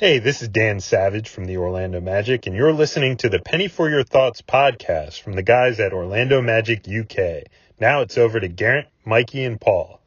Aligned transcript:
Hey, 0.00 0.18
this 0.18 0.40
is 0.40 0.48
Dan 0.48 0.80
Savage 0.80 1.28
from 1.28 1.44
the 1.44 1.58
Orlando 1.58 2.00
Magic, 2.00 2.46
and 2.46 2.56
you're 2.56 2.72
listening 2.72 3.18
to 3.18 3.28
the 3.28 3.38
Penny 3.38 3.68
for 3.68 3.90
Your 3.90 4.02
Thoughts 4.02 4.40
podcast 4.40 5.20
from 5.20 5.34
the 5.34 5.42
guys 5.42 5.78
at 5.78 5.92
Orlando 5.92 6.40
Magic 6.40 6.88
UK. 6.88 7.44
Now 7.78 8.00
it's 8.00 8.16
over 8.16 8.40
to 8.40 8.48
Garrett, 8.48 8.88
Mikey, 9.04 9.44
and 9.44 9.60
Paul. 9.60 10.00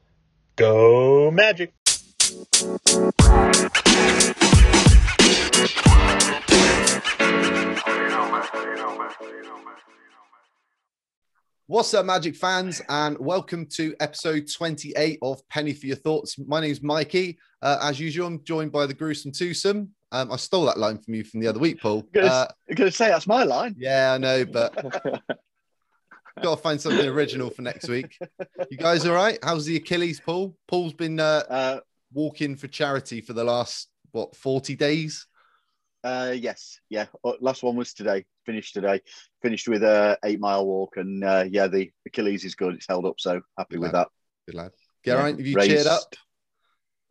Go 0.55 1.29
Magic! 1.29 1.73
What's 11.73 11.91
up, 11.95 12.05
Magic 12.05 12.35
fans, 12.35 12.83
and 12.87 13.17
welcome 13.17 13.65
to 13.77 13.95
episode 13.99 14.47
28 14.47 15.17
of 15.23 15.41
Penny 15.49 15.73
for 15.73 15.87
Your 15.87 15.95
Thoughts. 15.95 16.37
My 16.37 16.61
name's 16.61 16.83
Mikey. 16.83 17.39
Uh, 17.63 17.79
as 17.81 17.99
usual, 17.99 18.27
I'm 18.27 18.43
joined 18.43 18.71
by 18.71 18.85
the 18.85 18.93
gruesome 18.93 19.31
twosome. 19.31 19.89
Um, 20.11 20.31
I 20.31 20.35
stole 20.35 20.65
that 20.65 20.77
line 20.77 20.99
from 20.99 21.15
you 21.15 21.23
from 21.23 21.39
the 21.39 21.47
other 21.47 21.57
week, 21.57 21.81
Paul. 21.81 22.03
Gonna, 22.13 22.27
Uh, 22.27 22.47
gonna 22.75 22.91
say 22.91 23.07
that's 23.07 23.25
my 23.25 23.41
line. 23.41 23.73
yeah, 23.79 24.13
I 24.13 24.19
know, 24.19 24.45
but 24.45 24.75
got 26.43 26.55
to 26.55 26.57
find 26.57 26.79
something 26.79 27.07
original 27.07 27.49
for 27.49 27.63
next 27.63 27.89
week. 27.89 28.19
You 28.69 28.77
guys 28.77 29.03
all 29.07 29.15
right? 29.15 29.39
How's 29.41 29.65
the 29.65 29.77
Achilles, 29.77 30.19
Paul? 30.19 30.55
Paul's 30.67 30.93
been 30.93 31.19
uh, 31.19 31.41
Uh, 31.49 31.79
walking 32.13 32.55
for 32.55 32.67
charity 32.67 33.19
for 33.19 33.33
the 33.33 33.43
last, 33.43 33.89
what, 34.11 34.35
40 34.35 34.75
days? 34.75 35.25
Uh, 36.03 36.33
yes, 36.35 36.79
yeah. 36.89 37.05
Uh, 37.23 37.33
Last 37.39 37.63
one 37.63 37.75
was 37.75 37.93
today. 37.93 38.25
Finished 38.45 38.73
today. 38.73 39.01
Finished 39.41 39.67
with 39.67 39.83
a 39.83 40.17
eight 40.25 40.39
mile 40.39 40.65
walk, 40.65 40.97
and 40.97 41.23
uh, 41.23 41.45
yeah, 41.49 41.67
the 41.67 41.91
Achilles 42.05 42.43
is 42.45 42.55
good. 42.55 42.75
It's 42.75 42.87
held 42.87 43.05
up, 43.05 43.19
so 43.19 43.41
happy 43.57 43.77
with 43.77 43.91
that. 43.93 44.07
Good 44.47 44.55
lad. 44.55 44.71
Geraint, 45.05 45.37
have 45.39 45.47
you 45.47 45.55
Raised- 45.55 45.69
cheered 45.71 45.87
up? 45.87 46.01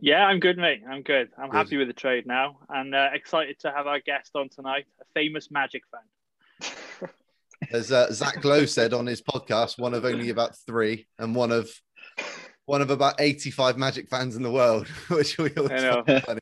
Yeah, 0.05 0.24
I'm 0.27 0.41
good, 0.41 0.56
mate. 0.59 0.80
I'm 0.91 1.02
good. 1.02 1.28
I'm 1.38 1.48
Good. 1.51 1.56
happy 1.56 1.77
with 1.77 1.87
the 1.87 1.95
trade 1.95 2.27
now, 2.27 2.59
and 2.68 2.92
uh, 2.92 3.10
excited 3.12 3.60
to 3.60 3.70
have 3.70 3.87
our 3.87 4.01
guest 4.01 4.32
on 4.34 4.48
tonight, 4.48 4.87
a 5.01 5.04
famous 5.15 5.48
Magic 5.51 5.82
fan. 5.93 7.09
As 7.71 7.93
uh, 7.93 8.12
Zach 8.12 8.45
Lowe 8.45 8.66
said 8.66 8.93
on 8.95 9.06
his 9.06 9.23
podcast, 9.23 9.79
one 9.79 9.95
of 9.95 10.04
only 10.04 10.30
about 10.30 10.56
three, 10.66 11.06
and 11.21 11.37
one 11.37 11.52
of 11.52 11.71
one 12.66 12.82
of 12.82 12.90
about 12.90 13.21
eighty-five 13.21 13.79
Magic 13.79 14.09
fans 14.09 14.34
in 14.34 14.43
the 14.43 14.51
world, 14.51 14.88
which 15.09 15.38
we 15.38 15.51
always 15.54 15.71
I 15.71 15.77
know. 15.79 16.02
find 16.04 16.23
funny. 16.24 16.40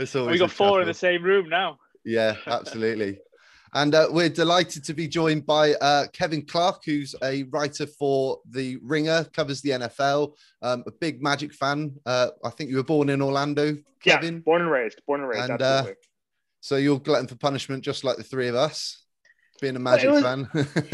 It's 0.00 0.14
always 0.16 0.32
We 0.32 0.38
got 0.38 0.50
four 0.50 0.80
in 0.80 0.86
the 0.86 0.94
same 0.94 1.22
room 1.22 1.48
now. 1.48 1.78
Yeah, 2.04 2.36
absolutely. 2.46 3.18
And 3.74 3.94
uh, 3.94 4.06
we're 4.10 4.30
delighted 4.30 4.84
to 4.84 4.94
be 4.94 5.06
joined 5.06 5.44
by 5.44 5.74
uh, 5.74 6.06
Kevin 6.14 6.46
Clark, 6.46 6.82
who's 6.86 7.14
a 7.22 7.42
writer 7.50 7.86
for 7.86 8.38
The 8.48 8.78
Ringer, 8.82 9.24
covers 9.34 9.60
the 9.60 9.70
NFL, 9.70 10.32
um, 10.62 10.82
a 10.86 10.90
big 10.92 11.20
Magic 11.22 11.52
fan. 11.52 11.94
Uh, 12.06 12.28
I 12.42 12.48
think 12.50 12.70
you 12.70 12.76
were 12.76 12.84
born 12.84 13.10
in 13.10 13.20
Orlando, 13.20 13.76
Yeah, 14.04 14.14
Kevin. 14.14 14.40
born 14.40 14.62
and 14.62 14.70
raised. 14.70 15.02
Born 15.06 15.20
and 15.20 15.28
raised. 15.28 15.50
And, 15.50 15.60
uh, 15.60 15.64
absolutely. 15.64 16.02
So 16.60 16.76
you're 16.76 17.00
glutton 17.00 17.26
for 17.26 17.34
punishment, 17.36 17.84
just 17.84 18.02
like 18.02 18.16
the 18.16 18.22
three 18.22 18.48
of 18.48 18.54
us, 18.54 19.04
being 19.60 19.76
a 19.76 19.78
Magic 19.78 20.10
was- 20.10 20.22
fan. 20.22 20.48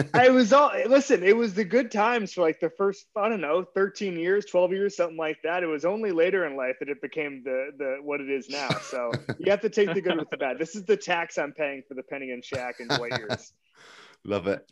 I 0.15 0.31
was 0.31 0.53
all 0.53 0.71
listen. 0.87 1.23
It 1.23 1.37
was 1.37 1.55
the 1.55 1.65
good 1.65 1.91
times 1.91 2.33
for 2.33 2.43
like 2.43 2.61
the 2.61 2.71
first 2.71 3.07
I 3.17 3.29
don't 3.29 3.41
know, 3.41 3.65
thirteen 3.75 4.19
years, 4.19 4.45
twelve 4.47 4.73
years, 4.73 4.97
something 4.97 5.17
like 5.17 5.39
that. 5.45 5.63
It 5.63 5.67
was 5.67 5.85
only 5.85 6.13
later 6.13 6.47
in 6.47 6.57
life 6.57 6.77
that 6.81 6.89
it 6.89 7.01
became 7.03 7.43
the 7.45 7.71
the 7.77 7.97
what 8.03 8.21
it 8.21 8.31
is 8.31 8.49
now. 8.49 8.71
So 8.83 9.13
you 9.39 9.51
have 9.51 9.61
to 9.63 9.71
take 9.71 9.93
the 9.95 10.01
good 10.01 10.19
with 10.19 10.31
the 10.31 10.37
bad. 10.37 10.59
This 10.59 10.75
is 10.77 10.85
the 10.85 10.97
tax 10.97 11.39
I'm 11.39 11.53
paying 11.53 11.83
for 11.87 11.95
the 11.95 12.03
Penny 12.03 12.31
and 12.31 12.43
Shaq 12.43 12.75
and 12.81 12.89
Dwight 12.89 13.19
years. 13.19 13.53
Love 14.25 14.47
it. 14.47 14.69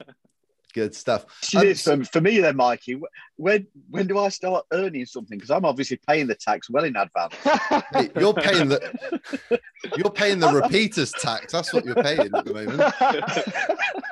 Good 0.72 0.94
stuff. 0.94 1.24
Um, 1.54 1.62
this, 1.62 1.86
um, 1.88 2.04
for 2.04 2.20
me, 2.20 2.40
then, 2.40 2.56
Mikey, 2.56 3.00
when 3.36 3.66
when 3.88 4.06
do 4.06 4.18
I 4.18 4.28
start 4.28 4.66
earning 4.72 5.06
something? 5.06 5.36
Because 5.36 5.50
I'm 5.50 5.64
obviously 5.64 5.98
paying 6.06 6.26
the 6.26 6.34
tax 6.34 6.70
well 6.70 6.84
in 6.84 6.96
advance. 6.96 7.34
Hey, 7.92 8.10
you're 8.18 8.34
paying 8.34 8.68
the 8.68 9.60
you're 9.96 10.10
paying 10.10 10.38
the 10.38 10.52
repeaters 10.52 11.12
tax. 11.12 11.52
That's 11.52 11.72
what 11.72 11.84
you're 11.84 11.96
paying 11.96 12.20
at 12.20 12.44
the 12.44 12.52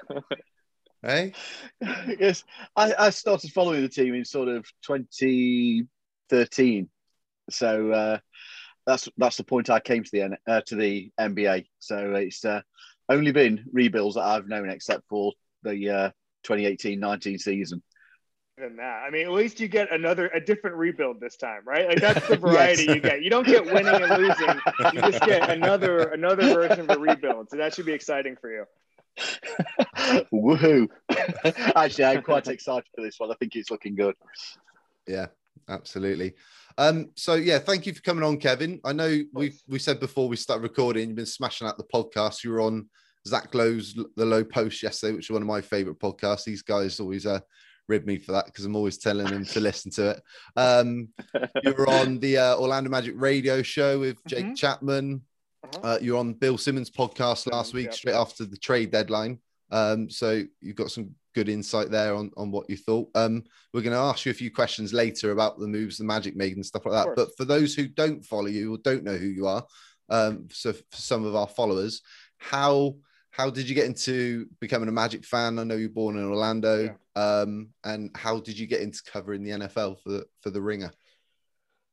moment. 0.09 0.25
Hey, 1.03 1.33
yes, 1.81 2.43
I, 2.75 2.93
I 2.99 3.11
started 3.11 3.53
following 3.53 3.83
the 3.83 3.89
team 3.89 4.15
in 4.15 4.25
sort 4.25 4.49
of 4.49 4.67
2013. 4.83 6.89
So 7.51 7.93
uh, 7.93 8.19
that's 8.85 9.09
that's 9.17 9.37
the 9.37 9.45
point 9.45 9.71
I 9.71 9.79
came 9.79 10.03
to 10.03 10.11
the 10.11 10.37
uh, 10.47 10.61
to 10.63 10.75
the 10.75 11.13
NBA. 11.21 11.67
So 11.79 12.15
it's 12.15 12.45
uh, 12.45 12.63
only 13.09 13.31
been 13.31 13.65
rebuilds 13.73 14.17
that 14.17 14.25
I've 14.25 14.49
known, 14.49 14.71
except 14.71 15.05
for 15.09 15.35
the 15.63 15.89
uh, 15.89 16.11
2018-19 16.49 17.39
season. 17.41 17.83
than 18.57 18.77
that. 18.77 19.03
I 19.07 19.11
mean, 19.11 19.27
at 19.27 19.33
least 19.33 19.61
you 19.61 19.69
get 19.69 19.93
another 19.93 20.29
a 20.29 20.41
different 20.41 20.77
rebuild 20.77 21.21
this 21.21 21.37
time, 21.37 21.61
right? 21.65 21.87
Like 21.89 22.01
that's 22.01 22.27
the 22.29 22.37
variety 22.47 22.85
Yes. 22.85 22.95
you 22.97 23.01
get. 23.01 23.23
You 23.23 23.31
don't 23.31 23.47
get 23.47 23.65
winning 23.65 24.03
and 24.03 24.23
losing. 24.23 24.61
You 24.95 25.01
just 25.11 25.23
get 25.25 25.49
another 25.59 26.09
another 26.11 26.43
version 26.55 26.81
of 26.81 26.97
a 26.97 26.99
rebuild. 26.99 27.51
So 27.51 27.57
that 27.59 27.75
should 27.75 27.87
be 27.87 27.93
exciting 27.93 28.37
for 28.41 28.51
you. 28.53 28.65
Woohoo! 30.33 30.89
Actually, 31.77 32.05
I'm 32.05 32.23
quite 32.23 32.47
excited 32.49 32.85
for 32.95 33.03
this 33.03 33.19
one. 33.19 33.31
I 33.31 33.35
think 33.35 33.55
it's 33.57 33.71
looking 33.71 33.95
good. 33.95 34.15
yeah, 35.07 35.27
absolutely. 35.69 36.35
Um, 36.77 37.11
so 37.17 37.35
yeah, 37.35 37.59
thank 37.59 37.87
you 37.87 37.95
for 37.95 38.01
coming 38.03 38.23
on, 38.25 38.39
Kevin. 38.39 38.81
I 38.85 38.93
know 38.93 39.21
we 39.33 39.55
we 39.67 39.79
said 39.79 39.99
before 40.01 40.29
we 40.29 40.37
started 40.37 40.63
recording, 40.63 41.09
you've 41.09 41.17
been 41.17 41.27
smashing 41.27 41.67
out 41.67 41.77
the 41.79 41.85
podcast. 41.85 42.45
You 42.45 42.53
were 42.53 42.61
on 42.61 42.89
Zach 43.27 43.55
Lowe's 43.55 43.95
The 44.17 44.25
Low 44.25 44.45
Post 44.45 44.83
yesterday, 44.83 45.15
which 45.15 45.27
is 45.27 45.31
one 45.31 45.43
of 45.43 45.49
my 45.49 45.61
favorite 45.61 45.99
podcasts. 45.99 46.45
These 46.45 46.63
guys 46.63 47.01
always 47.01 47.27
uh 47.27 47.41
rib 47.89 48.07
me 48.07 48.19
for 48.19 48.33
that 48.33 48.47
because 48.47 48.65
I'm 48.65 48.77
always 48.77 48.99
telling 48.99 49.27
them 49.27 49.45
to 49.47 49.61
listen 49.61 49.91
to 49.93 50.11
it. 50.11 50.23
Um, 50.57 51.09
you 51.65 51.73
were 51.73 51.89
on 51.89 52.19
the 52.19 52.37
uh, 52.37 52.57
Orlando 52.57 52.91
Magic 52.91 53.15
radio 53.17 53.63
show 53.63 53.99
with 53.99 54.23
Jake 54.27 54.45
Mhm. 54.45 54.57
Chapman. 54.57 55.23
Uh-huh. 55.65 55.81
Uh, 55.83 55.99
you 56.01 56.13
were 56.13 56.19
on 56.19 56.35
Bill 56.35 56.59
Simmons' 56.59 56.91
podcast 56.91 57.51
last 57.51 57.75
week, 57.75 57.87
yep. 57.87 57.95
straight 57.95 58.15
after 58.15 58.45
the 58.45 58.57
trade 58.59 58.91
deadline. 58.91 59.39
Um, 59.71 60.09
so 60.09 60.43
you've 60.61 60.77
got 60.77 60.91
some 60.91 61.15
good 61.35 61.49
insight 61.49 61.91
there 61.91 62.15
on, 62.15 62.31
on 62.37 62.51
what 62.51 62.69
you 62.69 62.77
thought. 62.77 63.09
Um, 63.15 63.45
we're 63.73 63.83
going 63.83 63.93
to 63.93 63.99
ask 63.99 64.25
you 64.27 64.31
a 64.31 64.35
few 64.35 64.51
questions 64.51 64.93
later 64.93 65.31
about 65.33 65.59
the 65.59 65.67
moves 65.67 65.99
the 65.99 66.05
Magic 66.05 66.37
made 66.37 66.57
and 66.57 66.65
stuff 66.65 66.87
like 66.87 67.07
that. 67.07 67.17
But 67.17 67.37
for 67.37 67.45
those 67.45 67.75
who 67.75 67.87
don't 67.89 68.25
follow 68.25 68.47
you 68.47 68.75
or 68.75 68.79
don't 68.79 69.05
know 69.05 69.17
who 69.17 69.29
you 69.29 69.47
are, 69.47 69.65
um, 70.11 70.49
so 70.51 70.73
for 70.73 70.83
some 70.93 71.25
of 71.25 71.35
our 71.35 71.49
followers, 71.49 72.03
how 72.39 72.97
how 73.39 73.49
did 73.49 73.69
you 73.69 73.75
get 73.75 73.87
into 73.87 74.47
becoming 74.61 74.89
a 74.89 74.93
Magic 74.93 75.25
fan? 75.25 75.61
I 75.61 75.65
know 75.65 75.77
you're 75.77 75.89
born 75.89 76.17
in 76.17 76.25
Orlando, 76.25 76.99
um, 77.15 77.69
and 77.85 78.11
how 78.17 78.41
did 78.41 78.59
you 78.59 78.67
get 78.67 78.81
into 78.81 79.01
covering 79.05 79.45
the 79.45 79.51
NFL 79.51 80.03
for 80.03 80.25
for 80.43 80.51
the 80.51 80.61
Ringer? 80.61 80.91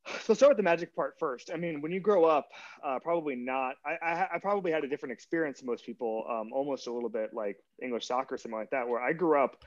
So 0.08 0.26
let's 0.30 0.40
start 0.40 0.52
with 0.52 0.58
the 0.58 0.64
magic 0.64 0.96
part 0.96 1.16
first. 1.18 1.50
I 1.52 1.58
mean, 1.58 1.82
when 1.82 1.92
you 1.92 2.00
grow 2.00 2.26
up, 2.26 2.50
uh, 2.84 3.00
probably 3.00 3.36
not. 3.36 3.76
I, 3.84 4.06
I, 4.06 4.28
I 4.36 4.40
probably 4.40 4.72
had 4.72 4.84
a 4.84 4.88
different 4.88 5.14
experience 5.14 5.62
than 5.62 5.66
most 5.66 5.84
people, 5.84 6.26
um, 6.30 6.54
almost 6.54 6.86
a 6.86 6.94
little 6.94 7.10
bit 7.10 7.32
like 7.34 7.58
English 7.82 8.06
soccer, 8.06 8.36
or 8.36 8.38
something 8.38 8.60
like 8.60 8.70
that, 8.70 8.88
where 8.88 9.02
I 9.02 9.14
grew 9.14 9.44
up 9.44 9.64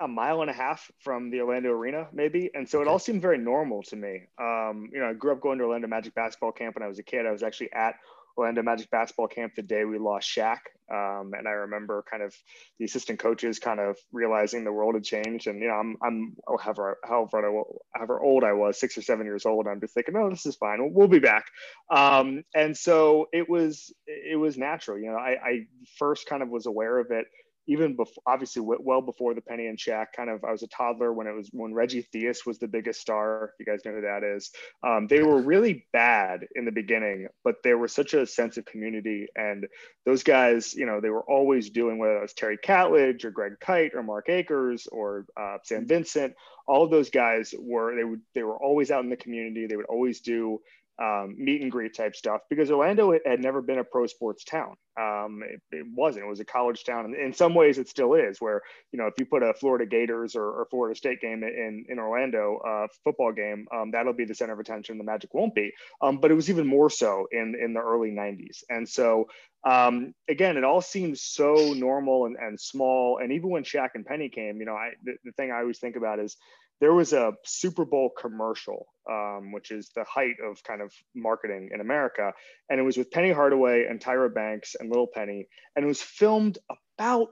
a 0.00 0.08
mile 0.08 0.40
and 0.40 0.50
a 0.50 0.54
half 0.54 0.90
from 1.00 1.30
the 1.30 1.42
Orlando 1.42 1.70
arena, 1.70 2.08
maybe. 2.14 2.50
And 2.54 2.66
so 2.66 2.80
it 2.80 2.88
all 2.88 2.98
seemed 2.98 3.20
very 3.20 3.36
normal 3.36 3.82
to 3.84 3.96
me. 3.96 4.22
Um, 4.40 4.88
you 4.90 5.00
know, 5.00 5.10
I 5.10 5.12
grew 5.12 5.32
up 5.32 5.40
going 5.42 5.58
to 5.58 5.64
Orlando 5.64 5.86
Magic 5.86 6.14
basketball 6.14 6.52
camp 6.52 6.76
when 6.76 6.82
I 6.82 6.88
was 6.88 6.98
a 6.98 7.02
kid. 7.02 7.26
I 7.26 7.30
was 7.30 7.42
actually 7.42 7.70
at 7.74 7.96
Orlando 8.36 8.62
Magic 8.62 8.90
basketball 8.90 9.28
camp 9.28 9.54
the 9.54 9.62
day 9.62 9.84
we 9.84 9.98
lost 9.98 10.28
Shaq. 10.28 10.58
Um, 10.92 11.32
and 11.36 11.48
I 11.48 11.52
remember 11.52 12.04
kind 12.10 12.22
of 12.22 12.34
the 12.78 12.84
assistant 12.84 13.18
coaches 13.18 13.58
kind 13.58 13.80
of 13.80 13.96
realizing 14.12 14.64
the 14.64 14.72
world 14.72 14.94
had 14.94 15.04
changed. 15.04 15.46
And, 15.46 15.60
you 15.60 15.68
know, 15.68 15.74
I'm, 15.74 15.96
I'm 16.02 16.36
oh, 16.46 16.58
however, 16.58 16.98
however, 17.04 17.62
however 17.94 18.20
old 18.20 18.44
I 18.44 18.52
was, 18.52 18.78
six 18.78 18.98
or 18.98 19.02
seven 19.02 19.24
years 19.24 19.46
old. 19.46 19.66
I'm 19.66 19.80
just 19.80 19.94
thinking, 19.94 20.16
oh, 20.16 20.28
this 20.28 20.46
is 20.46 20.56
fine. 20.56 20.82
We'll, 20.82 20.92
we'll 20.92 21.08
be 21.08 21.20
back. 21.20 21.46
Um, 21.90 22.44
and 22.54 22.76
so 22.76 23.28
it 23.32 23.48
was, 23.48 23.92
it 24.06 24.38
was 24.38 24.58
natural. 24.58 24.98
You 24.98 25.12
know, 25.12 25.16
I, 25.16 25.36
I 25.42 25.66
first 25.98 26.26
kind 26.28 26.42
of 26.42 26.48
was 26.50 26.66
aware 26.66 26.98
of 26.98 27.10
it 27.10 27.26
even 27.66 27.96
before, 27.96 28.22
obviously 28.26 28.62
well 28.62 29.00
before 29.00 29.34
the 29.34 29.40
Penny 29.40 29.66
and 29.66 29.78
Shaq, 29.78 30.06
kind 30.16 30.30
of, 30.30 30.44
I 30.44 30.52
was 30.52 30.62
a 30.62 30.68
toddler 30.68 31.12
when 31.12 31.26
it 31.26 31.32
was 31.32 31.48
when 31.52 31.72
Reggie 31.72 32.06
Theus 32.14 32.46
was 32.46 32.58
the 32.58 32.68
biggest 32.68 33.00
star. 33.00 33.52
You 33.58 33.66
guys 33.66 33.80
know 33.84 33.92
who 33.92 34.02
that 34.02 34.22
is, 34.22 34.50
um, 34.82 35.06
they 35.06 35.22
were 35.22 35.40
really 35.40 35.86
bad 35.92 36.46
in 36.54 36.64
the 36.64 36.72
beginning, 36.72 37.28
but 37.42 37.56
there 37.64 37.78
was 37.78 37.92
such 37.92 38.14
a 38.14 38.26
sense 38.26 38.56
of 38.56 38.64
community, 38.64 39.28
and 39.36 39.66
those 40.04 40.22
guys, 40.22 40.74
you 40.74 40.86
know, 40.86 41.00
they 41.00 41.10
were 41.10 41.24
always 41.24 41.70
doing 41.70 41.98
whether 41.98 42.18
it 42.18 42.22
was 42.22 42.34
Terry 42.34 42.58
Catledge 42.58 43.24
or 43.24 43.30
Greg 43.30 43.54
Kite 43.60 43.94
or 43.94 44.02
Mark 44.02 44.28
Acres 44.28 44.86
or 44.90 45.26
uh, 45.40 45.58
Sam 45.62 45.86
Vincent. 45.86 46.34
All 46.66 46.84
of 46.84 46.90
those 46.90 47.10
guys 47.10 47.54
were 47.58 47.94
they 47.94 48.04
would 48.04 48.20
they 48.34 48.42
were 48.42 48.62
always 48.62 48.90
out 48.90 49.04
in 49.04 49.10
the 49.10 49.16
community. 49.16 49.66
They 49.66 49.76
would 49.76 49.86
always 49.86 50.20
do 50.20 50.60
um, 51.02 51.34
meet 51.36 51.62
and 51.62 51.72
greet 51.72 51.94
type 51.94 52.14
stuff 52.14 52.42
because 52.48 52.70
Orlando 52.70 53.12
had- 53.12 53.40
never 53.40 53.60
been 53.60 53.78
a 53.78 53.84
pro 53.84 54.06
sports 54.06 54.44
town. 54.44 54.74
Um, 54.98 55.42
it, 55.44 55.60
it 55.72 55.86
wasn't. 55.92 56.24
It 56.24 56.28
was 56.28 56.40
a 56.40 56.44
college 56.44 56.84
town, 56.84 57.06
and 57.06 57.16
in 57.16 57.32
some 57.32 57.54
ways, 57.54 57.78
it 57.78 57.88
still 57.88 58.14
is. 58.14 58.40
Where 58.40 58.62
you 58.92 58.98
know, 58.98 59.06
if 59.06 59.14
you 59.18 59.26
put 59.26 59.42
a 59.42 59.52
Florida 59.54 59.86
Gators 59.86 60.36
or, 60.36 60.44
or 60.44 60.66
Florida 60.70 60.96
State 60.96 61.20
game 61.20 61.42
in 61.42 61.84
in 61.88 61.98
Orlando, 61.98 62.58
uh, 62.58 62.86
football 63.02 63.32
game, 63.32 63.66
um, 63.74 63.90
that'll 63.90 64.12
be 64.12 64.24
the 64.24 64.34
center 64.34 64.52
of 64.52 64.60
attention. 64.60 64.98
The 64.98 65.04
Magic 65.04 65.34
won't 65.34 65.54
be. 65.54 65.72
Um, 66.00 66.18
but 66.18 66.30
it 66.30 66.34
was 66.34 66.48
even 66.48 66.66
more 66.66 66.90
so 66.90 67.26
in 67.32 67.56
in 67.60 67.74
the 67.74 67.80
early 67.80 68.10
'90s, 68.10 68.62
and 68.70 68.88
so 68.88 69.26
um, 69.64 70.14
again, 70.28 70.56
it 70.56 70.64
all 70.64 70.82
seems 70.82 71.22
so 71.22 71.72
normal 71.74 72.26
and, 72.26 72.36
and 72.36 72.60
small. 72.60 73.18
And 73.18 73.32
even 73.32 73.48
when 73.50 73.64
Shaq 73.64 73.90
and 73.94 74.04
Penny 74.04 74.28
came, 74.28 74.58
you 74.58 74.66
know, 74.66 74.74
I 74.74 74.90
the, 75.02 75.14
the 75.24 75.32
thing 75.32 75.50
I 75.50 75.60
always 75.60 75.78
think 75.78 75.96
about 75.96 76.18
is 76.18 76.36
there 76.80 76.92
was 76.92 77.12
a 77.12 77.32
Super 77.44 77.84
Bowl 77.84 78.10
commercial, 78.10 78.86
um, 79.10 79.52
which 79.52 79.70
is 79.70 79.90
the 79.94 80.04
height 80.04 80.36
of 80.44 80.62
kind 80.64 80.82
of 80.82 80.92
marketing 81.14 81.70
in 81.72 81.80
America. 81.80 82.32
And 82.68 82.80
it 82.80 82.82
was 82.82 82.96
with 82.96 83.10
Penny 83.10 83.32
Hardaway 83.32 83.86
and 83.86 84.00
Tyra 84.00 84.32
Banks 84.32 84.74
and 84.78 84.88
Little 84.88 85.06
Penny. 85.06 85.48
And 85.74 85.84
it 85.84 85.88
was 85.88 86.02
filmed 86.02 86.58
about 86.98 87.28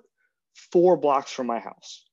four 0.71 0.97
blocks 0.97 1.33
from 1.33 1.47
my 1.47 1.59
house. 1.59 2.05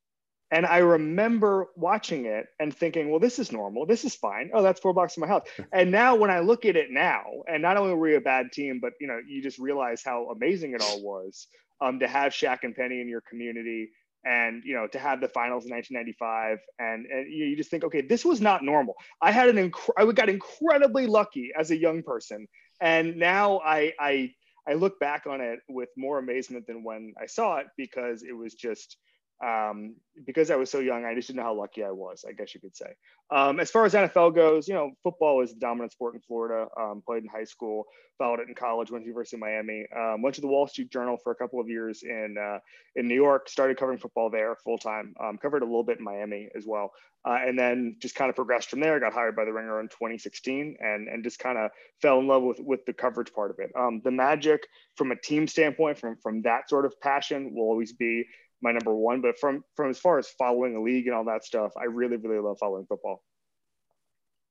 And 0.52 0.66
I 0.66 0.80
remember 0.80 1.68
watching 1.76 2.26
it 2.26 2.48
and 2.60 2.76
thinking, 2.76 3.12
well, 3.12 3.20
this 3.20 3.38
is 3.38 3.52
normal. 3.52 3.86
This 3.86 4.04
is 4.04 4.16
fine. 4.16 4.50
Oh, 4.54 4.64
that's 4.64 4.80
four 4.80 4.94
blocks 4.94 5.14
from 5.14 5.22
my 5.22 5.28
house. 5.28 5.46
And 5.72 5.92
now 5.92 6.16
when 6.16 6.32
I 6.32 6.40
look 6.40 6.66
at 6.66 6.76
it 6.76 6.90
now, 6.90 7.24
and 7.48 7.62
not 7.62 7.78
only 7.78 7.94
were 7.94 8.00
we 8.00 8.16
a 8.16 8.22
bad 8.22 8.52
team, 8.52 8.80
but 8.82 8.94
you 9.00 9.08
know, 9.08 9.20
you 9.28 9.44
just 9.44 9.60
realize 9.60 10.02
how 10.04 10.30
amazing 10.32 10.74
it 10.74 10.82
all 10.82 11.04
was 11.04 11.48
um, 11.82 12.00
to 12.00 12.08
have 12.08 12.34
Shaq 12.34 12.60
and 12.64 12.76
Penny 12.76 13.00
in 13.00 13.08
your 13.08 13.22
community 13.22 13.92
and 14.26 14.64
you 14.66 14.76
know 14.76 14.88
to 14.88 15.00
have 15.00 15.22
the 15.22 15.28
finals 15.30 15.66
in 15.66 15.72
1995 15.72 16.60
and, 16.80 17.06
and 17.06 17.32
you, 17.32 17.56
just 17.56 17.70
think 17.70 17.84
okay 17.84 18.02
this 18.02 18.26
was 18.26 18.42
not 18.42 18.64
normal. 18.64 18.96
I 19.22 19.32
had 19.32 19.50
an 19.50 19.72
inc- 19.72 19.90
i 19.98 20.06
got 20.12 20.30
incredibly 20.30 21.08
lucky 21.08 21.52
as 21.58 21.72
a 21.72 21.78
young 21.78 22.04
person 22.04 22.48
and 22.82 23.18
now 23.18 23.60
i 23.60 23.94
i 24.00 24.32
i 24.68 24.74
look 24.74 25.00
back 25.00 25.26
on 25.28 25.42
it 25.42 25.60
with 25.70 25.90
more 25.98 26.20
amazement 26.20 26.68
than 26.68 26.84
when 26.84 27.14
i 27.22 27.26
saw 27.26 27.58
it 27.58 27.68
because 27.78 28.24
it 28.24 28.34
was 28.34 28.54
just 28.54 28.98
um, 29.42 29.96
because 30.26 30.52
I 30.52 30.56
was 30.58 30.70
so 30.70 30.80
young, 30.80 31.06
I 31.06 31.16
just 31.16 31.28
didn't 31.28 31.38
know 31.38 31.44
how 31.44 31.54
lucky 31.54 31.84
I 31.84 31.92
was, 31.92 32.26
I 32.28 32.34
guess 32.34 32.54
you 32.54 32.60
could 32.60 32.76
say. 32.76 32.94
Um, 33.32 33.60
as 33.60 33.72
far 33.72 33.86
as 33.86 33.94
NFL 33.94 34.36
goes, 34.36 34.68
you 34.68 34.74
know, 34.74 34.92
football 35.02 35.42
is 35.42 35.54
the 35.54 35.60
dominant 35.60 35.94
sport 35.94 36.16
in 36.16 36.22
Florida. 36.22 36.68
Um, 36.78 37.02
played 37.06 37.24
in 37.24 37.30
high 37.30 37.46
school, 37.46 37.86
followed 38.18 38.42
it 38.42 38.50
in 38.50 38.56
college, 38.56 38.92
went 38.92 39.06
to 39.06 39.08
University 39.08 39.38
of 39.38 39.42
Miami, 39.42 39.86
um, 39.96 40.22
went 40.22 40.36
to 40.36 40.42
the 40.42 40.48
Wall 40.48 40.68
Street 40.68 40.92
Journal 40.92 41.18
for 41.24 41.32
a 41.32 41.36
couple 41.36 41.60
of 41.60 41.70
years 41.70 42.04
in 42.04 42.36
uh, 42.38 42.60
in 42.96 43.08
New 43.08 43.16
York, 43.16 43.48
started 43.48 43.78
covering 43.78 43.98
football 43.98 44.30
there 44.30 44.58
full 44.64 44.78
time, 44.78 45.14
um, 45.24 45.38
covered 45.38 45.62
a 45.62 45.66
little 45.66 45.84
bit 45.84 46.00
in 46.00 46.04
Miami 46.04 46.50
as 46.56 46.66
well, 46.66 46.92
uh, 47.26 47.38
and 47.40 47.58
then 47.58 47.96
just 48.00 48.16
kind 48.16 48.30
of 48.30 48.36
progressed 48.36 48.70
from 48.70 48.82
there. 48.82 49.00
Got 49.00 49.14
hired 49.14 49.36
by 49.36 49.46
the 49.46 49.54
Ringer 49.54 49.80
in 49.80 49.88
2016, 49.88 50.78
and 50.82 51.08
and 51.08 51.24
just 51.24 51.40
kind 51.40 51.58
of 51.58 51.72
fell 52.02 52.20
in 52.20 52.28
love 52.28 52.44
with 52.44 52.60
with 52.60 52.86
the 52.86 52.94
coverage 52.94 53.32
part 53.32 53.52
of 53.52 53.60
it. 53.60 53.72
Um, 53.78 54.02
the 54.04 54.12
Magic, 54.12 54.68
from 54.96 55.12
a 55.12 55.16
team 55.16 55.48
standpoint, 55.48 55.98
from 55.98 56.18
from 56.18 56.42
that 56.42 56.70
sort 56.70 56.86
of 56.86 57.00
passion, 57.00 57.54
will 57.54 57.64
always 57.64 57.94
be 57.94 58.26
my 58.62 58.72
number 58.72 58.94
one. 58.94 59.22
But 59.22 59.40
from 59.40 59.64
from 59.76 59.90
as 59.90 60.00
far 60.00 60.20
as 60.20 60.28
following 60.38 60.76
a 60.76 60.82
league 60.82 61.08
and 61.08 61.16
all 61.16 61.26
that 61.26 61.44
stuff, 61.44 61.72
I 61.80 61.86
really 61.86 62.18
really 62.18 62.40
love 62.40 62.58
following 62.60 62.86
football. 62.88 63.24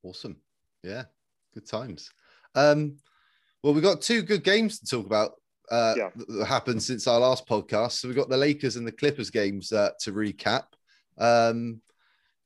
Awesome, 0.02 0.37
yeah, 0.82 1.05
good 1.55 1.66
times. 1.66 2.10
Um, 2.55 2.96
well, 3.62 3.75
we've 3.75 3.82
got 3.82 4.00
two 4.00 4.22
good 4.22 4.44
games 4.44 4.78
to 4.81 4.87
talk 4.87 5.06
about. 5.06 5.32
Uh, 5.70 5.94
yeah. 5.99 6.08
that 6.28 6.46
happened 6.46 6.82
since 6.82 7.06
our 7.06 7.20
last 7.20 7.46
podcast. 7.46 7.93
So 7.93 8.08
we've 8.08 8.16
got 8.16 8.31
the 8.31 8.37
Lakers 8.38 8.76
and 8.76 8.87
the 8.87 8.93
Clippers 8.93 9.28
games 9.28 9.70
uh, 9.70 9.90
to 10.00 10.12
recap. 10.12 10.64
Um, 11.19 11.82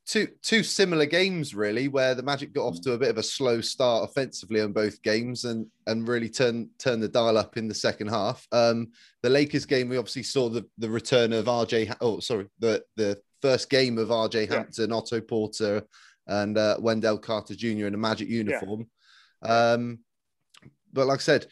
two 0.07 0.27
two 0.43 0.63
similar 0.63 1.07
games 1.07 1.55
really 1.55 1.87
where 1.87 2.15
the 2.15 2.23
magic 2.23 2.53
got 2.53 2.67
off 2.67 2.81
to 2.81 2.93
a 2.93 2.99
bit 2.99 3.11
of 3.11 3.19
a 3.19 3.23
slow 3.23 3.61
start 3.61 4.09
offensively 4.09 4.61
on 4.61 4.73
both 4.73 5.01
games 5.03 5.45
and 5.45 5.67
and 5.87 6.09
really 6.09 6.29
turn 6.29 6.69
turn 6.79 6.99
the 6.99 7.09
dial 7.09 7.39
up 7.39 7.57
in 7.57 7.69
the 7.69 7.75
second 7.75 8.09
half 8.09 8.47
um 8.53 8.89
the 9.23 9.31
lakers 9.31 9.65
game 9.65 9.89
we 9.89 9.97
obviously 9.97 10.23
saw 10.23 10.49
the 10.49 10.67
the 10.79 10.91
return 10.91 11.33
of 11.33 11.45
rj 11.47 11.95
oh 12.01 12.19
sorry 12.19 12.47
the 12.59 12.83
the 12.97 13.17
first 13.41 13.71
game 13.71 13.97
of 13.97 14.09
rj 14.09 14.49
hampton 14.49 14.91
yeah. 14.91 14.97
otto 14.97 15.21
porter 15.21 15.83
and 16.27 16.59
uh, 16.59 16.77
wendell 16.81 17.19
carter 17.19 17.55
jr 17.55 17.87
in 17.87 17.95
a 17.95 17.99
magic 17.99 18.29
uniform 18.29 18.87
yeah. 19.45 19.73
um 19.73 20.01
but 20.93 21.07
like 21.07 21.19
i 21.19 21.23
said 21.23 21.47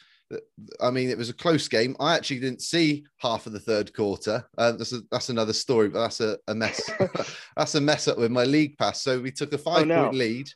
I 0.80 0.90
mean, 0.90 1.10
it 1.10 1.18
was 1.18 1.28
a 1.28 1.34
close 1.34 1.66
game. 1.68 1.96
I 1.98 2.14
actually 2.14 2.40
didn't 2.40 2.62
see 2.62 3.04
half 3.18 3.46
of 3.46 3.52
the 3.52 3.60
third 3.60 3.92
quarter. 3.94 4.44
Uh, 4.56 4.72
that's 4.72 4.92
a, 4.92 5.00
that's 5.10 5.28
another 5.28 5.52
story, 5.52 5.88
but 5.88 6.02
that's 6.02 6.20
a, 6.20 6.38
a 6.46 6.54
mess. 6.54 6.88
that's 7.56 7.74
a 7.74 7.80
mess 7.80 8.06
up 8.06 8.18
with 8.18 8.30
my 8.30 8.44
league 8.44 8.78
pass. 8.78 9.02
So 9.02 9.20
we 9.20 9.32
took 9.32 9.52
a 9.52 9.58
five 9.58 9.82
oh, 9.82 9.84
no. 9.84 10.02
point 10.04 10.16
lead, 10.16 10.48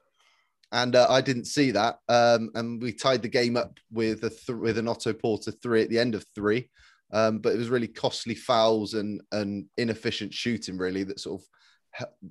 and 0.73 0.95
uh, 0.95 1.07
I 1.11 1.21
didn't 1.21 1.47
see 1.47 1.73
that. 1.73 1.99
Um, 2.09 2.51
and 2.55 2.81
we 2.81 2.93
tied 2.93 3.23
the 3.23 3.29
game 3.29 3.57
up 3.57 3.79
with 3.91 4.23
a 4.25 4.31
th- 4.31 4.59
with 4.59 4.79
an 4.79 4.89
Otto 4.89 5.13
Porter 5.13 5.51
three 5.51 5.83
at 5.83 5.91
the 5.91 5.99
end 5.99 6.15
of 6.15 6.25
three. 6.35 6.71
Um, 7.13 7.39
but 7.39 7.53
it 7.53 7.59
was 7.59 7.69
really 7.69 7.89
costly 7.89 8.35
fouls 8.35 8.95
and 8.95 9.21
and 9.33 9.67
inefficient 9.77 10.33
shooting, 10.33 10.79
really, 10.79 11.03
that 11.05 11.21
sort 11.21 11.41
of 11.41 11.47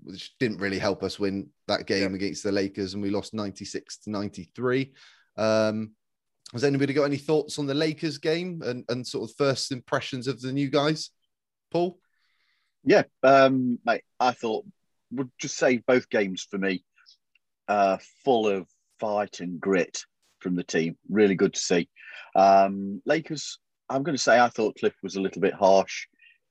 which 0.03 0.37
didn't 0.39 0.57
really 0.57 0.79
help 0.79 1.03
us 1.03 1.19
win 1.19 1.49
that 1.67 1.87
game 1.87 2.11
yeah. 2.11 2.15
against 2.15 2.43
the 2.43 2.51
Lakers, 2.51 2.93
and 2.93 3.03
we 3.03 3.09
lost 3.09 3.33
ninety 3.33 3.65
six 3.65 3.97
to 3.97 4.09
ninety 4.09 4.49
three. 4.55 4.93
Um, 5.37 5.91
has 6.53 6.63
anybody 6.63 6.93
got 6.93 7.05
any 7.05 7.17
thoughts 7.17 7.57
on 7.57 7.65
the 7.65 7.73
Lakers 7.73 8.19
game 8.19 8.61
and, 8.63 8.85
and 8.87 9.05
sort 9.05 9.29
of 9.29 9.35
first 9.35 9.71
impressions 9.71 10.27
of 10.27 10.39
the 10.39 10.51
new 10.51 10.69
guys? 10.69 11.09
Paul? 11.71 11.97
Yeah, 12.83 13.03
um, 13.23 13.79
mate, 13.85 14.03
I 14.19 14.31
thought 14.31 14.65
would 15.11 15.31
just 15.39 15.57
say 15.57 15.77
both 15.77 16.09
games 16.09 16.47
for 16.49 16.57
me, 16.57 16.83
uh, 17.67 17.97
full 18.23 18.47
of 18.47 18.67
fight 18.99 19.39
and 19.39 19.59
grit 19.59 20.03
from 20.39 20.55
the 20.55 20.63
team. 20.63 20.97
Really 21.09 21.35
good 21.35 21.53
to 21.53 21.59
see. 21.59 21.89
Um, 22.35 23.01
Lakers, 23.05 23.59
I'm 23.89 24.03
going 24.03 24.15
to 24.15 24.21
say 24.21 24.39
I 24.39 24.49
thought 24.49 24.77
Cliff 24.77 24.95
was 25.01 25.15
a 25.15 25.21
little 25.21 25.41
bit 25.41 25.53
harsh 25.53 26.07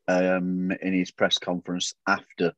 um, 0.08 0.72
in 0.82 0.92
his 0.92 1.10
press 1.10 1.38
conference 1.38 1.94
after 2.06 2.52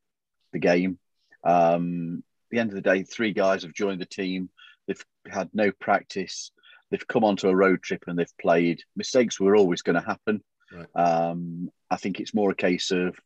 the 0.53 0.59
game. 0.59 0.99
Um, 1.45 2.23
at 2.47 2.51
the 2.51 2.59
end 2.61 2.71
of 2.71 2.77
the 2.77 2.81
day, 2.81 3.03
three 3.03 3.33
guys 3.33 3.63
have 3.65 3.75
joined 3.75 4.01
the 4.01 4.07
team. 4.07 4.49
They've 4.87 5.05
had 5.31 5.51
no 5.53 5.73
practice 5.73 6.51
they've 6.95 7.09
come 7.09 7.25
onto 7.25 7.49
a 7.49 7.57
road 7.57 7.83
trip 7.83 8.05
and 8.07 8.17
they've 8.17 8.39
played. 8.41 8.81
Mistakes 8.95 9.41
were 9.41 9.57
always 9.57 9.83
going 9.83 10.01
to 10.01 10.07
happen. 10.07 10.41
Right. 10.73 10.87
Um, 10.95 11.69
I 11.91 11.97
think 11.97 12.21
it's 12.21 12.35
more 12.35 12.53
a 12.53 12.55
case 12.55 12.93
of 12.93 13.17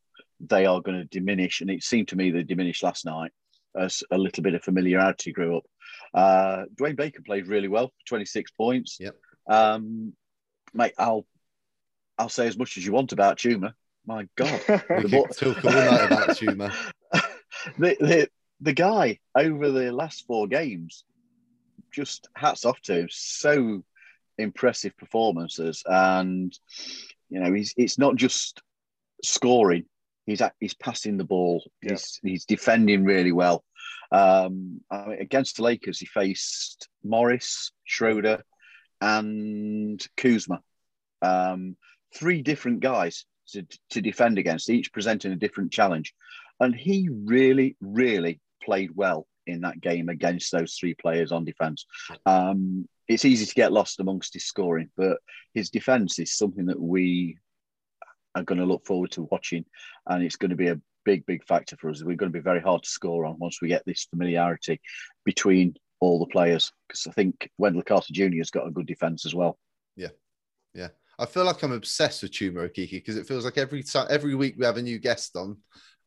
they 0.40 0.64
are 0.64 0.80
going 0.80 0.96
to 0.96 1.04
diminish, 1.04 1.60
and 1.60 1.68
it 1.68 1.82
seemed 1.82 2.08
to 2.08 2.16
me 2.16 2.30
they 2.30 2.44
diminished 2.44 2.82
last 2.82 3.04
night 3.04 3.30
as 3.78 4.02
a 4.10 4.16
little 4.16 4.42
bit 4.42 4.54
of 4.54 4.62
familiarity 4.62 5.32
grew 5.32 5.58
up. 5.58 5.64
Uh, 6.14 6.64
Dwayne 6.76 6.96
Bacon 6.96 7.24
played 7.24 7.46
really 7.46 7.68
well, 7.68 7.92
26 8.06 8.52
points. 8.52 8.96
Yep. 9.00 9.16
Um, 9.50 10.14
mate, 10.72 10.94
I'll 10.96 11.26
I'll 12.16 12.30
say 12.30 12.46
as 12.46 12.56
much 12.56 12.78
as 12.78 12.86
you 12.86 12.92
want 12.92 13.12
about 13.12 13.36
Chuma. 13.36 13.74
My 14.06 14.26
God, 14.34 14.62
we 14.68 15.10
could 15.10 15.36
talk 15.36 15.62
all 15.62 15.72
night 15.72 16.06
about 16.06 16.28
Chuma. 16.30 16.74
the, 17.78 17.96
the 18.00 18.28
the 18.62 18.72
guy 18.72 19.18
over 19.34 19.70
the 19.70 19.92
last 19.92 20.26
four 20.26 20.46
games 20.46 21.04
just 21.92 22.28
hats 22.34 22.64
off 22.64 22.80
to 22.82 23.00
him. 23.00 23.08
So 23.10 23.82
impressive 24.36 24.96
performances, 24.96 25.82
and 25.86 26.56
you 27.28 27.40
know 27.40 27.52
he's 27.52 27.74
it's 27.76 27.98
not 27.98 28.16
just 28.16 28.62
scoring. 29.22 29.84
He's 30.26 30.42
he's 30.60 30.74
passing 30.74 31.16
the 31.16 31.24
ball. 31.24 31.62
Yeah. 31.82 31.92
He's 31.92 32.20
he's 32.22 32.44
defending 32.44 33.04
really 33.04 33.32
well. 33.32 33.64
Um, 34.10 34.80
I 34.90 35.06
mean, 35.06 35.20
against 35.20 35.56
the 35.56 35.62
Lakers, 35.62 35.98
he 35.98 36.06
faced 36.06 36.88
Morris, 37.04 37.72
Schroeder, 37.84 38.42
and 39.00 40.04
Kuzma. 40.16 40.60
Um, 41.20 41.76
three 42.14 42.42
different 42.42 42.80
guys 42.80 43.26
to, 43.48 43.66
to 43.90 44.00
defend 44.00 44.38
against, 44.38 44.70
each 44.70 44.92
presenting 44.92 45.32
a 45.32 45.36
different 45.36 45.72
challenge. 45.72 46.14
And 46.60 46.74
he 46.74 47.08
really, 47.10 47.76
really 47.80 48.40
played 48.62 48.90
well 48.94 49.26
in 49.48 49.62
that 49.62 49.80
game 49.80 50.08
against 50.08 50.52
those 50.52 50.74
three 50.74 50.94
players 50.94 51.32
on 51.32 51.44
defence. 51.44 51.86
Um, 52.26 52.88
it's 53.08 53.24
easy 53.24 53.46
to 53.46 53.54
get 53.54 53.72
lost 53.72 54.00
amongst 54.00 54.34
his 54.34 54.44
scoring, 54.44 54.90
but 54.96 55.18
his 55.54 55.70
defence 55.70 56.18
is 56.18 56.36
something 56.36 56.66
that 56.66 56.80
we 56.80 57.38
are 58.34 58.42
going 58.42 58.58
to 58.58 58.66
look 58.66 58.84
forward 58.84 59.10
to 59.12 59.28
watching, 59.30 59.64
and 60.06 60.22
it's 60.22 60.36
going 60.36 60.50
to 60.50 60.56
be 60.56 60.68
a 60.68 60.80
big, 61.04 61.24
big 61.26 61.44
factor 61.44 61.76
for 61.76 61.88
us. 61.90 62.02
We're 62.02 62.16
going 62.16 62.32
to 62.32 62.38
be 62.38 62.42
very 62.42 62.60
hard 62.60 62.82
to 62.82 62.88
score 62.88 63.24
on 63.24 63.38
once 63.38 63.60
we 63.62 63.68
get 63.68 63.84
this 63.86 64.06
familiarity 64.10 64.80
between 65.24 65.74
all 66.00 66.18
the 66.20 66.26
players, 66.26 66.72
because 66.86 67.06
I 67.06 67.12
think 67.12 67.50
Wendell 67.58 67.82
Carter 67.82 68.12
Jr. 68.12 68.36
has 68.38 68.50
got 68.50 68.66
a 68.66 68.70
good 68.70 68.86
defence 68.86 69.26
as 69.26 69.34
well. 69.34 69.58
Yeah, 69.96 70.08
yeah. 70.74 70.88
I 71.18 71.26
feel 71.26 71.44
like 71.44 71.62
I'm 71.62 71.72
obsessed 71.72 72.22
with 72.22 72.30
Chuma 72.30 72.68
Okeke 72.68 72.92
because 72.92 73.16
it 73.16 73.26
feels 73.26 73.44
like 73.44 73.58
every 73.58 73.82
time, 73.82 74.06
every 74.08 74.36
week 74.36 74.54
we 74.56 74.64
have 74.64 74.76
a 74.76 74.82
new 74.82 74.98
guest 74.98 75.34
on, 75.34 75.56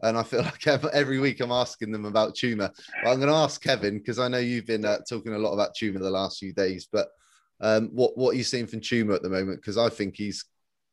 and 0.04 0.18
I 0.18 0.24
feel 0.24 0.42
like 0.66 0.68
every 0.68 1.20
week 1.20 1.40
I'm 1.40 1.52
asking 1.52 1.92
them 1.92 2.06
about 2.06 2.36
Chuma. 2.36 2.72
But 3.04 3.10
I'm 3.10 3.20
going 3.20 3.30
to 3.30 3.36
ask 3.36 3.62
Kevin 3.62 3.98
because 3.98 4.20
I 4.20 4.28
know 4.28 4.40
you've 4.40 4.68
been 4.68 4.86
uh, 4.86 5.00
talking 5.08 5.34
a 5.34 5.40
lot 5.40 5.54
about 5.54 5.76
Chuma 5.76 6.00
the 6.00 6.10
last 6.10 6.40
few 6.40 6.54
days. 6.54 6.88
But 6.92 7.10
um, 7.60 7.90
what 7.94 8.18
what 8.18 8.32
are 8.32 8.38
you 8.38 8.44
seeing 8.44 8.68
from 8.68 8.82
Chuma 8.82 9.16
at 9.16 9.22
the 9.22 9.30
moment? 9.30 9.62
Because 9.62 9.78
I 9.78 9.90
think 9.90 10.16
he's 10.16 10.46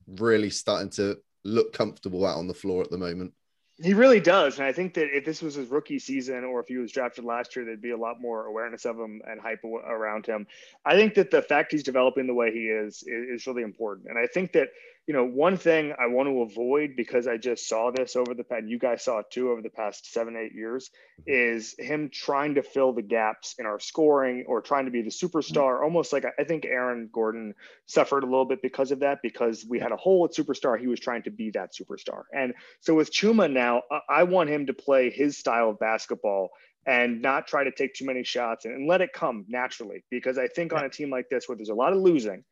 really 0.06 0.50
starting 0.50 0.90
to 0.90 1.18
look 1.44 1.72
comfortable 1.72 2.26
out 2.26 2.38
on 2.38 2.46
the 2.46 2.54
floor 2.54 2.82
at 2.82 2.90
the 2.90 2.98
moment. 2.98 3.32
He 3.80 3.94
really 3.94 4.18
does, 4.18 4.58
and 4.58 4.66
I 4.66 4.72
think 4.72 4.94
that 4.94 5.16
if 5.16 5.24
this 5.24 5.40
was 5.40 5.54
his 5.54 5.68
rookie 5.68 6.00
season, 6.00 6.42
or 6.42 6.58
if 6.58 6.66
he 6.66 6.78
was 6.78 6.90
drafted 6.90 7.24
last 7.24 7.54
year, 7.54 7.64
there'd 7.64 7.80
be 7.80 7.92
a 7.92 7.96
lot 7.96 8.20
more 8.20 8.46
awareness 8.46 8.84
of 8.84 8.96
him 8.98 9.22
and 9.24 9.40
hype 9.40 9.62
around 9.62 10.26
him. 10.26 10.48
I 10.84 10.96
think 10.96 11.14
that 11.14 11.30
the 11.30 11.42
fact 11.42 11.70
he's 11.70 11.84
developing 11.84 12.26
the 12.26 12.34
way 12.34 12.50
he 12.50 12.66
is, 12.66 13.04
is 13.06 13.46
really 13.46 13.62
important, 13.62 14.08
and 14.08 14.18
I 14.18 14.26
think 14.26 14.52
that 14.54 14.70
you 15.08 15.14
know, 15.14 15.24
one 15.24 15.56
thing 15.56 15.94
I 15.98 16.06
want 16.08 16.28
to 16.28 16.42
avoid 16.42 16.90
because 16.94 17.26
I 17.26 17.38
just 17.38 17.66
saw 17.66 17.90
this 17.90 18.14
over 18.14 18.34
the 18.34 18.44
past, 18.44 18.66
you 18.66 18.78
guys 18.78 19.02
saw 19.02 19.20
it 19.20 19.30
too 19.30 19.50
over 19.50 19.62
the 19.62 19.70
past 19.70 20.12
seven, 20.12 20.36
eight 20.36 20.52
years, 20.54 20.90
mm-hmm. 21.22 21.56
is 21.56 21.74
him 21.78 22.10
trying 22.12 22.56
to 22.56 22.62
fill 22.62 22.92
the 22.92 23.00
gaps 23.00 23.54
in 23.58 23.64
our 23.64 23.80
scoring 23.80 24.44
or 24.46 24.60
trying 24.60 24.84
to 24.84 24.90
be 24.90 25.00
the 25.00 25.08
superstar. 25.08 25.76
Mm-hmm. 25.76 25.84
Almost 25.84 26.12
like 26.12 26.26
I 26.38 26.44
think 26.44 26.66
Aaron 26.66 27.08
Gordon 27.10 27.54
suffered 27.86 28.22
a 28.22 28.26
little 28.26 28.44
bit 28.44 28.60
because 28.60 28.90
of 28.90 29.00
that, 29.00 29.20
because 29.22 29.64
we 29.66 29.78
had 29.78 29.92
a 29.92 29.96
hole 29.96 30.26
at 30.26 30.32
superstar. 30.32 30.78
He 30.78 30.88
was 30.88 31.00
trying 31.00 31.22
to 31.22 31.30
be 31.30 31.52
that 31.52 31.70
superstar. 31.72 32.24
And 32.34 32.52
so 32.80 32.94
with 32.94 33.10
Chuma 33.10 33.50
now, 33.50 33.84
I 34.10 34.24
want 34.24 34.50
him 34.50 34.66
to 34.66 34.74
play 34.74 35.08
his 35.08 35.38
style 35.38 35.70
of 35.70 35.78
basketball 35.78 36.50
and 36.84 37.22
not 37.22 37.46
try 37.46 37.64
to 37.64 37.72
take 37.72 37.94
too 37.94 38.04
many 38.04 38.24
shots 38.24 38.66
and, 38.66 38.74
and 38.74 38.86
let 38.86 39.00
it 39.00 39.14
come 39.14 39.46
naturally. 39.48 40.04
Because 40.10 40.36
I 40.36 40.48
think 40.48 40.74
on 40.74 40.84
a 40.84 40.90
team 40.90 41.08
like 41.08 41.30
this 41.30 41.48
where 41.48 41.56
there's 41.56 41.70
a 41.70 41.74
lot 41.74 41.94
of 41.94 41.98
losing, 41.98 42.44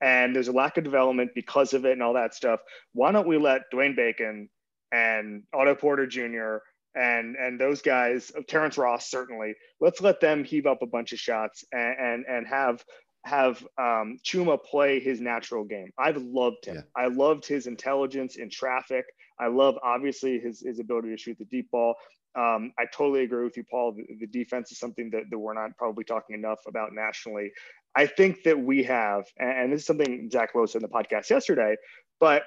and 0.00 0.34
there's 0.34 0.48
a 0.48 0.52
lack 0.52 0.76
of 0.76 0.84
development 0.84 1.30
because 1.34 1.74
of 1.74 1.84
it 1.84 1.92
and 1.92 2.02
all 2.02 2.14
that 2.14 2.34
stuff. 2.34 2.60
Why 2.92 3.12
don't 3.12 3.28
we 3.28 3.38
let 3.38 3.62
Dwayne 3.72 3.96
Bacon 3.96 4.48
and 4.92 5.42
Otto 5.52 5.74
Porter 5.74 6.06
Jr. 6.06 6.58
and 6.94 7.36
and 7.36 7.60
those 7.60 7.82
guys, 7.82 8.32
Terrence 8.48 8.78
Ross 8.78 9.10
certainly, 9.10 9.54
let's 9.80 10.00
let 10.00 10.20
them 10.20 10.44
heave 10.44 10.66
up 10.66 10.82
a 10.82 10.86
bunch 10.86 11.12
of 11.12 11.18
shots 11.18 11.64
and 11.72 11.96
and, 11.98 12.24
and 12.28 12.46
have 12.46 12.84
have 13.24 13.66
um, 13.78 14.18
Chuma 14.22 14.62
play 14.62 15.00
his 15.00 15.20
natural 15.20 15.64
game. 15.64 15.90
I've 15.98 16.18
loved 16.18 16.66
him. 16.66 16.76
Yeah. 16.76 16.82
I 16.94 17.06
loved 17.06 17.46
his 17.46 17.66
intelligence 17.66 18.36
in 18.36 18.50
traffic. 18.50 19.06
I 19.40 19.46
love 19.46 19.76
obviously 19.82 20.38
his 20.38 20.60
his 20.60 20.78
ability 20.78 21.10
to 21.10 21.16
shoot 21.16 21.38
the 21.38 21.46
deep 21.46 21.70
ball. 21.70 21.94
Um, 22.36 22.72
I 22.78 22.84
totally 22.92 23.22
agree 23.22 23.44
with 23.44 23.56
you, 23.56 23.64
Paul. 23.70 23.92
The, 23.92 24.04
the, 24.18 24.26
defense 24.26 24.72
is 24.72 24.78
something 24.80 25.08
that, 25.10 25.22
that 25.30 25.38
we're 25.38 25.54
not 25.54 25.76
probably 25.78 26.02
talking 26.02 26.34
enough 26.34 26.58
about 26.66 26.92
nationally. 26.92 27.52
I 27.96 28.06
think 28.06 28.42
that 28.44 28.58
we 28.58 28.84
have, 28.84 29.24
and 29.38 29.72
this 29.72 29.82
is 29.82 29.86
something 29.86 30.28
Zach 30.30 30.54
Lowe 30.54 30.66
said 30.66 30.82
in 30.82 30.88
the 30.88 30.94
podcast 30.94 31.30
yesterday, 31.30 31.76
but 32.18 32.42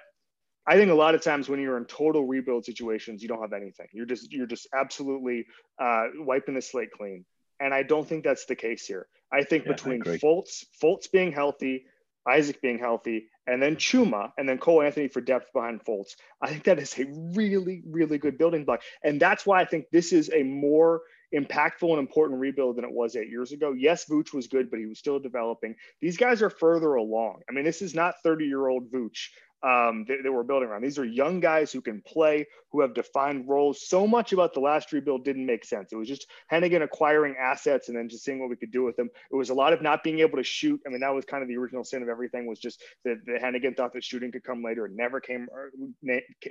I 0.68 0.76
think 0.76 0.92
a 0.92 0.96
lot 0.96 1.16
of 1.16 1.22
times 1.22 1.48
when 1.48 1.62
you're 1.62 1.78
in 1.78 1.86
total 1.86 2.26
rebuild 2.26 2.66
situations, 2.66 3.22
you 3.22 3.30
don't 3.30 3.42
have 3.42 3.54
anything. 3.54 3.88
You're 3.94 4.06
just 4.06 4.32
you're 4.34 4.48
just 4.48 4.68
absolutely 4.76 5.46
uh, 5.80 6.08
wiping 6.18 6.56
the 6.56 6.62
slate 6.62 6.92
clean, 6.92 7.26
and 7.62 7.74
I 7.74 7.84
don't 7.84 8.08
think 8.08 8.26
that's 8.26 8.46
the 8.46 8.56
case 8.56 8.86
here. 8.86 9.08
I 9.32 9.44
think 9.44 9.66
yeah, 9.66 9.72
between 9.72 10.02
I 10.02 10.18
Fultz, 10.18 10.66
Fultz 10.84 11.10
being 11.10 11.32
healthy, 11.32 11.86
Isaac 12.28 12.62
being 12.62 12.80
healthy, 12.80 13.30
and 13.48 13.64
then 13.64 13.78
Chuma, 13.78 14.32
and 14.38 14.48
then 14.48 14.58
Cole 14.58 14.82
Anthony 14.82 15.08
for 15.08 15.22
depth 15.22 15.54
behind 15.54 15.86
Fultz, 15.86 16.16
I 16.42 16.50
think 16.50 16.66
that 16.66 16.80
is 16.80 17.00
a 17.00 17.06
really 17.34 17.84
really 17.90 18.18
good 18.18 18.38
building 18.38 18.66
block, 18.66 18.82
and 19.02 19.22
that's 19.22 19.46
why 19.46 19.62
I 19.62 19.66
think 19.66 19.86
this 19.94 20.12
is 20.12 20.30
a 20.34 20.44
more 20.44 21.02
impactful 21.36 21.90
and 21.90 22.00
important 22.00 22.40
rebuild 22.40 22.78
than 22.78 22.86
it 22.86 22.92
was 22.92 23.16
eight 23.16 23.30
years 23.30 23.52
ago. 23.52 23.74
Yes, 23.78 24.06
Vooch 24.06 24.34
was 24.34 24.48
good, 24.48 24.70
but 24.70 24.80
he 24.80 24.86
was 24.86 25.00
still 25.00 25.20
developing. 25.20 25.76
These 26.02 26.18
guys 26.18 26.42
are 26.42 26.50
further 26.50 26.96
along. 26.96 27.42
I 27.50 27.54
mean, 27.54 27.66
this 27.66 27.82
is 27.82 27.94
not 27.94 28.16
30 28.24 28.46
year 28.46 28.68
old 28.68 28.92
Vooch 28.92 29.30
um, 29.64 30.06
that, 30.08 30.18
that, 30.24 30.32
we're 30.32 30.44
building 30.44 30.70
around. 30.70 30.84
These 30.84 31.00
are 31.00 31.06
young 31.06 31.40
guys 31.40 31.72
who 31.72 31.82
can 31.82 32.02
play, 32.06 32.46
who 32.72 32.82
have 32.82 32.94
defined 32.94 33.48
roles. 33.48 33.88
So 33.88 34.06
much 34.06 34.32
about 34.32 34.54
the 34.54 34.60
last 34.60 34.92
rebuild 34.92 35.26
didn't 35.26 35.46
make 35.46 35.66
sense. 35.66 35.92
It 35.92 35.96
was 35.96 36.08
just 36.08 36.28
Hennigan 36.52 36.84
acquiring 36.84 37.36
assets 37.40 37.88
and 37.88 37.98
then 37.98 38.08
just 38.08 38.24
seeing 38.24 38.40
what 38.40 38.50
we 38.50 38.56
could 38.56 38.72
do 38.72 38.84
with 38.84 38.96
them. 38.96 39.10
It 39.32 39.36
was 39.36 39.50
a 39.50 39.56
lot 39.56 39.74
of 39.74 39.82
not 39.82 40.04
being 40.04 40.20
able 40.20 40.38
to 40.38 40.44
shoot. 40.44 40.80
I 40.86 40.90
mean, 40.90 41.00
that 41.00 41.14
was 41.14 41.26
kind 41.26 41.42
of 41.42 41.50
the 41.50 41.58
original 41.58 41.84
sin 41.84 42.04
of 42.04 42.10
everything 42.10 42.46
was 42.46 42.60
just 42.60 42.82
that, 43.04 43.18
that 43.26 43.42
Hennigan 43.42 43.76
thought 43.76 43.94
that 43.94 44.04
shooting 44.04 44.32
could 44.32 44.44
come 44.44 44.64
later. 44.64 44.86
It 44.86 44.92
never 44.96 45.20
came, 45.20 45.48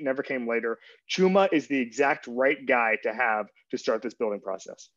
never 0.00 0.22
came 0.22 0.48
later. 0.48 0.78
Chuma 1.08 1.48
is 1.52 1.68
the 1.68 1.78
exact 1.78 2.26
right 2.26 2.64
guy 2.66 2.96
to 3.04 3.14
have 3.14 3.46
to 3.70 3.78
start 3.78 4.02
this 4.02 4.14
building 4.14 4.40
process. 4.40 4.88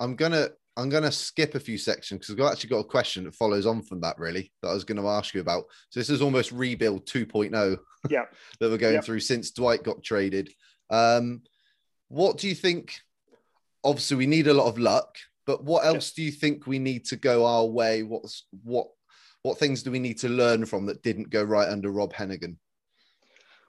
I'm 0.00 0.16
gonna 0.16 0.50
I'm 0.78 0.88
going 0.88 1.02
to 1.02 1.10
skip 1.10 1.56
a 1.56 1.60
few 1.60 1.76
sections 1.76 2.20
because 2.20 2.40
I've 2.40 2.52
actually 2.52 2.70
got 2.70 2.78
a 2.78 2.84
question 2.84 3.24
that 3.24 3.34
follows 3.34 3.66
on 3.66 3.82
from 3.82 4.00
that, 4.02 4.16
really, 4.16 4.52
that 4.62 4.68
I 4.68 4.74
was 4.74 4.84
going 4.84 5.02
to 5.02 5.08
ask 5.08 5.34
you 5.34 5.40
about. 5.40 5.64
So 5.90 5.98
this 5.98 6.08
is 6.08 6.22
almost 6.22 6.52
rebuild 6.52 7.04
2.0 7.04 7.76
yeah. 8.10 8.22
that 8.60 8.70
we're 8.70 8.78
going 8.78 9.02
through 9.02 9.20
since 9.20 9.50
Dwight 9.50 9.82
got 9.82 10.04
traded. 10.04 10.52
Um, 10.88 11.42
what 12.06 12.38
do 12.38 12.48
you 12.48 12.54
think? 12.54 13.00
Obviously, 13.82 14.18
we 14.18 14.26
need 14.26 14.46
a 14.46 14.54
lot 14.54 14.68
of 14.68 14.78
luck, 14.78 15.16
but 15.46 15.64
what 15.64 15.84
else 15.84 16.12
do 16.12 16.22
you 16.22 16.30
think 16.30 16.66
we 16.66 16.78
need 16.78 17.04
to 17.06 17.16
go 17.16 17.44
our 17.44 17.66
way? 17.66 18.04
What's 18.04 18.46
what 18.62 18.88
what 19.42 19.58
things 19.58 19.82
do 19.82 19.90
we 19.90 19.98
need 19.98 20.18
to 20.18 20.28
learn 20.28 20.64
from 20.64 20.86
that 20.86 21.02
didn't 21.02 21.30
go 21.30 21.42
right 21.42 21.68
under 21.68 21.90
Rob 21.90 22.12
Hennigan? 22.12 22.56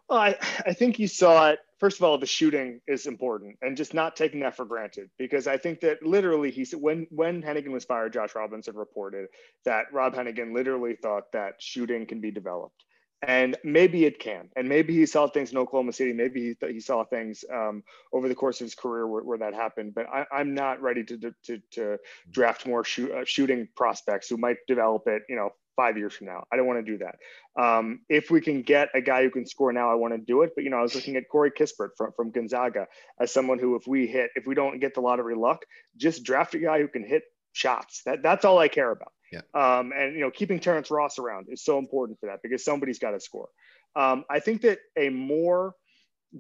Well, 0.09 0.19
I, 0.19 0.37
I 0.65 0.73
think 0.73 0.99
you 0.99 1.09
saw 1.09 1.51
it. 1.51 1.59
First 1.79 1.99
of 1.99 2.05
all, 2.05 2.17
the 2.17 2.27
shooting 2.27 2.81
is 2.87 3.07
important 3.07 3.57
and 3.61 3.77
just 3.77 3.93
not 3.93 4.17
taking 4.17 4.41
that 4.41 4.57
for 4.57 4.65
granted 4.65 5.11
because 5.19 5.47
I 5.47 5.57
think 5.57 5.81
that 5.81 6.03
literally 6.03 6.51
he 6.51 6.65
said 6.65 6.81
when 6.81 7.07
when 7.11 7.43
Hennigan 7.43 7.71
was 7.71 7.85
fired, 7.85 8.13
Josh 8.13 8.35
Robbins 8.35 8.69
reported 8.73 9.27
that 9.65 9.85
Rob 9.93 10.15
Hennigan 10.15 10.53
literally 10.55 10.97
thought 11.01 11.25
that 11.33 11.55
shooting 11.61 12.07
can 12.07 12.21
be 12.21 12.31
developed. 12.31 12.85
And 13.23 13.57
maybe 13.65 14.05
it 14.05 14.19
can. 14.19 14.49
And 14.55 14.69
maybe 14.69 14.95
he 14.95 15.07
saw 15.07 15.27
things 15.27 15.51
in 15.51 15.57
Oklahoma 15.57 15.93
City. 15.93 16.13
Maybe 16.13 16.41
he, 16.49 16.55
th- 16.55 16.71
he 16.73 16.79
saw 16.81 17.03
things 17.03 17.43
um, 17.53 17.83
over 18.13 18.29
the 18.29 18.35
course 18.35 18.61
of 18.61 18.65
his 18.65 18.75
career 18.75 19.07
where, 19.07 19.23
where 19.23 19.39
that 19.39 19.55
happened. 19.55 19.95
But 19.95 20.07
I, 20.13 20.25
am 20.41 20.53
not 20.53 20.81
ready 20.81 21.03
to, 21.05 21.33
to, 21.45 21.59
to 21.73 21.97
draft 22.31 22.67
more 22.67 22.85
shoot, 22.85 23.11
uh, 23.11 23.25
shooting 23.25 23.67
prospects 23.75 24.29
who 24.29 24.37
might 24.37 24.57
develop 24.67 25.07
it, 25.07 25.23
you 25.29 25.35
know, 25.35 25.51
five 25.79 25.97
years 25.97 26.13
from 26.13 26.27
now. 26.27 26.43
I 26.51 26.57
don't 26.57 26.67
want 26.67 26.85
to 26.85 26.91
do 26.91 26.97
that. 27.05 27.15
Um, 27.61 28.01
if 28.09 28.29
we 28.29 28.41
can 28.41 28.63
get 28.63 28.89
a 28.93 28.99
guy 28.99 29.23
who 29.23 29.29
can 29.29 29.45
score 29.45 29.71
now, 29.71 29.89
I 29.89 29.95
want 29.95 30.13
to 30.13 30.19
do 30.19 30.41
it. 30.41 30.51
But 30.55 30.65
you 30.65 30.69
know, 30.69 30.77
I 30.77 30.81
was 30.81 30.93
looking 30.93 31.15
at 31.15 31.23
Corey 31.31 31.51
Kispert 31.51 31.91
from, 31.97 32.11
from 32.17 32.31
Gonzaga 32.31 32.87
as 33.21 33.31
someone 33.31 33.59
who, 33.59 33.77
if 33.77 33.87
we 33.87 34.07
hit, 34.07 34.31
if 34.35 34.45
we 34.45 34.55
don't 34.55 34.79
get 34.79 34.93
the 34.93 34.99
lottery 34.99 35.35
luck, 35.35 35.63
just 35.95 36.23
draft 36.23 36.53
a 36.55 36.59
guy 36.59 36.79
who 36.79 36.89
can 36.89 37.05
hit 37.05 37.23
shots. 37.53 38.01
That 38.05 38.21
that's 38.21 38.43
all 38.43 38.57
I 38.57 38.67
care 38.67 38.91
about. 38.91 39.13
Yeah. 39.31 39.41
Um, 39.53 39.93
and 39.95 40.15
you 40.15 40.21
know, 40.21 40.31
keeping 40.31 40.59
Terrence 40.59 40.91
Ross 40.91 41.17
around 41.17 41.47
is 41.49 41.63
so 41.63 41.77
important 41.77 42.19
for 42.19 42.25
that 42.25 42.39
because 42.43 42.65
somebody's 42.65 42.99
got 42.99 43.11
to 43.11 43.19
score. 43.19 43.47
Um, 43.95 44.25
I 44.29 44.39
think 44.39 44.61
that 44.63 44.79
a 44.97 45.09
more 45.09 45.75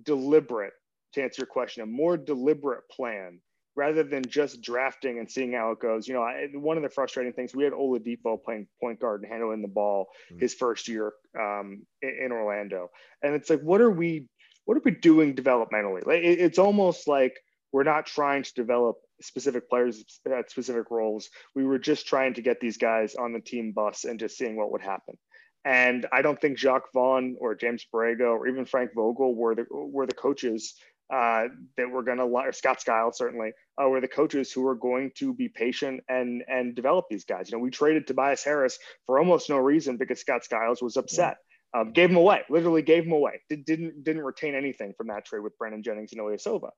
deliberate, 0.03 0.73
to 1.13 1.23
answer 1.23 1.41
your 1.41 1.47
question, 1.47 1.83
a 1.83 1.85
more 1.85 2.17
deliberate 2.17 2.83
plan 2.91 3.39
rather 3.79 4.03
than 4.03 4.23
just 4.25 4.61
drafting 4.61 5.19
and 5.19 5.31
seeing 5.31 5.53
how 5.53 5.71
it 5.71 5.79
goes. 5.79 6.05
You 6.05 6.13
know, 6.15 6.21
I, 6.21 6.47
one 6.53 6.75
of 6.75 6.83
the 6.83 6.89
frustrating 6.89 7.31
things 7.31 7.55
we 7.55 7.63
had 7.63 7.71
Oladipo 7.71 8.43
playing 8.43 8.67
point 8.81 8.99
guard 8.99 9.21
and 9.21 9.31
handling 9.31 9.61
the 9.61 9.69
ball 9.69 10.07
mm-hmm. 10.29 10.41
his 10.41 10.53
first 10.53 10.89
year 10.89 11.13
um, 11.39 11.83
in, 12.01 12.33
Orlando, 12.33 12.91
and 13.23 13.33
it's 13.33 13.49
like, 13.49 13.61
what 13.61 13.79
are 13.79 13.89
we, 13.89 14.25
what 14.65 14.75
are 14.77 14.81
we 14.83 14.91
doing 14.91 15.33
developmentally? 15.33 16.05
Like, 16.05 16.23
it, 16.23 16.39
it's 16.39 16.59
almost 16.59 17.07
like 17.07 17.37
we're 17.71 17.83
not 17.83 18.05
trying 18.05 18.43
to 18.43 18.53
develop 18.53 18.97
specific 19.21 19.69
players 19.69 20.03
at 20.29 20.51
specific 20.51 20.91
roles. 20.91 21.29
We 21.55 21.63
were 21.63 21.79
just 21.79 22.05
trying 22.05 22.33
to 22.33 22.41
get 22.41 22.59
these 22.59 22.77
guys 22.77 23.15
on 23.15 23.31
the 23.31 23.39
team 23.39 23.71
bus 23.71 24.03
and 24.03 24.19
just 24.19 24.37
seeing 24.37 24.57
what 24.57 24.71
would 24.73 24.81
happen. 24.81 25.15
And 25.63 26.05
I 26.11 26.21
don't 26.21 26.39
think 26.39 26.57
Jacques 26.57 26.91
Vaughn 26.93 27.35
or 27.39 27.55
James 27.55 27.85
Borrego 27.93 28.31
or 28.31 28.47
even 28.47 28.65
Frank 28.65 28.91
Vogel 28.95 29.35
were 29.35 29.55
the 29.55 29.65
were 29.69 30.07
the 30.07 30.13
coaches 30.13 30.75
uh, 31.13 31.47
that 31.77 31.89
we're 31.91 32.03
going 32.03 32.17
to, 32.17 32.23
or 32.23 32.51
Scott 32.53 32.81
Skiles 32.81 33.17
certainly, 33.17 33.51
uh, 33.81 33.87
were 33.87 34.01
the 34.01 34.07
coaches 34.07 34.51
who 34.51 34.67
are 34.67 34.75
going 34.75 35.11
to 35.15 35.33
be 35.33 35.49
patient 35.49 36.01
and 36.07 36.43
and 36.47 36.75
develop 36.75 37.05
these 37.09 37.25
guys. 37.25 37.49
You 37.49 37.57
know, 37.57 37.63
we 37.63 37.71
traded 37.71 38.07
Tobias 38.07 38.43
Harris 38.43 38.77
for 39.05 39.19
almost 39.19 39.49
no 39.49 39.57
reason 39.57 39.97
because 39.97 40.19
Scott 40.19 40.43
Skiles 40.43 40.81
was 40.81 40.97
upset. 40.97 41.37
Um, 41.71 41.91
gave 41.93 42.09
him 42.09 42.15
away, 42.15 42.41
literally 42.49 42.81
gave 42.81 43.03
him 43.03 43.11
away. 43.11 43.41
Did, 43.47 43.63
didn't 43.63 44.03
didn't 44.03 44.23
retain 44.23 44.55
anything 44.55 44.93
from 44.97 45.07
that 45.07 45.25
trade 45.25 45.41
with 45.41 45.55
Brandon 45.57 45.83
Jennings 45.83 46.11
and 46.13 46.41
Silva. 46.41 46.69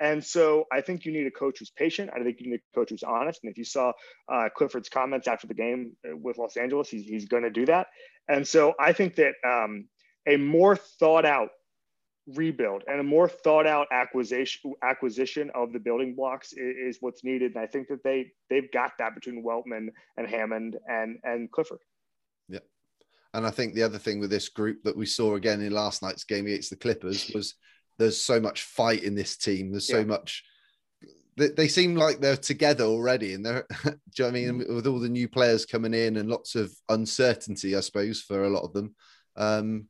And 0.00 0.24
so 0.24 0.64
I 0.72 0.80
think 0.80 1.04
you 1.04 1.12
need 1.12 1.26
a 1.26 1.30
coach 1.30 1.58
who's 1.58 1.70
patient. 1.70 2.10
I 2.14 2.22
think 2.22 2.40
you 2.40 2.50
need 2.50 2.60
a 2.72 2.74
coach 2.74 2.90
who's 2.90 3.02
honest. 3.02 3.40
And 3.42 3.50
if 3.50 3.58
you 3.58 3.64
saw 3.64 3.92
uh, 4.32 4.48
Clifford's 4.56 4.88
comments 4.88 5.26
after 5.26 5.46
the 5.46 5.54
game 5.54 5.96
uh, 6.06 6.16
with 6.16 6.38
Los 6.38 6.56
Angeles, 6.56 6.88
he's, 6.88 7.04
he's 7.04 7.26
going 7.26 7.42
to 7.42 7.50
do 7.50 7.66
that. 7.66 7.88
And 8.28 8.46
so 8.46 8.74
I 8.78 8.92
think 8.92 9.16
that 9.16 9.34
um, 9.44 9.88
a 10.26 10.36
more 10.36 10.76
thought 10.76 11.24
out 11.24 11.48
rebuild 12.34 12.82
and 12.86 13.00
a 13.00 13.02
more 13.02 13.28
thought 13.28 13.66
out 13.66 13.86
acquisition 13.90 14.74
acquisition 14.82 15.50
of 15.54 15.72
the 15.72 15.78
building 15.78 16.14
blocks 16.14 16.52
is, 16.52 16.76
is, 16.76 16.98
what's 17.00 17.24
needed. 17.24 17.54
And 17.54 17.64
I 17.64 17.66
think 17.66 17.88
that 17.88 18.02
they 18.04 18.32
they've 18.50 18.70
got 18.72 18.92
that 18.98 19.14
between 19.14 19.42
Weltman 19.42 19.88
and 20.16 20.28
Hammond 20.28 20.76
and 20.86 21.18
and 21.24 21.50
Clifford. 21.50 21.80
Yeah. 22.48 22.60
And 23.34 23.46
I 23.46 23.50
think 23.50 23.74
the 23.74 23.82
other 23.82 23.98
thing 23.98 24.20
with 24.20 24.30
this 24.30 24.48
group 24.48 24.82
that 24.84 24.96
we 24.96 25.06
saw 25.06 25.36
again 25.36 25.60
in 25.60 25.72
last 25.72 26.02
night's 26.02 26.24
game 26.24 26.46
against 26.46 26.70
the 26.70 26.76
Clippers 26.76 27.30
was 27.34 27.54
there's 27.98 28.20
so 28.20 28.40
much 28.40 28.62
fight 28.62 29.02
in 29.02 29.14
this 29.14 29.36
team. 29.36 29.70
There's 29.70 29.88
so 29.88 29.98
yeah. 29.98 30.04
much 30.04 30.44
they, 31.36 31.48
they 31.48 31.68
seem 31.68 31.94
like 31.94 32.20
they're 32.20 32.36
together 32.36 32.84
already 32.84 33.34
and 33.34 33.46
they're 33.46 33.66
do 33.84 33.90
you 34.16 34.24
know 34.24 34.28
I 34.28 34.30
mean 34.32 34.60
mm. 34.60 34.74
with 34.74 34.86
all 34.86 34.98
the 34.98 35.08
new 35.08 35.28
players 35.28 35.64
coming 35.64 35.94
in 35.94 36.16
and 36.16 36.28
lots 36.28 36.54
of 36.54 36.70
uncertainty, 36.88 37.74
I 37.76 37.80
suppose, 37.80 38.20
for 38.20 38.44
a 38.44 38.50
lot 38.50 38.64
of 38.64 38.72
them. 38.72 38.94
Um, 39.36 39.86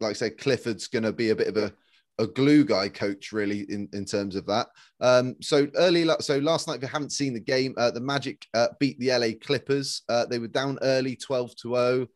like 0.00 0.10
I 0.10 0.14
said, 0.14 0.38
Clifford's 0.38 0.88
going 0.88 1.02
to 1.04 1.12
be 1.12 1.30
a 1.30 1.36
bit 1.36 1.48
of 1.48 1.56
a, 1.56 1.72
a 2.18 2.26
glue 2.26 2.64
guy 2.64 2.88
coach, 2.88 3.32
really, 3.32 3.60
in, 3.68 3.88
in 3.92 4.04
terms 4.04 4.36
of 4.36 4.46
that. 4.46 4.68
Um, 5.00 5.36
so 5.40 5.68
early, 5.76 6.08
so 6.20 6.38
last 6.38 6.66
night, 6.66 6.76
if 6.76 6.82
you 6.82 6.88
haven't 6.88 7.12
seen 7.12 7.34
the 7.34 7.40
game, 7.40 7.74
uh, 7.76 7.90
the 7.90 8.00
Magic 8.00 8.46
uh, 8.54 8.68
beat 8.80 8.98
the 8.98 9.10
LA 9.10 9.38
Clippers. 9.40 10.02
Uh, 10.08 10.26
they 10.26 10.38
were 10.38 10.48
down 10.48 10.78
early, 10.82 11.16
12 11.16 11.56
to 11.56 11.74
0. 11.74 12.06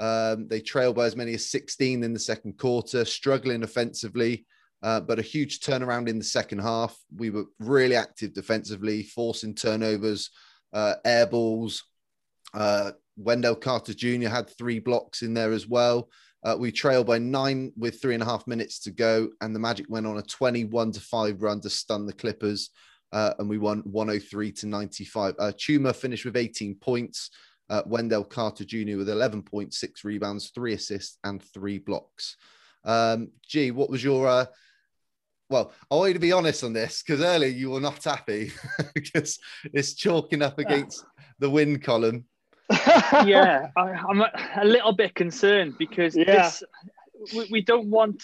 Um, 0.00 0.46
they 0.48 0.60
trailed 0.60 0.96
by 0.96 1.06
as 1.06 1.16
many 1.16 1.34
as 1.34 1.50
16 1.50 2.04
in 2.04 2.12
the 2.12 2.18
second 2.18 2.56
quarter, 2.58 3.04
struggling 3.04 3.64
offensively, 3.64 4.46
uh, 4.82 5.00
but 5.00 5.18
a 5.18 5.22
huge 5.22 5.60
turnaround 5.60 6.08
in 6.08 6.18
the 6.18 6.24
second 6.24 6.60
half. 6.60 6.96
We 7.16 7.30
were 7.30 7.46
really 7.58 7.96
active 7.96 8.32
defensively, 8.32 9.02
forcing 9.02 9.54
turnovers, 9.54 10.30
uh, 10.72 10.94
air 11.04 11.26
balls, 11.26 11.84
uh, 12.54 12.92
Wendell 13.16 13.56
Carter 13.56 13.94
Jr. 13.94 14.28
had 14.28 14.48
three 14.56 14.78
blocks 14.78 15.22
in 15.22 15.34
there 15.34 15.52
as 15.52 15.66
well. 15.66 16.08
Uh, 16.48 16.56
we 16.56 16.72
trailed 16.72 17.06
by 17.06 17.18
nine 17.18 17.70
with 17.76 18.00
three 18.00 18.14
and 18.14 18.22
a 18.22 18.26
half 18.26 18.46
minutes 18.46 18.78
to 18.78 18.90
go, 18.90 19.28
and 19.42 19.54
the 19.54 19.58
Magic 19.58 19.84
went 19.90 20.06
on 20.06 20.16
a 20.16 20.22
21 20.22 20.92
to 20.92 21.00
5 21.00 21.42
run 21.42 21.60
to 21.60 21.68
stun 21.68 22.06
the 22.06 22.12
Clippers. 22.12 22.70
Uh, 23.12 23.34
and 23.38 23.50
we 23.50 23.58
won 23.58 23.80
103 23.80 24.52
to 24.52 24.66
95. 24.66 25.34
Uh, 25.38 25.52
Chuma 25.58 25.94
finished 25.94 26.24
with 26.24 26.38
18 26.38 26.76
points. 26.76 27.28
Uh, 27.68 27.82
Wendell 27.84 28.24
Carter 28.24 28.64
Jr. 28.64 28.96
with 28.96 29.08
11.6 29.08 30.04
rebounds, 30.04 30.48
three 30.54 30.72
assists, 30.72 31.18
and 31.22 31.42
three 31.42 31.78
blocks. 31.78 32.36
Um, 32.82 33.28
G, 33.46 33.70
what 33.70 33.90
was 33.90 34.02
your 34.02 34.26
uh, 34.26 34.46
well, 35.50 35.72
I 35.90 35.96
want 35.96 36.08
you 36.08 36.14
to 36.14 36.20
be 36.20 36.32
honest 36.32 36.64
on 36.64 36.72
this 36.72 37.02
because 37.02 37.22
earlier 37.22 37.50
you 37.50 37.70
were 37.70 37.80
not 37.80 38.02
happy 38.02 38.52
because 38.94 39.38
it's 39.74 39.92
chalking 39.92 40.40
up 40.40 40.58
against 40.58 41.04
the 41.40 41.50
win 41.50 41.78
column. 41.78 42.24
Yeah, 42.70 43.68
I, 43.76 43.90
am 43.90 44.20
a, 44.20 44.30
a, 44.56 44.64
little 44.64 44.92
bit 44.92 45.14
concerned 45.14 45.76
because 45.78 46.16
yeah. 46.16 46.24
this, 46.24 46.62
we, 47.34 47.48
we, 47.50 47.62
don't 47.62 47.90
want 47.90 48.22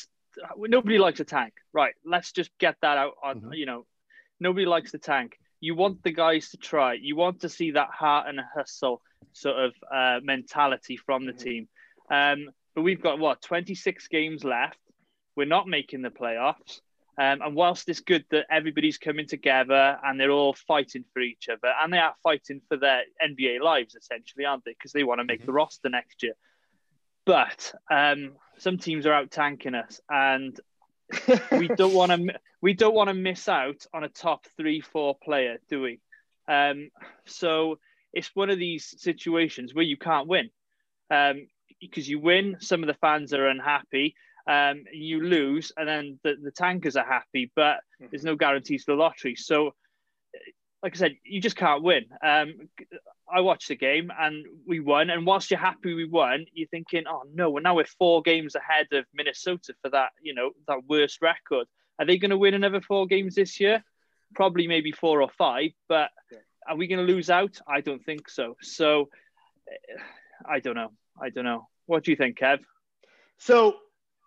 nobody 0.57 0.99
likes 0.99 1.21
a 1.21 1.25
tank, 1.25 1.55
right? 1.73 1.95
Let's 2.05 2.33
just 2.33 2.51
get 2.59 2.77
that 2.83 2.99
out 2.99 3.15
on 3.23 3.41
mm-hmm. 3.41 3.53
you 3.55 3.67
know, 3.67 3.87
nobody 4.41 4.67
likes 4.67 4.93
the 4.93 4.99
tank. 4.99 5.39
You 5.61 5.75
want 5.75 6.03
the 6.03 6.13
guys 6.13 6.51
to 6.51 6.59
try. 6.59 6.95
You 6.95 7.17
want 7.17 7.41
to 7.41 7.49
see 7.49 7.73
that 7.73 7.89
heart 7.91 8.29
and 8.29 8.39
hustle 8.55 9.01
sort 9.33 9.57
of 9.57 9.73
uh, 9.93 10.21
mentality 10.23 10.97
from 10.97 11.25
the 11.25 11.33
mm-hmm. 11.33 11.43
team. 11.43 11.69
Um, 12.11 12.51
but 12.75 12.83
we've 12.83 13.03
got 13.03 13.19
what 13.19 13.41
26 13.41 14.09
games 14.09 14.45
left. 14.45 14.79
We're 15.37 15.47
not 15.47 15.67
making 15.67 16.03
the 16.03 16.11
playoffs. 16.11 16.81
Um, 17.16 17.42
and 17.42 17.54
whilst 17.54 17.88
it's 17.88 18.00
good 18.00 18.25
that 18.30 18.47
everybody's 18.50 18.99
coming 18.99 19.26
together 19.26 19.99
and 20.02 20.18
they're 20.18 20.33
all 20.33 20.54
fighting 20.54 21.04
for 21.12 21.21
each 21.21 21.49
other, 21.49 21.73
and 21.80 21.92
they 21.92 21.99
are 21.99 22.14
fighting 22.23 22.61
for 22.68 22.76
their 22.76 23.02
NBA 23.25 23.61
lives 23.61 23.94
essentially, 23.94 24.44
aren't 24.44 24.64
they? 24.64 24.73
Because 24.73 24.92
they 24.92 25.04
want 25.04 25.21
to 25.21 25.25
make 25.25 25.40
mm-hmm. 25.40 25.47
the 25.47 25.52
roster 25.52 25.88
next 25.88 26.23
year. 26.23 26.35
But 27.25 27.73
um, 27.90 28.33
some 28.59 28.78
teams 28.78 29.06
are 29.06 29.12
out 29.12 29.30
tanking 29.30 29.75
us, 29.75 30.00
and 30.11 30.59
we 31.52 31.68
don't 31.68 31.94
want 31.94 32.12
to 32.12 32.35
we 32.61 32.75
don't 32.75 32.94
want 32.94 33.09
to 33.09 33.14
miss 33.14 33.49
out 33.49 33.87
on 33.94 34.04
a 34.04 34.09
top 34.09 34.47
three 34.56 34.80
four 34.80 35.16
player, 35.23 35.59
do 35.71 35.83
we? 35.83 36.00
Um, 36.49 36.90
so 37.26 37.78
it's 38.12 38.30
one 38.35 38.50
of 38.50 38.59
these 38.59 38.94
situations 38.99 39.75
where 39.75 39.85
you 39.85 39.97
can't 39.97 40.28
win 40.28 40.50
um, 41.11 41.47
because 41.80 42.09
you 42.09 42.18
win, 42.18 42.56
some 42.61 42.83
of 42.83 42.87
the 42.87 42.94
fans 42.94 43.33
are 43.33 43.47
unhappy 43.47 44.14
um, 44.47 44.85
you 44.93 45.23
lose, 45.23 45.73
and 45.77 45.89
then 45.89 46.19
the, 46.23 46.35
the 46.43 46.51
tankers 46.51 46.97
are 46.97 47.07
happy, 47.07 47.51
but 47.57 47.77
mm-hmm. 47.77 48.07
there's 48.11 48.25
no 48.25 48.37
guarantees 48.37 48.85
for 48.85 48.93
the 48.93 48.99
lottery. 48.99 49.37
So, 49.37 49.75
like 50.83 50.95
I 50.95 50.99
said, 50.99 51.17
you 51.25 51.41
just 51.41 51.57
can't 51.57 51.83
win. 51.83 52.05
Um, 52.23 52.69
I 53.33 53.41
watched 53.41 53.69
the 53.69 53.77
game 53.77 54.13
and 54.19 54.45
we 54.67 54.81
won. 54.81 55.09
And 55.09 55.25
whilst 55.25 55.51
you're 55.51 55.59
happy 55.59 55.95
we 55.95 56.07
won, 56.07 56.45
you're 56.53 56.69
thinking, 56.69 57.05
oh 57.09 57.23
no, 57.33 57.51
well 57.51 57.63
now 57.63 57.75
we're 57.75 57.87
four 57.87 58.21
games 58.21 58.55
ahead 58.55 58.89
of 58.93 59.07
Minnesota 59.15 59.75
for 59.81 59.91
that, 59.91 60.11
you 60.21 60.35
know, 60.35 60.51
that 60.69 60.85
worst 60.87 61.23
record. 61.23 61.67
Are 61.99 62.05
they 62.05 62.19
going 62.19 62.33
to 62.33 62.39
win 62.39 62.55
another 62.55 62.83
four 62.83 63.07
games 63.07 63.35
this 63.35 63.61
year? 63.61 63.83
Probably 64.35 64.67
maybe 64.67 64.93
four 64.93 65.23
or 65.23 65.31
five, 65.39 65.71
but 65.89 66.11
yeah. 66.31 66.39
are 66.69 66.77
we 66.77 66.87
going 66.87 67.05
to 67.05 67.13
lose 67.13 67.31
out? 67.31 67.59
I 67.67 67.81
don't 67.81 68.05
think 68.05 68.29
so. 68.29 68.57
So 68.61 69.09
I 70.45 70.61
don't 70.61 70.75
know. 70.75 70.93
I 71.21 71.31
don't 71.31 71.45
know. 71.45 71.69
What 71.87 72.05
do 72.05 72.11
you 72.11 72.17
think, 72.17 72.39
Kev? 72.39 72.59
So 73.39 73.77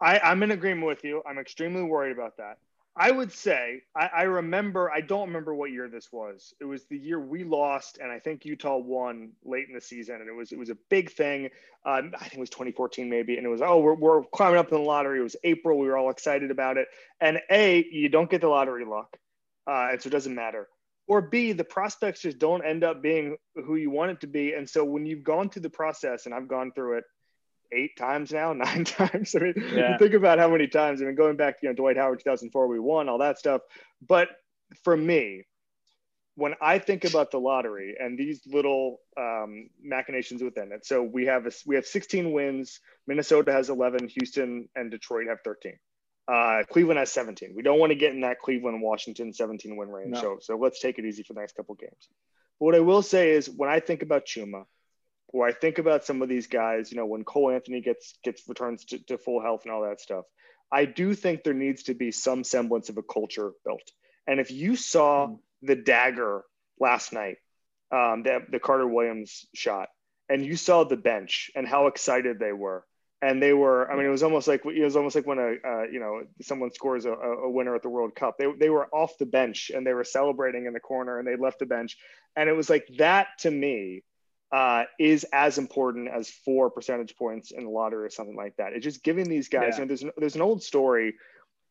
I, 0.01 0.19
I'm 0.19 0.43
in 0.43 0.51
agreement 0.51 0.87
with 0.87 1.03
you. 1.03 1.21
I'm 1.27 1.39
extremely 1.39 1.83
worried 1.83 2.11
about 2.11 2.37
that. 2.37 2.57
I 2.99 3.11
would 3.11 3.31
say 3.31 3.83
I, 3.95 4.09
I, 4.17 4.21
remember. 4.23 4.91
I 4.91 5.01
don't 5.01 5.27
remember 5.27 5.53
what 5.53 5.71
year 5.71 5.87
this 5.87 6.11
was. 6.11 6.53
It 6.59 6.65
was 6.65 6.85
the 6.85 6.97
year 6.97 7.19
we 7.19 7.43
lost, 7.43 7.99
and 8.01 8.11
I 8.11 8.17
think 8.17 8.43
Utah 8.43 8.77
won 8.77 9.33
late 9.45 9.67
in 9.67 9.75
the 9.75 9.81
season, 9.81 10.15
and 10.15 10.27
it 10.27 10.33
was 10.33 10.51
it 10.51 10.57
was 10.57 10.71
a 10.71 10.77
big 10.89 11.11
thing. 11.11 11.51
Um, 11.85 12.11
I 12.15 12.21
think 12.21 12.33
it 12.33 12.39
was 12.39 12.49
2014 12.49 13.07
maybe, 13.07 13.37
and 13.37 13.45
it 13.45 13.49
was 13.49 13.61
oh 13.61 13.79
we're, 13.79 13.93
we're 13.93 14.23
climbing 14.33 14.57
up 14.57 14.71
in 14.71 14.79
the 14.79 14.83
lottery. 14.83 15.19
It 15.19 15.23
was 15.23 15.35
April. 15.43 15.77
We 15.77 15.87
were 15.87 15.97
all 15.97 16.09
excited 16.09 16.49
about 16.49 16.77
it. 16.77 16.87
And 17.21 17.39
a 17.51 17.85
you 17.91 18.09
don't 18.09 18.31
get 18.31 18.41
the 18.41 18.47
lottery 18.47 18.83
luck, 18.83 19.15
uh, 19.67 19.89
and 19.91 20.01
so 20.01 20.07
it 20.07 20.11
doesn't 20.11 20.33
matter. 20.33 20.67
Or 21.07 21.21
B 21.21 21.51
the 21.51 21.63
prospects 21.63 22.21
just 22.21 22.39
don't 22.39 22.65
end 22.65 22.83
up 22.83 23.03
being 23.03 23.37
who 23.53 23.75
you 23.75 23.91
want 23.91 24.09
it 24.09 24.21
to 24.21 24.27
be, 24.27 24.53
and 24.53 24.67
so 24.67 24.83
when 24.83 25.05
you've 25.05 25.23
gone 25.23 25.51
through 25.51 25.61
the 25.61 25.69
process, 25.69 26.25
and 26.25 26.33
I've 26.33 26.47
gone 26.47 26.71
through 26.71 26.97
it 26.97 27.03
eight 27.71 27.97
times 27.97 28.31
now, 28.31 28.53
nine 28.53 28.85
times. 28.85 29.35
I 29.35 29.39
mean, 29.39 29.53
yeah. 29.73 29.97
think 29.97 30.13
about 30.13 30.39
how 30.39 30.49
many 30.49 30.67
times. 30.67 31.01
I 31.01 31.05
mean, 31.05 31.15
going 31.15 31.37
back, 31.37 31.57
you 31.61 31.69
know, 31.69 31.75
Dwight 31.75 31.97
Howard 31.97 32.19
2004, 32.19 32.67
we 32.67 32.79
won 32.79 33.09
all 33.09 33.19
that 33.19 33.39
stuff. 33.39 33.61
But 34.05 34.29
for 34.83 34.95
me, 34.95 35.45
when 36.35 36.53
I 36.61 36.77
think 36.77 37.03
about 37.03 37.31
the 37.31 37.39
lottery 37.39 37.95
and 37.99 38.17
these 38.17 38.41
little 38.45 38.99
um, 39.19 39.69
machinations 39.81 40.43
within 40.43 40.71
it, 40.71 40.85
so 40.85 41.01
we 41.01 41.25
have 41.25 41.47
a, 41.47 41.51
we 41.65 41.75
have 41.75 41.85
16 41.85 42.31
wins. 42.31 42.79
Minnesota 43.07 43.51
has 43.51 43.69
11. 43.69 44.07
Houston 44.09 44.69
and 44.75 44.91
Detroit 44.91 45.27
have 45.29 45.39
13. 45.43 45.73
Uh, 46.27 46.63
Cleveland 46.69 46.99
has 46.99 47.11
17. 47.11 47.53
We 47.55 47.63
don't 47.63 47.79
want 47.79 47.91
to 47.91 47.95
get 47.95 48.13
in 48.13 48.21
that 48.21 48.39
Cleveland 48.39 48.81
Washington 48.81 49.33
17 49.33 49.75
win 49.77 49.89
range. 49.89 50.11
No. 50.11 50.21
So 50.21 50.37
so 50.41 50.57
let's 50.57 50.79
take 50.79 50.99
it 50.99 51.05
easy 51.05 51.23
for 51.23 51.33
the 51.33 51.39
next 51.39 51.55
couple 51.55 51.73
games. 51.75 52.09
But 52.59 52.65
what 52.65 52.75
I 52.75 52.81
will 52.81 53.01
say 53.01 53.31
is 53.31 53.49
when 53.49 53.69
I 53.69 53.79
think 53.79 54.03
about 54.03 54.25
Chuma, 54.25 54.65
where 55.31 55.47
I 55.47 55.53
think 55.53 55.77
about 55.77 56.05
some 56.05 56.21
of 56.21 56.29
these 56.29 56.47
guys, 56.47 56.91
you 56.91 56.97
know, 56.97 57.05
when 57.05 57.23
Cole 57.23 57.51
Anthony 57.51 57.81
gets 57.81 58.13
gets 58.23 58.47
returns 58.47 58.85
to, 58.85 58.99
to 59.05 59.17
full 59.17 59.41
health 59.41 59.61
and 59.63 59.73
all 59.73 59.83
that 59.83 60.01
stuff, 60.01 60.25
I 60.71 60.85
do 60.85 61.13
think 61.13 61.43
there 61.43 61.53
needs 61.53 61.83
to 61.83 61.93
be 61.93 62.11
some 62.11 62.43
semblance 62.43 62.89
of 62.89 62.97
a 62.97 63.03
culture 63.03 63.51
built. 63.65 63.91
And 64.25 64.39
if 64.39 64.51
you 64.51 64.75
saw 64.75 65.27
mm. 65.27 65.39
the 65.61 65.75
dagger 65.75 66.43
last 66.79 67.13
night, 67.13 67.37
um, 67.91 68.23
the, 68.23 68.39
the 68.49 68.59
Carter 68.59 68.87
Williams 68.87 69.45
shot, 69.53 69.89
and 70.29 70.45
you 70.45 70.55
saw 70.57 70.83
the 70.83 70.97
bench 70.97 71.51
and 71.55 71.67
how 71.67 71.87
excited 71.87 72.37
they 72.39 72.51
were, 72.51 72.85
and 73.21 73.41
they 73.41 73.53
were, 73.53 73.89
I 73.91 73.95
mean, 73.95 74.05
it 74.05 74.09
was 74.09 74.23
almost 74.23 74.47
like 74.47 74.65
it 74.65 74.83
was 74.83 74.95
almost 74.95 75.15
like 75.15 75.25
when 75.25 75.39
a 75.39 75.55
uh, 75.67 75.83
you 75.91 75.99
know 75.99 76.21
someone 76.41 76.71
scores 76.71 77.05
a, 77.05 77.11
a 77.11 77.49
winner 77.49 77.75
at 77.75 77.81
the 77.81 77.89
World 77.89 78.15
Cup. 78.15 78.37
They 78.37 78.47
they 78.59 78.69
were 78.69 78.87
off 78.93 79.17
the 79.17 79.25
bench 79.25 79.71
and 79.73 79.87
they 79.87 79.93
were 79.93 80.03
celebrating 80.03 80.65
in 80.67 80.73
the 80.73 80.79
corner 80.79 81.17
and 81.17 81.27
they 81.27 81.35
left 81.35 81.59
the 81.59 81.65
bench, 81.65 81.97
and 82.35 82.49
it 82.49 82.53
was 82.53 82.69
like 82.69 82.87
that 82.97 83.27
to 83.39 83.51
me 83.51 84.03
uh, 84.51 84.83
is 84.99 85.25
as 85.33 85.57
important 85.57 86.07
as 86.07 86.29
four 86.29 86.69
percentage 86.69 87.15
points 87.15 87.51
in 87.51 87.65
the 87.65 87.69
lottery 87.69 88.05
or 88.05 88.09
something 88.09 88.35
like 88.35 88.55
that. 88.57 88.73
It's 88.73 88.83
just 88.83 89.03
giving 89.03 89.29
these 89.29 89.49
guys. 89.49 89.73
Yeah. 89.73 89.75
You 89.75 89.81
know, 89.81 89.87
there's 89.87 90.03
there's 90.17 90.35
an 90.35 90.41
old 90.41 90.63
story 90.63 91.15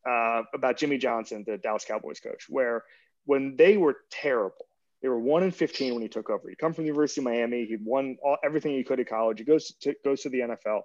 uh, 0.07 0.43
about 0.53 0.77
Jimmy 0.77 0.97
Johnson, 0.97 1.43
the 1.45 1.57
Dallas 1.57 1.85
Cowboys 1.85 2.19
coach, 2.19 2.45
where 2.49 2.83
when 3.25 3.55
they 3.57 3.77
were 3.77 3.97
terrible, 4.11 4.67
they 5.01 5.09
were 5.09 5.19
one 5.19 5.43
in 5.43 5.51
fifteen 5.51 5.93
when 5.93 6.03
he 6.03 6.09
took 6.09 6.29
over. 6.29 6.49
He 6.49 6.55
come 6.55 6.73
from 6.73 6.83
the 6.83 6.89
University 6.89 7.21
of 7.21 7.25
Miami. 7.25 7.65
He 7.65 7.77
won 7.83 8.17
all, 8.23 8.37
everything 8.43 8.73
he 8.73 8.83
could 8.83 8.99
at 8.99 9.09
college. 9.09 9.39
He 9.39 9.45
goes 9.45 9.73
to 9.81 9.95
goes 10.03 10.21
to 10.21 10.29
the 10.29 10.39
NFL, 10.39 10.81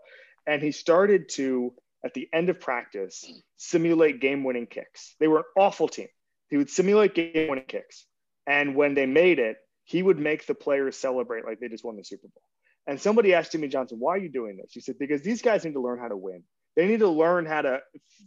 and 0.47 0.63
he 0.63 0.73
started 0.73 1.29
to 1.35 1.75
at 2.05 2.15
the 2.15 2.29
end 2.33 2.49
of 2.49 2.59
practice 2.59 3.25
simulate 3.59 4.21
game-winning 4.21 4.67
kicks. 4.67 5.15
They 5.21 5.29
were 5.29 5.39
an 5.39 5.45
awful 5.57 5.89
team. 5.89 6.09
He 6.49 6.57
would 6.57 6.69
simulate 6.69 7.15
game-winning 7.15 7.67
kicks, 7.69 8.07
and 8.47 8.75
when 8.75 8.95
they 8.95 9.07
made 9.07 9.39
it, 9.39 9.57
he 9.85 10.03
would 10.03 10.19
make 10.19 10.47
the 10.47 10.55
players 10.55 10.97
celebrate 10.97 11.45
like 11.45 11.61
they 11.61 11.69
just 11.69 11.85
won 11.85 11.97
the 11.97 12.05
Super 12.05 12.29
Bowl. 12.29 12.43
And 12.87 13.01
somebody 13.01 13.35
asked 13.35 13.53
Jimmy 13.53 13.69
Johnson, 13.69 13.99
why 14.01 14.15
are 14.15 14.19
you 14.19 14.29
doing 14.29 14.57
this? 14.57 14.73
He 14.73 14.81
said, 14.81 14.99
because 14.99 15.23
these 15.23 15.43
guys 15.43 15.65
need 15.65 15.75
to 15.75 15.81
learn 15.81 15.99
how 15.99 16.09
to 16.09 16.17
win. 16.17 16.43
They 16.75 16.87
need 16.87 17.01
to 17.01 17.09
learn 17.09 17.47
how 17.47 17.63
to, 17.63 17.81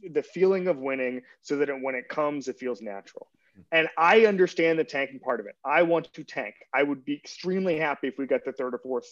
the 0.09 0.23
feeling 0.23 0.67
of 0.67 0.77
winning 0.77 1.21
so 1.41 1.57
that 1.57 1.69
it, 1.69 1.81
when 1.81 1.95
it 1.95 2.07
comes, 2.07 2.47
it 2.47 2.57
feels 2.57 2.81
natural. 2.81 3.27
And 3.71 3.87
I 3.97 4.25
understand 4.25 4.77
the 4.77 4.83
tanking 4.83 5.19
part 5.19 5.39
of 5.39 5.45
it. 5.45 5.55
I 5.63 5.83
want 5.83 6.13
to 6.13 6.23
tank. 6.23 6.55
I 6.73 6.83
would 6.83 7.05
be 7.05 7.15
extremely 7.15 7.77
happy 7.79 8.07
if 8.07 8.17
we 8.17 8.27
got 8.27 8.43
the 8.45 8.51
third 8.51 8.73
or 8.73 8.79
fourth, 8.79 9.07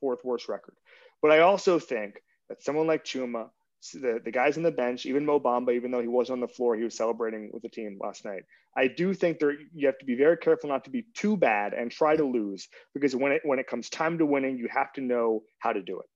fourth 0.00 0.24
worst 0.24 0.48
record. 0.48 0.74
But 1.22 1.30
I 1.30 1.40
also 1.40 1.78
think 1.78 2.20
that 2.48 2.62
someone 2.62 2.86
like 2.86 3.04
Chuma, 3.04 3.48
the, 3.92 4.20
the 4.24 4.30
guys 4.30 4.56
on 4.56 4.62
the 4.62 4.70
bench, 4.70 5.06
even 5.06 5.24
Mo 5.26 5.40
Bamba, 5.40 5.74
even 5.74 5.90
though 5.90 6.00
he 6.00 6.08
was 6.08 6.30
on 6.30 6.40
the 6.40 6.48
floor, 6.48 6.76
he 6.76 6.84
was 6.84 6.96
celebrating 6.96 7.50
with 7.52 7.62
the 7.62 7.68
team 7.68 7.98
last 8.00 8.24
night. 8.24 8.42
I 8.76 8.88
do 8.88 9.14
think 9.14 9.38
there 9.38 9.54
you 9.74 9.86
have 9.86 9.98
to 9.98 10.04
be 10.04 10.14
very 10.14 10.36
careful 10.36 10.68
not 10.68 10.84
to 10.84 10.90
be 10.90 11.06
too 11.14 11.36
bad 11.36 11.72
and 11.72 11.90
try 11.90 12.16
to 12.16 12.24
lose 12.24 12.68
because 12.94 13.16
when 13.16 13.32
it 13.32 13.42
when 13.44 13.58
it 13.58 13.66
comes 13.66 13.88
time 13.88 14.18
to 14.18 14.26
winning, 14.26 14.58
you 14.58 14.68
have 14.70 14.92
to 14.94 15.00
know 15.00 15.42
how 15.58 15.72
to 15.72 15.82
do 15.82 16.00
it. 16.00 16.06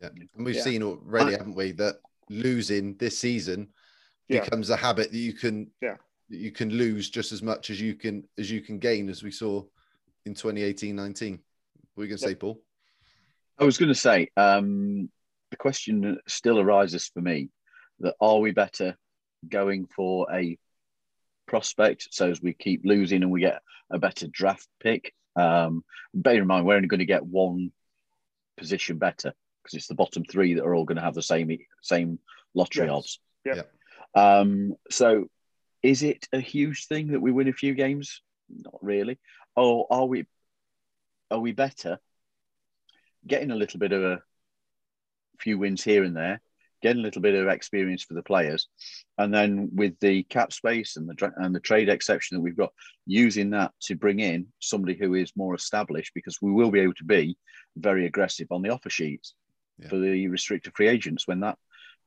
Yeah, 0.00 0.24
and 0.36 0.46
we've 0.46 0.56
yeah. 0.56 0.62
seen 0.62 0.82
already, 0.82 1.32
haven't 1.32 1.54
we, 1.54 1.72
that 1.72 1.96
losing 2.28 2.96
this 2.96 3.18
season 3.18 3.68
yeah. 4.28 4.40
becomes 4.40 4.70
a 4.70 4.76
habit 4.76 5.10
that 5.10 5.18
you 5.18 5.32
can 5.32 5.70
yeah 5.80 5.96
you 6.28 6.52
can 6.52 6.70
lose 6.70 7.08
just 7.08 7.32
as 7.32 7.42
much 7.42 7.70
as 7.70 7.80
you 7.80 7.94
can 7.94 8.24
as 8.38 8.50
you 8.50 8.60
can 8.60 8.78
gain, 8.78 9.08
as 9.08 9.22
we 9.22 9.30
saw 9.30 9.62
in 10.26 10.34
2018-19. 10.34 11.38
What 11.94 12.02
are 12.02 12.04
you 12.04 12.08
going 12.08 12.10
to 12.10 12.18
say, 12.18 12.34
Paul? 12.34 12.60
I 13.58 13.64
was 13.64 13.78
going 13.78 13.88
to 13.88 13.94
say 13.94 14.28
um, 14.36 15.08
the 15.50 15.56
question 15.56 16.18
still 16.26 16.58
arises 16.58 17.10
for 17.12 17.20
me 17.20 17.50
that 18.00 18.14
are 18.20 18.38
we 18.38 18.52
better 18.52 18.96
going 19.48 19.86
for 19.86 20.26
a 20.32 20.58
prospect 21.46 22.08
so 22.10 22.30
as 22.30 22.42
we 22.42 22.52
keep 22.52 22.82
losing 22.84 23.22
and 23.22 23.30
we 23.30 23.40
get 23.40 23.60
a 23.90 23.98
better 23.98 24.26
draft 24.28 24.68
pick? 24.80 25.12
Um, 25.36 25.84
bear 26.12 26.40
in 26.40 26.46
mind 26.46 26.66
we're 26.66 26.76
only 26.76 26.88
going 26.88 26.98
to 26.98 27.06
get 27.06 27.24
one 27.24 27.72
position 28.56 28.98
better 28.98 29.32
because 29.62 29.74
it's 29.74 29.86
the 29.86 29.94
bottom 29.94 30.24
three 30.24 30.54
that 30.54 30.64
are 30.64 30.74
all 30.74 30.84
going 30.84 30.96
to 30.96 31.02
have 31.02 31.14
the 31.14 31.22
same 31.22 31.56
same 31.82 32.18
lottery 32.54 32.86
yes. 32.86 32.92
odds. 32.92 33.20
Yeah 33.44 33.62
um, 34.14 34.74
so 34.90 35.26
is 35.82 36.02
it 36.02 36.26
a 36.32 36.40
huge 36.40 36.86
thing 36.86 37.08
that 37.08 37.20
we 37.20 37.32
win 37.32 37.48
a 37.48 37.52
few 37.52 37.74
games? 37.74 38.22
Not 38.48 38.78
really. 38.82 39.18
Or 39.56 39.86
are 39.90 40.06
we 40.06 40.26
are 41.30 41.38
we 41.38 41.52
better 41.52 41.98
getting 43.26 43.50
a 43.50 43.56
little 43.56 43.78
bit 43.78 43.92
of 43.92 44.02
a 44.02 44.20
few 45.40 45.58
wins 45.58 45.82
here 45.82 46.04
and 46.04 46.16
there, 46.16 46.40
getting 46.82 47.00
a 47.00 47.02
little 47.02 47.22
bit 47.22 47.34
of 47.34 47.48
experience 47.48 48.04
for 48.04 48.14
the 48.14 48.22
players, 48.22 48.68
and 49.16 49.32
then 49.32 49.70
with 49.74 49.98
the 50.00 50.22
cap 50.24 50.52
space 50.52 50.96
and 50.96 51.08
the 51.08 51.32
and 51.36 51.54
the 51.54 51.60
trade 51.60 51.88
exception 51.88 52.36
that 52.36 52.40
we've 52.40 52.56
got, 52.56 52.72
using 53.06 53.50
that 53.50 53.72
to 53.82 53.96
bring 53.96 54.20
in 54.20 54.46
somebody 54.60 54.94
who 54.94 55.14
is 55.14 55.32
more 55.36 55.54
established 55.54 56.12
because 56.14 56.38
we 56.40 56.52
will 56.52 56.70
be 56.70 56.80
able 56.80 56.94
to 56.94 57.04
be 57.04 57.36
very 57.76 58.06
aggressive 58.06 58.48
on 58.50 58.62
the 58.62 58.70
offer 58.70 58.90
sheets 58.90 59.34
yeah. 59.78 59.88
for 59.88 59.98
the 59.98 60.28
restricted 60.28 60.72
free 60.74 60.88
agents 60.88 61.26
when 61.26 61.40
that 61.40 61.58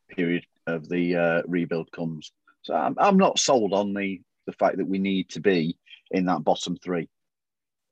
period 0.10 0.46
of 0.68 0.88
the 0.90 1.16
uh, 1.16 1.42
rebuild 1.48 1.92
comes. 1.92 2.32
So 2.64 2.76
I'm, 2.76 2.96
I'm 2.98 3.18
not 3.18 3.40
sold 3.40 3.74
on 3.74 3.94
the 3.94 4.22
the 4.48 4.54
fact 4.54 4.78
that 4.78 4.88
we 4.88 5.00
need 5.00 5.30
to 5.30 5.40
be 5.40 5.78
in 6.10 6.26
that 6.26 6.44
bottom 6.44 6.76
three 6.76 7.08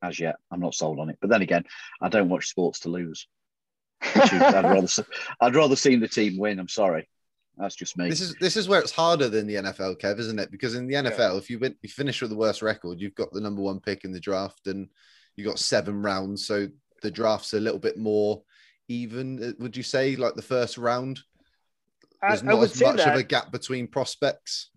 as 0.01 0.19
yet. 0.19 0.35
I'm 0.51 0.59
not 0.59 0.75
sold 0.75 0.99
on 0.99 1.09
it. 1.09 1.17
But 1.21 1.29
then 1.29 1.41
again, 1.41 1.65
I 2.01 2.09
don't 2.09 2.29
watch 2.29 2.47
sports 2.47 2.81
to 2.81 2.89
lose. 2.89 3.27
I'd 4.01 4.63
rather 4.63 4.87
I'd 5.41 5.55
rather 5.55 5.75
see 5.75 5.95
the 5.95 6.07
team 6.07 6.37
win. 6.37 6.59
I'm 6.59 6.67
sorry. 6.67 7.07
That's 7.57 7.75
just 7.75 7.97
me. 7.97 8.09
This 8.09 8.21
is 8.21 8.35
this 8.35 8.55
is 8.55 8.69
where 8.69 8.79
it's 8.79 8.91
harder 8.91 9.27
than 9.27 9.45
the 9.45 9.55
NFL, 9.55 9.99
Kev, 9.99 10.17
isn't 10.19 10.39
it? 10.39 10.49
Because 10.49 10.75
in 10.75 10.87
the 10.87 10.95
NFL, 10.95 11.33
yeah. 11.33 11.37
if 11.37 11.49
you 11.49 11.59
win, 11.59 11.75
you 11.81 11.89
finish 11.89 12.21
with 12.21 12.31
the 12.31 12.37
worst 12.37 12.61
record, 12.61 13.01
you've 13.01 13.15
got 13.15 13.31
the 13.33 13.41
number 13.41 13.61
one 13.61 13.81
pick 13.81 14.05
in 14.05 14.13
the 14.13 14.19
draft, 14.19 14.67
and 14.67 14.87
you 15.35 15.43
got 15.43 15.59
seven 15.59 16.01
rounds, 16.01 16.47
so 16.47 16.67
the 17.01 17.11
draft's 17.11 17.53
a 17.53 17.59
little 17.59 17.79
bit 17.79 17.97
more 17.97 18.41
even. 18.87 19.43
Uh, 19.43 19.51
would 19.59 19.75
you 19.75 19.83
say, 19.83 20.15
like 20.15 20.35
the 20.35 20.41
first 20.41 20.77
round? 20.77 21.19
There's 22.21 22.43
not 22.43 22.63
as 22.63 22.81
much 22.81 22.97
that. 22.97 23.13
of 23.13 23.19
a 23.19 23.23
gap 23.23 23.51
between 23.51 23.87
prospects. 23.87 24.71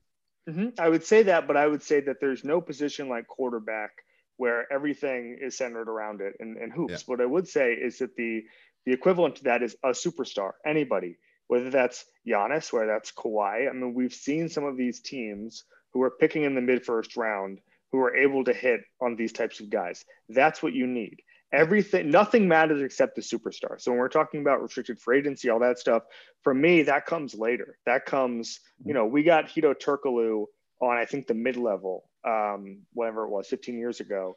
Mm-hmm. 0.49 0.81
I 0.81 0.89
would 0.89 1.05
say 1.05 1.23
that, 1.25 1.47
but 1.47 1.57
I 1.57 1.67
would 1.67 1.83
say 1.83 2.01
that 2.01 2.17
there's 2.21 2.45
no 2.45 2.61
position 2.61 3.09
like 3.09 3.27
quarterback 3.29 3.93
where 4.37 4.73
everything 4.73 5.39
is 5.41 5.57
centered 5.57 5.89
around 5.89 6.21
it 6.21 6.35
and, 6.41 6.57
and 6.57 6.73
hoops. 6.73 6.93
Yeah. 6.93 6.99
What 7.07 7.21
I 7.21 7.27
would 7.27 7.47
say 7.47 7.75
is 7.75 7.99
that 7.99 8.17
the 8.17 8.43
the 8.87 8.93
equivalent 8.93 9.37
to 9.37 9.45
that 9.45 9.63
is 9.63 9.77
a 9.83 9.89
superstar, 9.91 10.53
anybody, 10.67 11.17
whether 11.49 11.71
that's 11.71 12.05
Giannis, 12.27 12.73
whether 12.73 12.87
that's 12.87 13.13
Kawhi. 13.13 13.69
I 13.69 13.73
mean, 13.73 13.95
we've 13.95 14.15
seen 14.15 14.49
some 14.49 14.65
of 14.65 14.77
these 14.77 15.01
teams 15.01 15.65
who 15.93 16.03
are 16.03 16.11
picking 16.11 16.45
in 16.45 16.55
the 16.55 16.61
mid 16.61 16.85
first 16.85 17.17
round 17.17 17.61
who 17.93 18.01
are 18.01 18.17
able 18.17 18.43
to 18.45 18.53
hit 18.53 18.81
on 19.01 19.17
these 19.17 19.33
types 19.33 19.61
of 19.61 19.71
guys. 19.71 20.05
That's 20.29 20.63
what 20.63 20.73
you 20.73 20.87
need. 20.87 21.21
Everything, 21.53 22.11
nothing 22.11 22.49
matters 22.49 22.81
except 22.81 23.15
the 23.15 23.21
superstar. 23.21 23.79
So 23.79 23.91
when 23.91 23.99
we're 23.99 24.09
talking 24.09 24.41
about 24.41 24.63
restricted 24.63 24.99
free 24.99 25.19
agency, 25.19 25.51
all 25.51 25.61
that 25.61 25.79
stuff, 25.79 26.05
for 26.41 26.55
me, 26.55 26.83
that 26.85 27.05
comes 27.05 27.35
later. 27.35 27.77
That 27.85 28.07
comes, 28.07 28.61
you 28.83 28.95
know, 28.95 29.05
we 29.05 29.23
got 29.23 29.49
Hedo 29.49 29.75
Turkoglu 29.75 30.47
on, 30.81 30.97
I 30.97 31.05
think, 31.05 31.27
the 31.27 31.35
mid 31.35 31.59
level, 31.59 32.05
um, 32.25 32.79
whatever 32.95 33.25
it 33.25 33.31
was, 33.31 33.49
15 33.49 33.79
years 33.79 34.01
ago. 34.01 34.37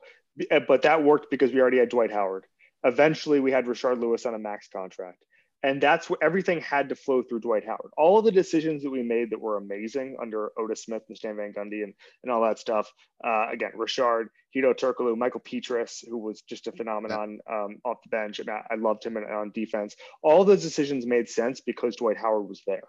But 0.67 0.81
that 0.81 1.01
worked 1.01 1.31
because 1.31 1.53
we 1.53 1.61
already 1.61 1.77
had 1.77 1.87
Dwight 1.87 2.11
Howard. 2.11 2.45
Eventually, 2.85 3.39
we 3.39 3.51
had 3.51 3.65
Rashard 3.65 3.99
Lewis 3.99 4.25
on 4.25 4.35
a 4.35 4.39
max 4.39 4.69
contract. 4.69 5.25
And 5.63 5.81
that's 5.81 6.11
what 6.11 6.21
everything 6.21 6.61
had 6.61 6.89
to 6.89 6.95
flow 6.95 7.23
through 7.23 7.39
Dwight 7.39 7.65
Howard. 7.65 7.91
All 7.97 8.19
of 8.19 8.25
the 8.25 8.31
decisions 8.31 8.83
that 8.83 8.91
we 8.91 9.01
made 9.01 9.31
that 9.31 9.41
were 9.41 9.57
amazing 9.57 10.15
under 10.21 10.51
Otis 10.59 10.83
Smith 10.83 11.01
and 11.07 11.17
Stan 11.17 11.37
Van 11.37 11.53
Gundy 11.53 11.83
and, 11.83 11.91
and 12.23 12.31
all 12.31 12.43
that 12.43 12.59
stuff. 12.59 12.87
Uh, 13.25 13.47
again, 13.51 13.71
Rashard, 13.75 14.27
Hedo 14.55 14.75
Turkoglu, 14.75 15.17
Michael 15.17 15.39
Pietrus, 15.39 16.03
who 16.07 16.19
was 16.19 16.41
just 16.41 16.67
a 16.67 16.71
phenomenon 16.71 17.39
um, 17.51 17.77
off 17.83 17.97
the 18.03 18.09
bench. 18.09 18.37
And 18.37 18.49
I, 18.49 18.61
I 18.69 18.75
loved 18.75 19.03
him 19.03 19.17
on 19.17 19.51
defense. 19.55 19.95
All 20.21 20.45
those 20.45 20.61
decisions 20.61 21.07
made 21.07 21.27
sense 21.27 21.61
because 21.61 21.95
Dwight 21.95 22.17
Howard 22.17 22.47
was 22.47 22.61
there. 22.67 22.83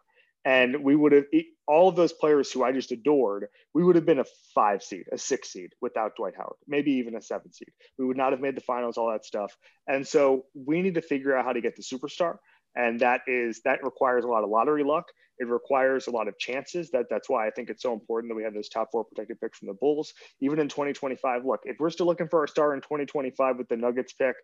And 0.47 0.85
we 0.85 0.95
would 0.95 1.11
have 1.11 1.25
all 1.67 1.89
of 1.89 1.97
those 1.97 2.13
players 2.13 2.53
who 2.53 2.63
I 2.63 2.71
just 2.71 2.93
adored, 2.93 3.49
we 3.75 3.83
would 3.83 3.97
have 3.97 4.07
been 4.07 4.21
a 4.21 4.25
five 4.55 4.81
seed, 4.81 5.07
a 5.13 5.19
six 5.19 5.53
seed 5.53 5.71
without 5.81 6.15
Dwight 6.17 6.35
Howard, 6.37 6.57
maybe 6.69 6.93
even 6.93 7.17
a 7.17 7.21
seven 7.21 7.53
seed. 7.53 7.71
We 7.99 8.07
would 8.07 8.17
not 8.17 8.31
have 8.31 8.41
made 8.41 8.57
the 8.57 8.61
finals, 8.61 8.97
all 8.97 9.11
that 9.11 9.25
stuff. 9.25 9.57
And 9.89 10.07
so 10.07 10.45
we 10.55 10.83
need 10.83 10.95
to 10.95 11.03
figure 11.03 11.37
out 11.37 11.45
how 11.45 11.53
to 11.53 11.61
get 11.61 11.75
the 11.75 11.83
superstar. 11.83 12.37
And 12.77 13.01
that 13.01 13.23
is 13.27 13.61
that 13.65 13.83
requires 13.83 14.25
a 14.25 14.29
lot 14.29 14.45
of 14.45 14.51
lottery 14.51 14.85
luck. 14.85 15.07
It 15.39 15.49
requires 15.49 16.07
a 16.07 16.11
lot 16.11 16.29
of 16.29 16.39
chances. 16.39 16.91
That 16.91 17.07
that's 17.11 17.29
why 17.29 17.47
I 17.47 17.51
think 17.51 17.69
it's 17.69 17.83
so 17.83 17.93
important 17.93 18.31
that 18.31 18.37
we 18.37 18.45
have 18.45 18.55
those 18.55 18.69
top 18.69 18.89
four 18.93 19.05
protected 19.05 19.41
picks 19.41 19.59
from 19.59 19.69
the 19.69 19.75
Bulls. 19.75 20.12
Even 20.41 20.59
in 20.59 20.69
2025, 20.69 21.45
look, 21.45 21.61
if 21.65 21.77
we're 21.79 21.91
still 21.91 22.07
looking 22.07 22.29
for 22.29 22.41
our 22.41 22.47
star 22.47 22.75
in 22.75 22.81
2025 22.81 23.59
with 23.59 23.69
the 23.69 23.77
Nuggets 23.77 24.12
pick, 24.12 24.37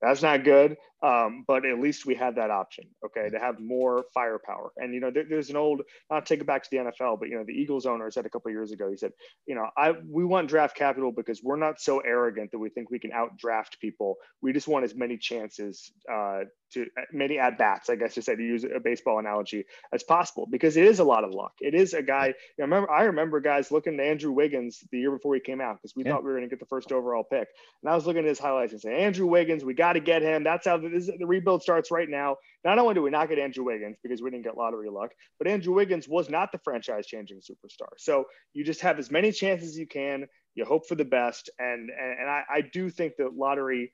that's 0.00 0.22
not 0.22 0.44
good. 0.44 0.76
Um, 1.00 1.44
but 1.46 1.64
at 1.64 1.78
least 1.78 2.06
we 2.06 2.16
had 2.16 2.36
that 2.36 2.50
option, 2.50 2.84
okay, 3.06 3.28
to 3.30 3.38
have 3.38 3.60
more 3.60 4.06
firepower. 4.12 4.72
And 4.76 4.92
you 4.92 4.98
know, 4.98 5.12
there, 5.12 5.24
there's 5.28 5.48
an 5.48 5.56
old, 5.56 5.82
to 6.12 6.22
take 6.22 6.40
it 6.40 6.46
back 6.46 6.64
to 6.64 6.68
the 6.70 6.78
NFL, 6.78 7.20
but 7.20 7.28
you 7.28 7.36
know, 7.36 7.44
the 7.44 7.52
Eagles 7.52 7.86
owner 7.86 8.10
said 8.10 8.26
a 8.26 8.30
couple 8.30 8.50
years 8.50 8.72
ago, 8.72 8.90
he 8.90 8.96
said, 8.96 9.12
you 9.46 9.54
know, 9.54 9.68
I 9.76 9.94
we 10.08 10.24
want 10.24 10.48
draft 10.48 10.76
capital 10.76 11.12
because 11.12 11.40
we're 11.42 11.56
not 11.56 11.80
so 11.80 12.00
arrogant 12.00 12.50
that 12.50 12.58
we 12.58 12.68
think 12.68 12.90
we 12.90 12.98
can 12.98 13.12
outdraft 13.12 13.78
people. 13.80 14.16
We 14.42 14.52
just 14.52 14.66
want 14.66 14.84
as 14.84 14.96
many 14.96 15.18
chances 15.18 15.92
uh, 16.12 16.40
to 16.72 16.86
many 17.12 17.38
at 17.38 17.56
bats, 17.58 17.77
I 17.88 17.96
guess 17.96 18.14
to 18.14 18.22
say 18.22 18.36
to 18.36 18.42
use 18.42 18.64
a 18.64 18.80
baseball 18.80 19.18
analogy 19.18 19.64
as 19.92 20.02
possible, 20.02 20.46
because 20.50 20.76
it 20.76 20.84
is 20.84 20.98
a 20.98 21.04
lot 21.04 21.24
of 21.24 21.30
luck. 21.30 21.52
It 21.60 21.74
is 21.74 21.94
a 21.94 22.02
guy. 22.02 22.26
You 22.26 22.32
know, 22.58 22.64
remember, 22.64 22.90
I 22.90 23.04
remember 23.04 23.40
guys 23.40 23.70
looking 23.70 23.94
at 23.94 24.00
Andrew 24.00 24.32
Wiggins 24.32 24.84
the 24.90 24.98
year 24.98 25.10
before 25.10 25.34
he 25.34 25.40
came 25.40 25.60
out 25.60 25.76
because 25.76 25.94
we 25.96 26.04
yeah. 26.04 26.12
thought 26.12 26.24
we 26.24 26.30
were 26.30 26.38
going 26.38 26.48
to 26.48 26.50
get 26.50 26.60
the 26.60 26.66
first 26.66 26.92
overall 26.92 27.24
pick, 27.24 27.48
and 27.82 27.90
I 27.90 27.94
was 27.94 28.06
looking 28.06 28.22
at 28.22 28.28
his 28.28 28.38
highlights 28.38 28.72
and 28.72 28.80
saying, 28.80 28.98
Andrew 28.98 29.26
Wiggins, 29.26 29.64
we 29.64 29.74
got 29.74 29.92
to 29.94 30.00
get 30.00 30.22
him. 30.22 30.44
That's 30.44 30.66
how 30.66 30.78
this, 30.78 31.06
the 31.06 31.26
rebuild 31.26 31.62
starts 31.62 31.90
right 31.90 32.08
now. 32.08 32.36
Not 32.64 32.78
only 32.78 32.94
do 32.94 33.02
we 33.02 33.10
not 33.10 33.28
get 33.28 33.38
Andrew 33.38 33.64
Wiggins 33.64 33.96
because 34.02 34.20
we 34.22 34.30
didn't 34.30 34.44
get 34.44 34.56
lottery 34.56 34.90
luck, 34.90 35.12
but 35.38 35.46
Andrew 35.46 35.74
Wiggins 35.74 36.08
was 36.08 36.28
not 36.28 36.52
the 36.52 36.58
franchise-changing 36.58 37.40
superstar. 37.40 37.88
So 37.96 38.24
you 38.54 38.64
just 38.64 38.80
have 38.80 38.98
as 38.98 39.10
many 39.10 39.32
chances 39.32 39.70
as 39.70 39.78
you 39.78 39.86
can. 39.86 40.26
You 40.54 40.64
hope 40.64 40.88
for 40.88 40.96
the 40.96 41.04
best, 41.04 41.50
and 41.60 41.90
and, 41.90 42.20
and 42.20 42.28
I, 42.28 42.42
I 42.50 42.60
do 42.62 42.90
think 42.90 43.12
that 43.18 43.36
lottery 43.36 43.92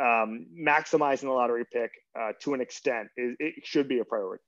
um, 0.00 0.46
maximizing 0.58 1.22
the 1.22 1.30
lottery 1.30 1.64
pick 1.70 1.90
uh, 2.18 2.32
to 2.40 2.54
an 2.54 2.60
extent 2.60 3.08
is 3.16 3.36
it 3.38 3.54
should 3.64 3.88
be 3.88 3.98
a 4.00 4.04
priority. 4.04 4.42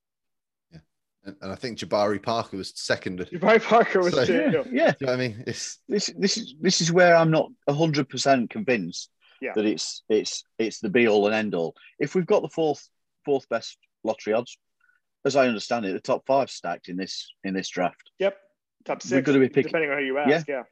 Yeah, 0.73 0.81
and, 1.25 1.37
and 1.41 1.53
I 1.53 1.55
think 1.55 1.79
Jabari 1.79 2.23
Parker 2.23 2.57
was 2.57 2.73
second. 2.77 3.19
Jabari 3.21 3.63
Parker 3.63 4.01
was 4.01 4.15
so, 4.15 4.23
yeah. 4.23 4.63
yeah. 4.71 4.93
You 5.01 5.07
know 5.07 5.13
I 5.13 5.17
mean, 5.17 5.45
it's 5.47 5.79
this 5.89 6.13
this 6.19 6.37
is 6.37 6.55
this 6.61 6.81
is 6.81 6.93
where 6.93 7.17
I'm 7.17 7.31
not 7.31 7.51
hundred 7.69 8.09
percent 8.09 8.51
convinced 8.51 9.11
yeah. 9.41 9.53
that 9.55 9.65
it's 9.65 10.03
it's 10.09 10.45
it's 10.59 10.81
the 10.81 10.89
be 10.89 11.09
all 11.09 11.27
and 11.27 11.35
end 11.35 11.55
all. 11.55 11.75
If 11.99 12.15
we've 12.15 12.27
got 12.27 12.43
the 12.43 12.49
fourth 12.49 12.89
fourth 13.25 13.49
best 13.49 13.79
lottery 14.05 14.33
odds, 14.33 14.59
as 15.25 15.37
I 15.37 15.49
understand 15.49 15.85
it, 15.85 15.93
the 15.93 16.01
top 16.01 16.25
five 16.27 16.51
stacked 16.51 16.89
in 16.89 16.97
this 16.97 17.33
in 17.45 17.55
this 17.55 17.69
draft. 17.69 18.11
Yep, 18.19 18.37
top 18.85 19.03
6 19.03 19.13
we're 19.13 19.23
going 19.23 19.41
to 19.41 19.47
be 19.47 19.53
picking, 19.53 19.69
depending 19.69 19.91
on 19.91 19.99
who 19.99 20.05
you 20.05 20.19
ask. 20.19 20.49
Yeah. 20.49 20.57
yeah. 20.57 20.63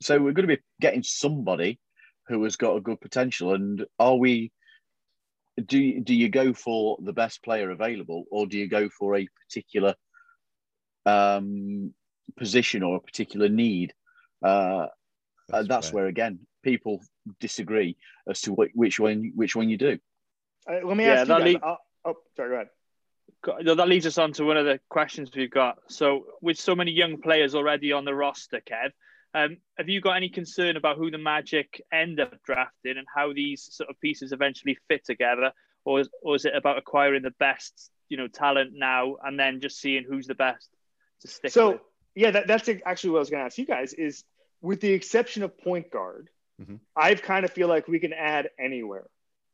So 0.00 0.18
we're 0.18 0.32
going 0.32 0.48
to 0.48 0.56
be 0.56 0.62
getting 0.80 1.02
somebody 1.02 1.80
who 2.28 2.42
has 2.44 2.56
got 2.56 2.76
a 2.76 2.80
good 2.80 3.00
potential. 3.00 3.54
And 3.54 3.84
are 3.98 4.16
we? 4.16 4.52
Do 5.64 5.78
you, 5.78 6.00
do 6.00 6.14
you 6.14 6.28
go 6.28 6.52
for 6.52 6.98
the 7.02 7.12
best 7.12 7.42
player 7.42 7.70
available, 7.70 8.24
or 8.30 8.46
do 8.46 8.56
you 8.56 8.68
go 8.68 8.88
for 8.88 9.16
a 9.16 9.26
particular 9.44 9.96
um, 11.04 11.92
position 12.36 12.84
or 12.84 12.96
a 12.96 13.00
particular 13.00 13.48
need? 13.48 13.92
Uh, 14.40 14.86
that's, 15.48 15.66
that's 15.66 15.92
where 15.92 16.06
again 16.06 16.40
people 16.62 17.02
disagree 17.40 17.96
as 18.28 18.40
to 18.42 18.52
what, 18.52 18.68
which 18.74 19.00
one 19.00 19.32
which 19.34 19.56
one 19.56 19.68
you 19.68 19.78
do. 19.78 19.98
Uh, 20.70 20.86
let 20.86 20.96
me 20.96 21.04
yeah, 21.04 21.22
ask 21.22 21.28
you. 21.28 21.58
Guys, 21.58 21.76
oh, 22.04 22.14
sorry. 22.36 22.66
Go 23.42 23.52
ahead 23.52 23.66
that 23.66 23.88
leads 23.88 24.06
us 24.06 24.18
on 24.18 24.32
to 24.34 24.44
one 24.44 24.56
of 24.56 24.64
the 24.64 24.80
questions 24.88 25.30
we've 25.34 25.50
got. 25.50 25.78
So, 25.88 26.24
with 26.40 26.58
so 26.58 26.74
many 26.74 26.92
young 26.92 27.20
players 27.20 27.54
already 27.54 27.92
on 27.92 28.04
the 28.04 28.14
roster, 28.14 28.60
Kev, 28.60 28.90
um, 29.34 29.58
have 29.76 29.88
you 29.88 30.00
got 30.00 30.16
any 30.16 30.28
concern 30.28 30.76
about 30.76 30.96
who 30.96 31.10
the 31.10 31.18
Magic 31.18 31.82
end 31.92 32.20
up 32.20 32.42
drafting 32.44 32.96
and 32.96 33.06
how 33.14 33.32
these 33.32 33.68
sort 33.70 33.90
of 33.90 34.00
pieces 34.00 34.32
eventually 34.32 34.78
fit 34.88 35.04
together, 35.04 35.52
or 35.84 36.00
is, 36.00 36.08
or 36.22 36.36
is 36.36 36.44
it 36.44 36.56
about 36.56 36.78
acquiring 36.78 37.22
the 37.22 37.34
best, 37.38 37.90
you 38.08 38.16
know, 38.16 38.28
talent 38.28 38.72
now 38.74 39.16
and 39.22 39.38
then 39.38 39.60
just 39.60 39.80
seeing 39.80 40.04
who's 40.04 40.26
the 40.26 40.34
best 40.34 40.68
to 41.20 41.28
stick 41.28 41.50
so, 41.50 41.72
with? 41.72 41.80
yeah, 42.14 42.30
that, 42.30 42.46
that's 42.46 42.68
actually 42.86 43.10
what 43.10 43.18
I 43.18 43.20
was 43.20 43.30
going 43.30 43.40
to 43.40 43.46
ask 43.46 43.58
you 43.58 43.66
guys. 43.66 43.92
Is 43.92 44.24
with 44.62 44.80
the 44.80 44.92
exception 44.92 45.42
of 45.42 45.58
point 45.58 45.90
guard, 45.90 46.30
mm-hmm. 46.60 46.76
I 46.96 47.14
kind 47.14 47.44
of 47.44 47.52
feel 47.52 47.68
like 47.68 47.86
we 47.86 47.98
can 47.98 48.12
add 48.12 48.50
anywhere. 48.58 49.06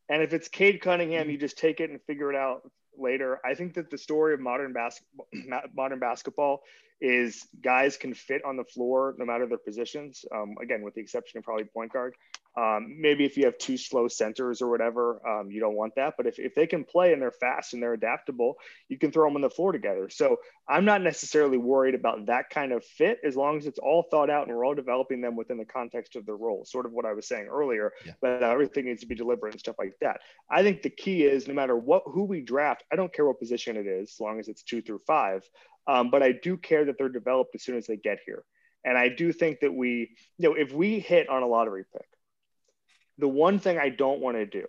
And 0.08 0.22
if 0.22 0.32
it's 0.32 0.48
Cade 0.48 0.80
Cunningham, 0.82 1.30
you 1.30 1.38
just 1.38 1.58
take 1.58 1.80
it 1.80 1.90
and 1.90 2.00
figure 2.02 2.30
it 2.30 2.36
out 2.36 2.70
later. 2.96 3.40
I 3.44 3.54
think 3.54 3.74
that 3.74 3.90
the 3.90 3.98
story 3.98 4.34
of 4.34 4.40
modern 4.40 4.72
basketball, 4.72 5.26
modern 5.74 5.98
basketball 5.98 6.62
is 7.00 7.46
guys 7.62 7.96
can 7.96 8.14
fit 8.14 8.44
on 8.44 8.56
the 8.56 8.64
floor 8.64 9.14
no 9.18 9.24
matter 9.24 9.46
their 9.46 9.58
positions. 9.58 10.24
Um, 10.34 10.54
again, 10.62 10.82
with 10.82 10.94
the 10.94 11.00
exception 11.00 11.38
of 11.38 11.44
probably 11.44 11.64
point 11.64 11.92
guard. 11.92 12.14
Um, 12.56 12.96
maybe 13.00 13.24
if 13.24 13.36
you 13.36 13.46
have 13.46 13.58
two 13.58 13.76
slow 13.76 14.06
centers 14.06 14.62
or 14.62 14.70
whatever, 14.70 15.20
um, 15.28 15.50
you 15.50 15.58
don't 15.58 15.74
want 15.74 15.96
that. 15.96 16.14
But 16.16 16.26
if, 16.26 16.38
if 16.38 16.54
they 16.54 16.68
can 16.68 16.84
play 16.84 17.12
and 17.12 17.20
they're 17.20 17.32
fast 17.32 17.74
and 17.74 17.82
they're 17.82 17.94
adaptable, 17.94 18.54
you 18.88 18.96
can 18.96 19.10
throw 19.10 19.26
them 19.26 19.34
on 19.34 19.42
the 19.42 19.50
floor 19.50 19.72
together. 19.72 20.08
So 20.08 20.36
I'm 20.68 20.84
not 20.84 21.02
necessarily 21.02 21.58
worried 21.58 21.96
about 21.96 22.26
that 22.26 22.50
kind 22.50 22.72
of 22.72 22.84
fit 22.84 23.18
as 23.24 23.34
long 23.34 23.58
as 23.58 23.66
it's 23.66 23.80
all 23.80 24.04
thought 24.08 24.30
out 24.30 24.46
and 24.46 24.56
we're 24.56 24.64
all 24.64 24.74
developing 24.74 25.20
them 25.20 25.34
within 25.34 25.58
the 25.58 25.64
context 25.64 26.14
of 26.14 26.26
their 26.26 26.36
role. 26.36 26.64
Sort 26.64 26.86
of 26.86 26.92
what 26.92 27.04
I 27.04 27.12
was 27.12 27.26
saying 27.26 27.48
earlier, 27.48 27.92
yeah. 28.06 28.12
but 28.20 28.42
everything 28.44 28.84
needs 28.84 29.00
to 29.00 29.08
be 29.08 29.16
deliberate 29.16 29.54
and 29.54 29.60
stuff 29.60 29.76
like 29.76 29.94
that. 30.00 30.20
I 30.48 30.62
think 30.62 30.82
the 30.82 30.90
key 30.90 31.24
is 31.24 31.48
no 31.48 31.54
matter 31.54 31.76
what 31.76 32.04
who 32.06 32.22
we 32.22 32.40
draft, 32.40 32.84
I 32.92 32.96
don't 32.96 33.12
care 33.12 33.26
what 33.26 33.40
position 33.40 33.76
it 33.76 33.86
is, 33.86 34.12
as 34.12 34.20
long 34.20 34.38
as 34.38 34.46
it's 34.46 34.62
two 34.62 34.80
through 34.80 35.00
five. 35.06 35.42
Um, 35.86 36.10
but 36.10 36.22
I 36.22 36.32
do 36.32 36.56
care 36.56 36.84
that 36.86 36.96
they're 36.98 37.08
developed 37.08 37.54
as 37.54 37.62
soon 37.62 37.76
as 37.76 37.86
they 37.86 37.96
get 37.96 38.18
here. 38.24 38.42
And 38.84 38.98
I 38.98 39.08
do 39.08 39.32
think 39.32 39.60
that 39.60 39.72
we, 39.72 40.10
you 40.38 40.48
know, 40.48 40.54
if 40.54 40.72
we 40.72 40.98
hit 40.98 41.28
on 41.28 41.42
a 41.42 41.46
lottery 41.46 41.84
pick, 41.92 42.06
the 43.18 43.28
one 43.28 43.58
thing 43.58 43.78
I 43.78 43.88
don't 43.90 44.20
want 44.20 44.36
to 44.36 44.46
do 44.46 44.66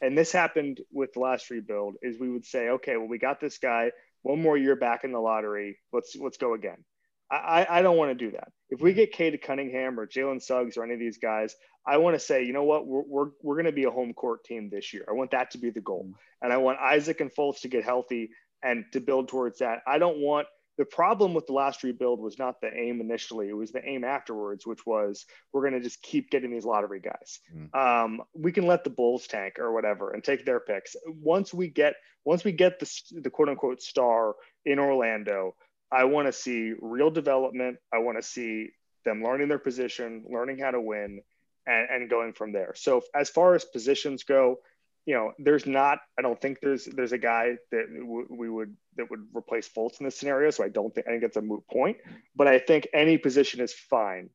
and 0.00 0.16
this 0.16 0.32
happened 0.32 0.80
with 0.92 1.12
the 1.14 1.20
last 1.20 1.50
rebuild, 1.50 1.96
is 2.02 2.18
we 2.18 2.30
would 2.30 2.44
say, 2.44 2.68
okay, 2.70 2.96
well, 2.96 3.08
we 3.08 3.18
got 3.18 3.40
this 3.40 3.58
guy 3.58 3.92
one 4.22 4.42
more 4.42 4.56
year 4.56 4.76
back 4.76 5.04
in 5.04 5.12
the 5.12 5.18
lottery. 5.18 5.78
Let's 5.92 6.16
let's 6.16 6.36
go 6.36 6.54
again. 6.54 6.84
I, 7.28 7.66
I 7.68 7.82
don't 7.82 7.96
want 7.96 8.16
to 8.16 8.24
do 8.24 8.30
that. 8.32 8.52
If 8.70 8.80
we 8.80 8.92
get 8.92 9.10
Cade 9.10 9.40
Cunningham 9.42 9.98
or 9.98 10.06
Jalen 10.06 10.40
Suggs 10.40 10.76
or 10.76 10.84
any 10.84 10.94
of 10.94 11.00
these 11.00 11.18
guys, 11.18 11.56
I 11.84 11.96
want 11.96 12.14
to 12.14 12.20
say, 12.20 12.44
you 12.44 12.52
know 12.52 12.62
what, 12.62 12.86
we're, 12.86 13.02
we're, 13.04 13.30
we're 13.42 13.54
going 13.56 13.66
to 13.66 13.72
be 13.72 13.82
a 13.82 13.90
home 13.90 14.14
court 14.14 14.44
team 14.44 14.70
this 14.70 14.94
year. 14.94 15.04
I 15.08 15.12
want 15.12 15.32
that 15.32 15.50
to 15.50 15.58
be 15.58 15.70
the 15.70 15.80
goal. 15.80 16.12
And 16.40 16.52
I 16.52 16.58
want 16.58 16.78
Isaac 16.78 17.20
and 17.20 17.34
Fultz 17.34 17.62
to 17.62 17.68
get 17.68 17.82
healthy 17.82 18.30
and 18.62 18.84
to 18.92 19.00
build 19.00 19.26
towards 19.26 19.58
that. 19.58 19.80
I 19.88 19.98
don't 19.98 20.18
want 20.18 20.46
the 20.78 20.84
problem 20.84 21.34
with 21.34 21.46
the 21.46 21.52
last 21.52 21.82
rebuild 21.82 22.20
was 22.20 22.38
not 22.38 22.60
the 22.60 22.70
aim 22.74 23.00
initially; 23.00 23.48
it 23.48 23.56
was 23.56 23.72
the 23.72 23.86
aim 23.86 24.04
afterwards, 24.04 24.66
which 24.66 24.84
was 24.84 25.24
we're 25.52 25.62
going 25.62 25.74
to 25.74 25.80
just 25.80 26.02
keep 26.02 26.30
getting 26.30 26.50
these 26.50 26.64
lottery 26.64 27.00
guys. 27.00 27.40
Mm. 27.54 27.74
Um, 27.74 28.22
we 28.34 28.52
can 28.52 28.66
let 28.66 28.84
the 28.84 28.90
Bulls 28.90 29.26
tank 29.26 29.58
or 29.58 29.72
whatever 29.72 30.12
and 30.12 30.22
take 30.22 30.44
their 30.44 30.60
picks. 30.60 30.96
Once 31.06 31.54
we 31.54 31.68
get 31.68 31.94
once 32.24 32.44
we 32.44 32.52
get 32.52 32.78
the 32.78 33.20
the 33.22 33.30
quote 33.30 33.48
unquote 33.48 33.80
star 33.80 34.34
in 34.64 34.78
Orlando, 34.78 35.54
I 35.90 36.04
want 36.04 36.26
to 36.26 36.32
see 36.32 36.74
real 36.80 37.10
development. 37.10 37.78
I 37.92 37.98
want 37.98 38.18
to 38.18 38.22
see 38.22 38.70
them 39.04 39.22
learning 39.22 39.48
their 39.48 39.58
position, 39.58 40.24
learning 40.28 40.58
how 40.58 40.72
to 40.72 40.80
win, 40.80 41.20
and, 41.66 41.88
and 41.90 42.10
going 42.10 42.32
from 42.32 42.52
there. 42.52 42.72
So 42.76 43.02
as 43.14 43.30
far 43.30 43.54
as 43.54 43.64
positions 43.64 44.24
go, 44.24 44.58
you 45.06 45.14
know, 45.14 45.32
there's 45.38 45.66
not. 45.66 46.00
I 46.18 46.22
don't 46.22 46.40
think 46.40 46.58
there's 46.60 46.84
there's 46.84 47.12
a 47.12 47.18
guy 47.18 47.56
that 47.70 47.86
w- 47.88 48.26
we 48.28 48.50
would 48.50 48.76
that 48.96 49.08
would 49.08 49.28
replace 49.34 49.68
Fultz 49.68 50.00
in 50.00 50.04
this 50.04 50.18
scenario. 50.18 50.50
So 50.50 50.64
I 50.64 50.68
don't 50.68 50.92
think 50.94 51.06
I 51.06 51.12
think 51.12 51.22
it's 51.22 51.36
a 51.36 51.42
moot 51.42 51.62
point. 51.72 51.98
But 52.34 52.48
I 52.48 52.58
think 52.58 52.88
any 52.92 53.16
position 53.16 53.60
is 53.60 53.72
fine, 53.72 54.30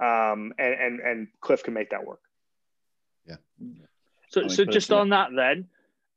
um, 0.00 0.54
and 0.58 0.74
and 0.74 1.00
and 1.00 1.28
Cliff 1.40 1.64
can 1.64 1.74
make 1.74 1.90
that 1.90 2.06
work. 2.06 2.20
Yeah. 3.26 3.36
So 4.28 4.46
so 4.46 4.64
just 4.64 4.92
on 4.92 5.10
that 5.10 5.30
then. 5.34 5.66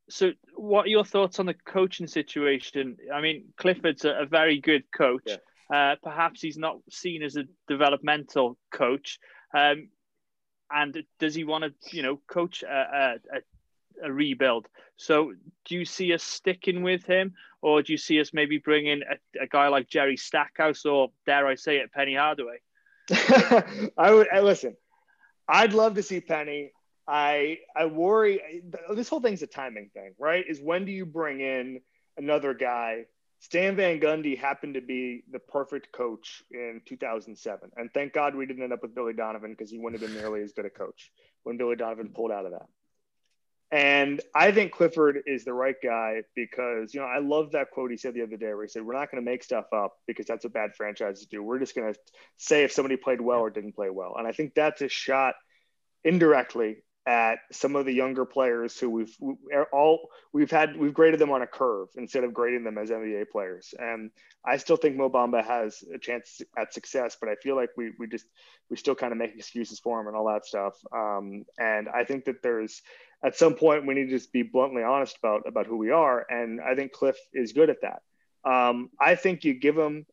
So 0.07 0.33
what 0.55 0.85
are 0.85 0.89
your 0.89 1.03
thoughts 1.03 1.39
on 1.39 1.47
the 1.47 1.55
coaching 1.55 2.05
situation? 2.05 2.97
I 3.11 3.21
mean, 3.21 3.45
Clifford's 3.57 4.05
a, 4.05 4.11
a 4.21 4.25
very 4.27 4.59
good 4.59 4.83
coach. 4.95 5.23
Yeah. 5.25 5.37
Uh, 5.67 5.95
perhaps 6.03 6.41
he's 6.41 6.59
not 6.59 6.77
seen 6.91 7.23
as 7.23 7.37
a 7.37 7.45
developmental 7.67 8.55
coach. 8.71 9.17
Um, 9.51 9.89
and 10.71 11.03
does 11.19 11.33
he 11.33 11.43
want 11.43 11.63
to, 11.63 11.95
you 11.95 12.03
know, 12.03 12.21
coach 12.27 12.61
a, 12.61 12.67
a, 13.33 13.37
a 13.37 13.41
rebuild. 14.09 14.67
So 14.97 15.33
do 15.65 15.75
you 15.75 15.85
see 15.85 16.13
us 16.13 16.23
sticking 16.23 16.83
with 16.83 17.05
him, 17.05 17.33
or 17.61 17.81
do 17.81 17.91
you 17.91 17.97
see 17.97 18.19
us 18.19 18.33
maybe 18.33 18.57
bringing 18.57 19.01
a, 19.03 19.43
a 19.43 19.47
guy 19.47 19.67
like 19.67 19.89
Jerry 19.89 20.17
Stackhouse, 20.17 20.85
or 20.85 21.09
dare 21.25 21.47
I 21.47 21.55
say 21.55 21.77
it, 21.77 21.91
Penny 21.91 22.15
Hardaway? 22.15 22.57
I 23.97 24.11
would 24.11 24.27
I, 24.31 24.41
listen. 24.41 24.75
I'd 25.47 25.73
love 25.73 25.95
to 25.95 26.03
see 26.03 26.21
Penny. 26.21 26.71
I 27.07 27.59
I 27.75 27.85
worry. 27.85 28.63
This 28.91 29.09
whole 29.09 29.21
thing's 29.21 29.43
a 29.43 29.47
timing 29.47 29.89
thing, 29.93 30.15
right? 30.17 30.43
Is 30.47 30.59
when 30.59 30.85
do 30.85 30.91
you 30.91 31.05
bring 31.05 31.39
in 31.39 31.81
another 32.17 32.53
guy? 32.53 33.05
Stan 33.39 33.75
Van 33.75 33.99
Gundy 33.99 34.35
happened 34.37 34.73
to 34.73 34.81
be 34.81 35.23
the 35.31 35.37
perfect 35.37 35.91
coach 35.91 36.41
in 36.49 36.81
2007, 36.85 37.71
and 37.75 37.93
thank 37.93 38.13
God 38.13 38.33
we 38.33 38.47
didn't 38.47 38.63
end 38.63 38.73
up 38.73 38.81
with 38.81 38.95
Billy 38.95 39.13
Donovan 39.13 39.51
because 39.51 39.69
he 39.69 39.77
wouldn't 39.77 40.01
have 40.01 40.09
been 40.09 40.19
nearly 40.19 40.41
as 40.41 40.53
good 40.53 40.65
a 40.65 40.69
coach 40.69 41.11
when 41.43 41.57
Billy 41.57 41.75
Donovan 41.75 42.09
pulled 42.09 42.31
out 42.31 42.45
of 42.45 42.53
that. 42.53 42.65
And 43.71 44.21
I 44.33 44.51
think 44.51 44.71
Clifford 44.71 45.21
is 45.25 45.43
the 45.43 45.53
right 45.53 45.75
guy 45.83 46.21
because, 46.35 46.93
you 46.93 46.99
know, 46.99 47.07
I 47.07 47.19
love 47.19 47.51
that 47.51 47.71
quote 47.71 47.91
he 47.91 47.97
said 47.97 48.13
the 48.13 48.21
other 48.21 48.37
day 48.37 48.53
where 48.53 48.63
he 48.63 48.69
said, 48.69 48.85
We're 48.85 48.93
not 48.93 49.11
going 49.11 49.23
to 49.23 49.29
make 49.29 49.43
stuff 49.43 49.65
up 49.73 49.93
because 50.07 50.27
that's 50.27 50.45
what 50.45 50.53
bad 50.53 50.75
franchises 50.75 51.25
do. 51.25 51.41
We're 51.43 51.59
just 51.59 51.75
going 51.75 51.91
to 51.91 51.99
say 52.37 52.63
if 52.63 52.71
somebody 52.71 52.95
played 52.95 53.21
well 53.21 53.39
or 53.39 53.49
didn't 53.49 53.75
play 53.75 53.89
well. 53.89 54.15
And 54.17 54.27
I 54.27 54.31
think 54.31 54.53
that's 54.53 54.81
a 54.81 54.87
shot 54.87 55.35
indirectly 56.03 56.77
at 57.07 57.39
some 57.51 57.75
of 57.75 57.85
the 57.85 57.93
younger 57.93 58.25
players 58.25 58.79
who 58.79 58.89
we've 58.89 59.15
we, 59.19 59.35
all 59.71 60.09
we've 60.33 60.49
had 60.49 60.75
we've 60.75 60.93
graded 60.93 61.19
them 61.19 61.31
on 61.31 61.43
a 61.43 61.47
curve 61.47 61.89
instead 61.95 62.23
of 62.23 62.33
grading 62.33 62.63
them 62.63 62.77
as 62.77 62.89
NBA 62.89 63.29
players. 63.29 63.73
And 63.77 64.09
I 64.43 64.57
still 64.57 64.77
think 64.77 64.95
Mo 64.95 65.09
Bamba 65.09 65.45
has 65.45 65.83
a 65.93 65.99
chance 65.99 66.41
at 66.57 66.73
success, 66.73 67.17
but 67.19 67.29
I 67.29 67.35
feel 67.35 67.55
like 67.55 67.69
we 67.77 67.91
we 67.99 68.07
just 68.07 68.25
we 68.69 68.77
still 68.77 68.95
kind 68.95 69.11
of 69.11 69.19
make 69.19 69.35
excuses 69.35 69.79
for 69.79 69.99
him 69.99 70.07
and 70.07 70.15
all 70.15 70.27
that 70.27 70.45
stuff. 70.45 70.73
Um, 70.91 71.45
and 71.59 71.87
I 71.89 72.05
think 72.05 72.25
that 72.25 72.41
there's 72.41 72.81
at 73.23 73.35
some 73.35 73.53
point 73.53 73.85
we 73.85 73.93
need 73.93 74.05
to 74.05 74.17
just 74.17 74.33
be 74.33 74.43
bluntly 74.43 74.83
honest 74.83 75.17
about 75.17 75.47
about 75.47 75.67
who 75.67 75.77
we 75.77 75.91
are. 75.91 76.25
And 76.27 76.59
I 76.59 76.75
think 76.75 76.91
Cliff 76.91 77.17
is 77.33 77.53
good 77.53 77.69
at 77.69 77.81
that. 77.81 78.01
Um, 78.49 78.89
I 78.99 79.15
think 79.15 79.43
you 79.43 79.53
give 79.53 79.77
him 79.77 80.05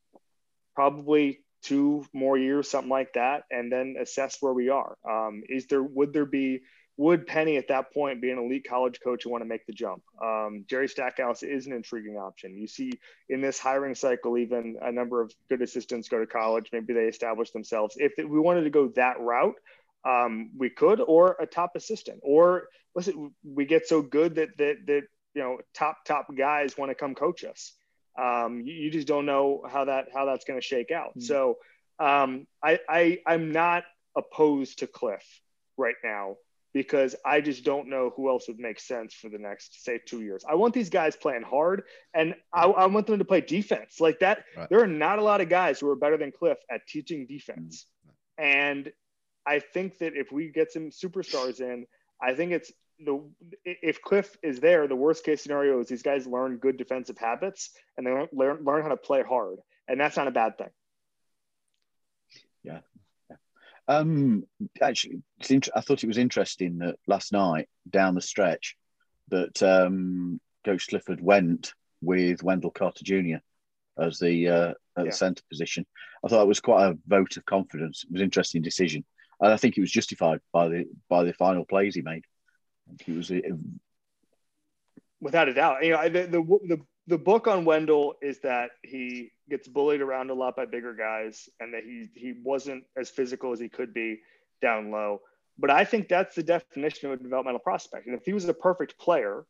probably 0.75 1.41
two 1.63 2.05
more 2.13 2.37
years, 2.37 2.69
something 2.69 2.91
like 2.91 3.15
that, 3.15 3.45
and 3.51 3.71
then 3.73 3.97
assess 4.01 4.39
where 4.41 4.53
we 4.53 4.69
are. 4.69 4.97
Um, 5.09 5.43
is 5.49 5.67
there 5.67 5.83
would 5.83 6.13
there 6.13 6.27
be 6.27 6.61
would 7.03 7.27
Penny 7.27 7.57
at 7.57 7.67
that 7.67 7.93
point 7.93 8.23
be 8.23 8.31
an 8.31 8.39
elite 8.39 8.65
college 8.69 9.01
coach 9.03 9.25
and 9.25 9.33
want 9.33 9.43
to 9.43 9.49
make 9.49 9.67
the 9.67 9.73
jump? 9.73 10.03
Um, 10.23 10.65
Jerry 10.69 10.87
Stackhouse 10.87 11.43
is 11.43 11.67
an 11.67 11.73
intriguing 11.73 12.17
option. 12.17 12.57
You 12.57 12.69
see 12.69 12.93
in 13.29 13.41
this 13.41 13.59
hiring 13.59 13.97
cycle, 13.97 14.39
even 14.39 14.77
a 14.81 14.93
number 14.93 15.21
of 15.21 15.33
good 15.49 15.63
assistants 15.63 16.09
go 16.09 16.21
to 16.21 16.27
college. 16.27 16.69
Maybe 16.73 16.95
they 16.95 17.07
establish 17.07 17.51
themselves. 17.51 17.97
If 17.99 18.13
we 18.19 18.39
wanted 18.39 18.63
to 18.63 18.71
go 18.71 18.87
that 18.95 19.19
route, 19.19 19.57
um, 20.05 20.51
we 20.57 20.71
could, 20.71 21.01
or 21.01 21.37
a 21.41 21.47
top 21.47 21.73
assistant, 21.75 22.21
or 22.23 22.69
listen, 22.95 23.33
we 23.45 23.65
get 23.65 23.89
so 23.89 24.01
good 24.01 24.37
that 24.37 24.57
that 24.59 24.87
that 24.87 25.03
you 25.35 25.43
know 25.43 25.59
top 25.75 26.05
top 26.05 26.29
guys 26.37 26.79
want 26.79 26.93
to 26.93 26.95
come 26.95 27.17
coach 27.17 27.45
us. 27.45 27.73
Um, 28.17 28.63
you, 28.65 28.75
you, 28.75 28.91
just 28.91 29.09
don't 29.09 29.27
know 29.27 29.65
how 29.69 29.87
that 29.87 30.07
how 30.15 30.27
that's 30.27 30.45
going 30.45 30.61
to 30.61 30.65
shake 30.65 30.93
out. 30.93 31.11
Mm-hmm. 31.11 31.21
So 31.23 31.59
um, 31.99 32.47
I, 32.63 32.79
I 32.89 33.19
I'm 33.27 33.51
not 33.51 33.83
opposed 34.17 34.81
to 34.81 34.87
Cliff 34.87 35.25
right 35.77 35.97
now 36.05 36.37
because 36.73 37.15
I 37.25 37.41
just 37.41 37.65
don't 37.65 37.89
know 37.89 38.13
who 38.17 38.29
else 38.29 38.49
would 38.49 38.59
make 38.59 38.81
sense 38.81 39.15
for 39.15 39.29
the 39.29 39.39
next, 39.39 39.85
say, 39.85 40.01
two 40.05 40.23
years. 40.23 40.45
I 40.49 40.55
want 40.55 40.75
these 40.75 40.91
guys 40.91 41.17
playing 41.17 41.43
hard 41.43 41.83
and 42.15 42.35
I, 42.53 42.65
I 42.65 42.87
want 42.87 43.07
them 43.07 43.19
to 43.19 43.25
play 43.25 43.41
defense 43.41 44.01
like 44.01 44.21
that. 44.21 44.45
Right. 44.57 44.69
There 44.69 44.83
are 44.83 44.87
not 44.87 45.19
a 45.19 45.23
lot 45.23 45.41
of 45.41 45.49
guys 45.49 45.81
who 45.81 45.89
are 45.91 45.97
better 45.97 46.17
than 46.17 46.33
Cliff 46.33 46.59
at 46.71 46.87
teaching 46.87 47.27
defense. 47.27 47.87
Mm-hmm. 48.07 48.45
And 48.45 48.93
I 49.47 49.59
think 49.59 49.99
that 49.99 50.15
if 50.17 50.33
we 50.33 50.49
get 50.49 50.73
some 50.73 50.91
superstars 50.91 51.61
in, 51.61 51.87
I 52.21 52.35
think 52.35 52.53
it's 52.53 52.73
the 53.05 53.21
if 53.65 54.01
Cliff 54.03 54.37
is 54.43 54.61
there, 54.61 54.87
the 54.87 54.97
worst 54.97 55.25
case 55.25 55.43
scenario 55.43 55.81
is 55.81 55.89
these 55.89 56.03
guys 56.03 56.27
learn 56.27 56.57
good 56.57 56.77
defensive 56.77 57.19
habits 57.19 57.71
and 57.97 58.07
they 58.07 58.11
learn 58.33 58.59
learn 58.63 58.83
how 58.83 58.89
to 58.89 58.97
play 58.97 59.23
hard, 59.23 59.59
and 59.89 60.01
that's 60.01 60.17
not 60.17 60.29
a 60.29 60.31
bad 60.31 60.59
thing. 60.59 60.71
Yeah, 62.63 62.81
um, 63.89 64.45
actually, 64.81 65.23
I 65.75 65.81
thought 65.81 66.05
it 66.05 66.09
was 66.09 66.19
interesting 66.19 66.79
that 66.79 66.97
last 67.07 67.33
night 67.33 67.69
down 67.89 68.15
the 68.15 68.21
stretch 68.21 68.77
that 69.29 69.63
um, 69.63 70.41
Coach 70.65 70.89
Clifford 70.89 71.21
went 71.21 71.75
with 72.01 72.43
Wendell 72.43 72.71
Carter 72.71 73.05
Jr. 73.05 73.39
as 73.99 74.19
the 74.19 74.49
uh, 74.49 74.75
at 74.97 75.05
yeah. 75.05 75.05
the 75.05 75.13
centre 75.13 75.43
position. 75.51 75.87
I 76.25 76.29
thought 76.29 76.43
it 76.43 76.49
was 76.49 76.61
quite 76.61 76.87
a 76.87 76.99
vote 77.07 77.37
of 77.37 77.45
confidence. 77.45 78.05
It 78.05 78.13
was 78.13 78.21
an 78.21 78.27
interesting 78.27 78.63
decision, 78.63 79.05
and 79.41 79.53
I 79.53 79.57
think 79.57 79.77
it 79.77 79.81
was 79.81 79.91
justified 79.91 80.41
by 80.53 80.69
the 80.69 80.85
by 81.09 81.25
the 81.25 81.33
final 81.33 81.65
plays 81.65 81.95
he 81.95 82.03
made. 82.03 82.25
He 83.05 83.13
was 83.13 83.31
a, 83.31 83.43
without 85.21 85.49
a 85.49 85.55
doubt. 85.55 85.85
You 85.85 85.93
know, 85.93 86.09
the, 86.09 86.23
the 86.23 86.59
the 86.67 86.81
the 87.13 87.19
book 87.19 87.47
on 87.47 87.67
Wendell 87.67 88.15
is 88.23 88.41
that 88.41 88.71
he 88.83 89.33
gets 89.51 89.69
bullied 89.69 90.01
around 90.01 90.31
a 90.31 90.35
lot 90.35 90.57
by 90.57 90.65
bigger 90.65 90.95
guys 90.95 91.47
and 91.61 91.75
that 91.75 91.85
he 91.85 92.09
he 92.15 92.33
wasn't 92.43 92.85
as 92.97 93.11
physical 93.11 93.53
as 93.53 93.61
he 93.61 93.69
could 93.69 93.93
be 93.93 94.19
down 94.63 94.91
low. 94.91 95.21
But 95.59 95.69
I 95.69 95.85
think 95.85 96.09
that's 96.09 96.35
the 96.35 96.43
definition 96.43 97.11
of 97.11 97.21
a 97.21 97.23
developmental 97.23 97.59
prospect. 97.59 98.07
And 98.07 98.17
if 98.17 98.25
he 98.25 98.33
was 98.33 98.49
a 98.49 98.55
perfect 98.55 98.99
player, 98.99 99.45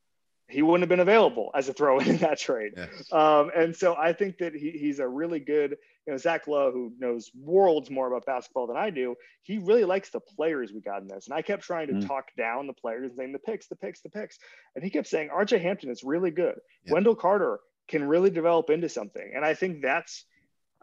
he 0.49 0.63
wouldn't 0.63 0.83
have 0.83 0.89
been 0.89 1.01
available 1.01 1.51
as 1.55 1.69
a 1.69 1.73
throw 1.73 1.99
in 1.99 2.19
that 2.19 2.39
trade. 2.39 2.73
Yes. 2.77 3.13
Um, 3.13 3.51
and 3.57 3.75
so 3.75 3.95
I 3.95 4.13
think 4.13 4.39
that 4.39 4.55
he, 4.55 4.71
he's 4.71 4.99
a 4.99 5.09
really 5.09 5.41
good, 5.41 5.77
you 6.07 6.13
know, 6.13 6.17
Zach 6.17 6.47
Lowe, 6.47 6.71
who 6.71 6.93
knows 6.99 7.31
worlds 7.35 7.91
more 7.91 8.07
about 8.07 8.27
basketball 8.27 8.67
than 8.67 8.77
I 8.77 8.91
do, 8.91 9.15
he 9.43 9.59
really 9.59 9.85
likes 9.85 10.11
the 10.11 10.21
players 10.21 10.73
we 10.73 10.81
got 10.81 11.03
in 11.03 11.09
this. 11.09 11.27
And 11.27 11.35
I 11.35 11.43
kept 11.43 11.63
trying 11.63 11.89
to 11.89 11.95
mm. 11.95 12.07
talk 12.07 12.27
down 12.37 12.67
the 12.67 12.73
players 12.73 13.11
and 13.11 13.17
saying 13.17 13.33
the 13.33 13.39
picks, 13.39 13.69
the 13.69 13.77
picks, 13.77 14.01
the 14.01 14.11
picks. 14.11 14.39
And 14.75 14.85
he 14.85 14.91
kept 14.91 15.09
saying 15.09 15.31
RJ 15.31 15.61
Hampton 15.63 15.91
is 15.91 16.05
really 16.05 16.31
good. 16.31 16.57
Yeah. 16.85 16.95
Wendell 16.95 17.17
Carter 17.17 17.61
can 17.89 18.05
really 18.05 18.31
develop 18.31 18.71
into 18.71 18.89
something. 18.89 19.33
And 19.35 19.45
I 19.45 19.55
think 19.55 19.83
that's 19.83 20.25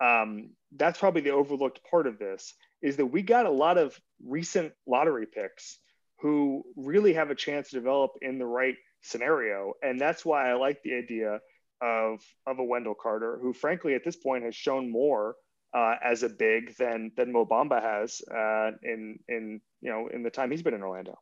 um, 0.01 0.51
that's 0.75 0.97
probably 0.97 1.21
the 1.21 1.31
overlooked 1.31 1.81
part 1.89 2.07
of 2.07 2.19
this 2.19 2.53
is 2.81 2.95
that 2.95 3.07
we 3.07 3.21
got 3.21 3.45
a 3.45 3.51
lot 3.51 3.77
of 3.77 3.99
recent 4.25 4.71
lottery 4.87 5.25
picks 5.25 5.77
who 6.21 6.63
really 6.77 7.13
have 7.13 7.29
a 7.29 7.35
chance 7.35 7.69
to 7.69 7.75
develop 7.75 8.11
in 8.21 8.39
the 8.39 8.45
right– 8.45 8.75
scenario. 9.01 9.73
And 9.81 9.99
that's 9.99 10.25
why 10.25 10.49
I 10.49 10.55
like 10.55 10.81
the 10.83 10.95
idea 10.95 11.39
of 11.81 12.21
of 12.45 12.59
a 12.59 12.63
Wendell 12.63 12.95
Carter, 12.95 13.39
who 13.41 13.53
frankly 13.53 13.95
at 13.95 14.03
this 14.03 14.15
point 14.15 14.43
has 14.43 14.55
shown 14.55 14.91
more 14.91 15.35
uh, 15.73 15.95
as 16.03 16.23
a 16.23 16.29
big 16.29 16.75
than 16.77 17.11
than 17.15 17.31
Mo 17.31 17.45
Bamba 17.45 17.81
has 17.81 18.21
uh, 18.29 18.71
in 18.83 19.19
in 19.27 19.61
you 19.81 19.91
know 19.91 20.07
in 20.07 20.23
the 20.23 20.29
time 20.29 20.51
he's 20.51 20.63
been 20.63 20.73
in 20.73 20.83
Orlando. 20.83 21.17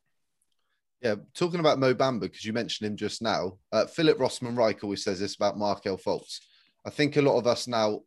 Yeah, 1.01 1.15
talking 1.35 1.59
about 1.59 1.79
Mo 1.79 1.93
Bamba 1.93 2.21
because 2.21 2.43
you 2.43 2.53
mentioned 2.53 2.89
him 2.89 2.97
just 2.97 3.21
now. 3.21 3.59
Uh, 3.71 3.85
Philip 3.85 4.17
Rossman 4.17 4.57
Reich 4.57 4.83
always 4.83 5.03
says 5.03 5.19
this 5.19 5.35
about 5.35 5.57
Markelle 5.57 5.97
Fultz. 5.97 6.39
I 6.85 6.89
think 6.89 7.17
a 7.17 7.21
lot 7.21 7.37
of 7.37 7.45
us 7.45 7.67
now 7.67 8.01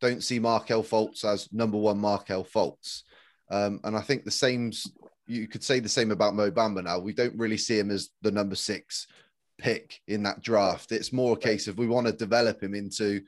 don't 0.00 0.24
see 0.24 0.40
Markelle 0.40 0.82
Fultz 0.82 1.24
as 1.24 1.52
number 1.52 1.78
one 1.78 1.98
Markelle 1.98 2.44
Fultz, 2.44 3.02
um, 3.50 3.80
and 3.84 3.96
I 3.96 4.00
think 4.00 4.24
the 4.24 4.32
same's 4.32 4.90
you 5.26 5.48
could 5.48 5.62
say 5.62 5.80
the 5.80 5.88
same 5.88 6.10
about 6.10 6.34
Mo 6.34 6.50
Bamba 6.50 6.84
now. 6.84 6.98
We 6.98 7.12
don't 7.12 7.38
really 7.38 7.56
see 7.56 7.78
him 7.78 7.90
as 7.90 8.10
the 8.22 8.30
number 8.30 8.54
six 8.54 9.06
pick 9.58 10.00
in 10.08 10.24
that 10.24 10.42
draft. 10.42 10.92
It's 10.92 11.12
more 11.12 11.34
a 11.34 11.40
case 11.40 11.68
of 11.68 11.78
we 11.78 11.86
want 11.86 12.06
to 12.06 12.12
develop 12.12 12.62
him 12.62 12.74
into 12.74 13.22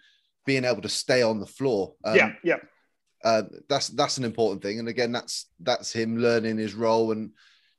being 0.46 0.64
able 0.64 0.83
to 0.83 0.88
stay 0.88 1.22
on 1.22 1.40
the 1.40 1.46
floor. 1.46 1.94
Um, 2.04 2.16
yeah, 2.16 2.33
yeah. 2.42 2.57
Uh, 3.22 3.44
that's 3.68 3.88
that's 3.88 4.18
an 4.18 4.24
important 4.24 4.62
thing, 4.62 4.78
and 4.78 4.88
again, 4.88 5.12
that's 5.12 5.48
that's 5.61 5.92
him 5.92 6.18
learning 6.18 6.59
his 6.59 6.74
role 6.74 7.12
and 7.12 7.30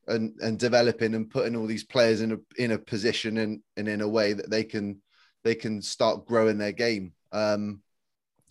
and 0.07 0.33
and 0.41 0.57
developing 0.57 1.13
and 1.13 1.29
putting 1.29 1.55
all 1.55 1.67
these 1.67 1.83
players 1.83 2.21
in 2.21 2.31
a 2.31 2.37
in 2.57 2.71
a 2.71 2.79
position 2.79 3.37
and 3.37 3.61
and 3.77 3.87
in 3.87 4.01
a 4.01 4.07
way 4.07 4.33
that 4.33 4.49
they 4.49 4.63
can 4.63 5.01
they 5.43 5.55
can 5.55 5.81
start 5.81 6.25
growing 6.25 6.57
their 6.57 6.71
game. 6.71 7.13
Um, 7.31 7.81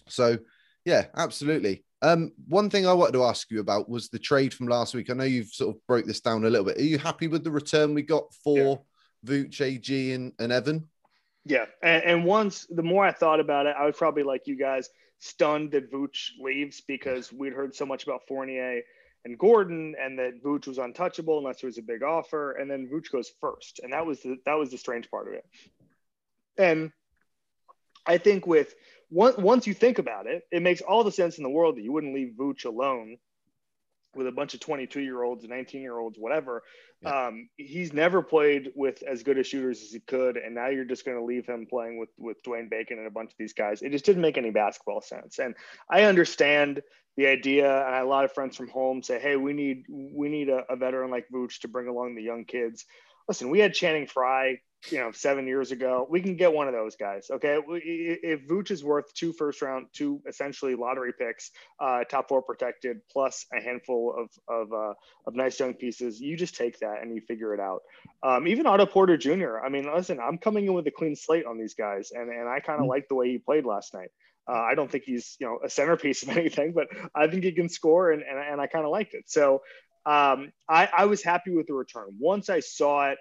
so 0.08 0.38
yeah, 0.84 1.06
absolutely. 1.16 1.83
Um, 2.04 2.32
one 2.48 2.68
thing 2.68 2.86
I 2.86 2.92
wanted 2.92 3.12
to 3.12 3.24
ask 3.24 3.50
you 3.50 3.60
about 3.60 3.88
was 3.88 4.10
the 4.10 4.18
trade 4.18 4.52
from 4.52 4.68
last 4.68 4.94
week. 4.94 5.08
I 5.08 5.14
know 5.14 5.24
you've 5.24 5.48
sort 5.48 5.74
of 5.74 5.86
broke 5.86 6.04
this 6.04 6.20
down 6.20 6.44
a 6.44 6.50
little 6.50 6.66
bit. 6.66 6.76
Are 6.76 6.82
you 6.82 6.98
happy 6.98 7.28
with 7.28 7.44
the 7.44 7.50
return 7.50 7.94
we 7.94 8.02
got 8.02 8.24
for 8.34 8.58
yeah. 8.58 8.74
Vooch, 9.24 9.62
AG, 9.62 10.12
and, 10.12 10.30
and 10.38 10.52
Evan? 10.52 10.86
Yeah, 11.46 11.64
and, 11.82 12.04
and, 12.04 12.24
once 12.26 12.66
the 12.68 12.82
more 12.82 13.06
I 13.06 13.12
thought 13.12 13.40
about 13.40 13.64
it, 13.64 13.74
I 13.78 13.86
was 13.86 13.96
probably 13.96 14.22
like 14.22 14.46
you 14.46 14.54
guys 14.54 14.90
stunned 15.18 15.72
that 15.72 15.90
Vooch 15.90 16.32
leaves 16.38 16.82
because 16.86 17.32
we'd 17.32 17.54
heard 17.54 17.74
so 17.74 17.86
much 17.86 18.04
about 18.04 18.26
Fournier 18.28 18.82
and 19.24 19.38
Gordon, 19.38 19.94
and 19.98 20.18
that 20.18 20.42
Vooch 20.42 20.66
was 20.66 20.76
untouchable 20.76 21.38
unless 21.38 21.62
there 21.62 21.68
was 21.68 21.78
a 21.78 21.82
big 21.82 22.02
offer, 22.02 22.52
and 22.52 22.70
then 22.70 22.86
Vooch 22.86 23.10
goes 23.10 23.32
first, 23.40 23.80
and 23.82 23.94
that 23.94 24.04
was 24.04 24.20
the 24.20 24.36
that 24.44 24.58
was 24.58 24.70
the 24.70 24.78
strange 24.78 25.10
part 25.10 25.26
of 25.26 25.34
it. 25.34 25.44
And 26.58 26.92
I 28.06 28.18
think 28.18 28.46
with 28.46 28.74
once 29.10 29.36
once 29.36 29.66
you 29.66 29.74
think 29.74 29.98
about 29.98 30.26
it, 30.26 30.42
it 30.50 30.62
makes 30.62 30.80
all 30.80 31.04
the 31.04 31.12
sense 31.12 31.38
in 31.38 31.44
the 31.44 31.50
world 31.50 31.76
that 31.76 31.82
you 31.82 31.92
wouldn't 31.92 32.14
leave 32.14 32.34
Vooch 32.38 32.64
alone 32.64 33.16
with 34.16 34.26
a 34.26 34.32
bunch 34.32 34.54
of 34.54 34.60
22 34.60 35.00
year 35.00 35.22
olds, 35.22 35.44
19 35.44 35.80
year 35.80 35.98
olds, 35.98 36.18
whatever. 36.18 36.62
Yeah. 37.02 37.26
Um, 37.26 37.48
he's 37.56 37.92
never 37.92 38.22
played 38.22 38.72
with 38.74 39.02
as 39.02 39.22
good 39.22 39.38
as 39.38 39.46
shooters 39.46 39.82
as 39.82 39.90
he 39.90 40.00
could, 40.00 40.36
and 40.36 40.54
now 40.54 40.68
you're 40.68 40.84
just 40.84 41.04
going 41.04 41.18
to 41.18 41.24
leave 41.24 41.46
him 41.46 41.66
playing 41.68 41.98
with 41.98 42.10
with 42.18 42.42
Dwayne 42.42 42.70
Bacon 42.70 42.98
and 42.98 43.06
a 43.06 43.10
bunch 43.10 43.30
of 43.30 43.36
these 43.38 43.52
guys. 43.52 43.82
It 43.82 43.90
just 43.90 44.04
didn't 44.04 44.22
make 44.22 44.38
any 44.38 44.50
basketball 44.50 45.00
sense. 45.00 45.38
And 45.38 45.54
I 45.90 46.02
understand 46.02 46.82
the 47.16 47.26
idea, 47.26 47.86
and 47.86 47.96
a 47.96 48.04
lot 48.04 48.24
of 48.24 48.32
friends 48.32 48.56
from 48.56 48.68
home 48.68 49.02
say, 49.02 49.18
"Hey, 49.20 49.36
we 49.36 49.52
need 49.52 49.84
we 49.88 50.28
need 50.28 50.48
a, 50.48 50.64
a 50.70 50.76
veteran 50.76 51.10
like 51.10 51.26
Vooch 51.32 51.60
to 51.60 51.68
bring 51.68 51.88
along 51.88 52.14
the 52.14 52.22
young 52.22 52.44
kids." 52.44 52.84
Listen, 53.28 53.50
we 53.50 53.58
had 53.58 53.74
Channing 53.74 54.06
Frye 54.06 54.60
you 54.90 54.98
know, 54.98 55.10
seven 55.12 55.46
years 55.46 55.72
ago. 55.72 56.06
We 56.08 56.20
can 56.20 56.36
get 56.36 56.52
one 56.52 56.68
of 56.68 56.74
those 56.74 56.96
guys. 56.96 57.30
Okay. 57.30 57.58
If 57.68 58.46
Vooch 58.46 58.70
is 58.70 58.84
worth 58.84 59.12
two 59.14 59.32
first 59.32 59.62
round, 59.62 59.86
two 59.92 60.20
essentially 60.28 60.74
lottery 60.74 61.12
picks, 61.12 61.50
uh, 61.80 62.04
top 62.04 62.28
four 62.28 62.42
protected, 62.42 63.00
plus 63.10 63.46
a 63.52 63.62
handful 63.62 64.14
of, 64.16 64.30
of, 64.48 64.72
uh, 64.72 64.94
of 65.26 65.34
nice 65.34 65.58
young 65.58 65.74
pieces, 65.74 66.20
you 66.20 66.36
just 66.36 66.56
take 66.56 66.78
that 66.80 67.02
and 67.02 67.14
you 67.14 67.20
figure 67.20 67.54
it 67.54 67.60
out. 67.60 67.82
Um, 68.22 68.46
even 68.46 68.66
Otto 68.66 68.86
Porter 68.86 69.16
Jr. 69.16 69.58
I 69.64 69.68
mean, 69.68 69.92
listen, 69.92 70.18
I'm 70.20 70.38
coming 70.38 70.66
in 70.66 70.74
with 70.74 70.86
a 70.86 70.90
clean 70.90 71.16
slate 71.16 71.46
on 71.46 71.58
these 71.58 71.74
guys, 71.74 72.10
and, 72.12 72.30
and 72.30 72.48
I 72.48 72.60
kind 72.60 72.78
of 72.78 72.82
mm-hmm. 72.82 72.90
like 72.90 73.08
the 73.08 73.14
way 73.14 73.30
he 73.30 73.38
played 73.38 73.64
last 73.64 73.94
night. 73.94 74.08
Uh, 74.46 74.60
I 74.60 74.74
don't 74.74 74.90
think 74.90 75.04
he's, 75.04 75.36
you 75.40 75.46
know, 75.46 75.60
a 75.64 75.70
centerpiece 75.70 76.22
of 76.22 76.28
anything, 76.36 76.72
but 76.72 76.88
I 77.14 77.26
think 77.28 77.44
he 77.44 77.52
can 77.52 77.68
score, 77.68 78.10
and, 78.10 78.22
and, 78.22 78.38
and 78.38 78.60
I 78.60 78.66
kind 78.66 78.84
of 78.84 78.90
liked 78.90 79.14
it. 79.14 79.24
So 79.26 79.62
um, 80.06 80.52
I, 80.68 80.88
I 80.96 81.04
was 81.06 81.22
happy 81.22 81.50
with 81.50 81.66
the 81.66 81.74
return. 81.74 82.08
Once 82.18 82.50
I 82.50 82.60
saw 82.60 83.10
it, 83.10 83.18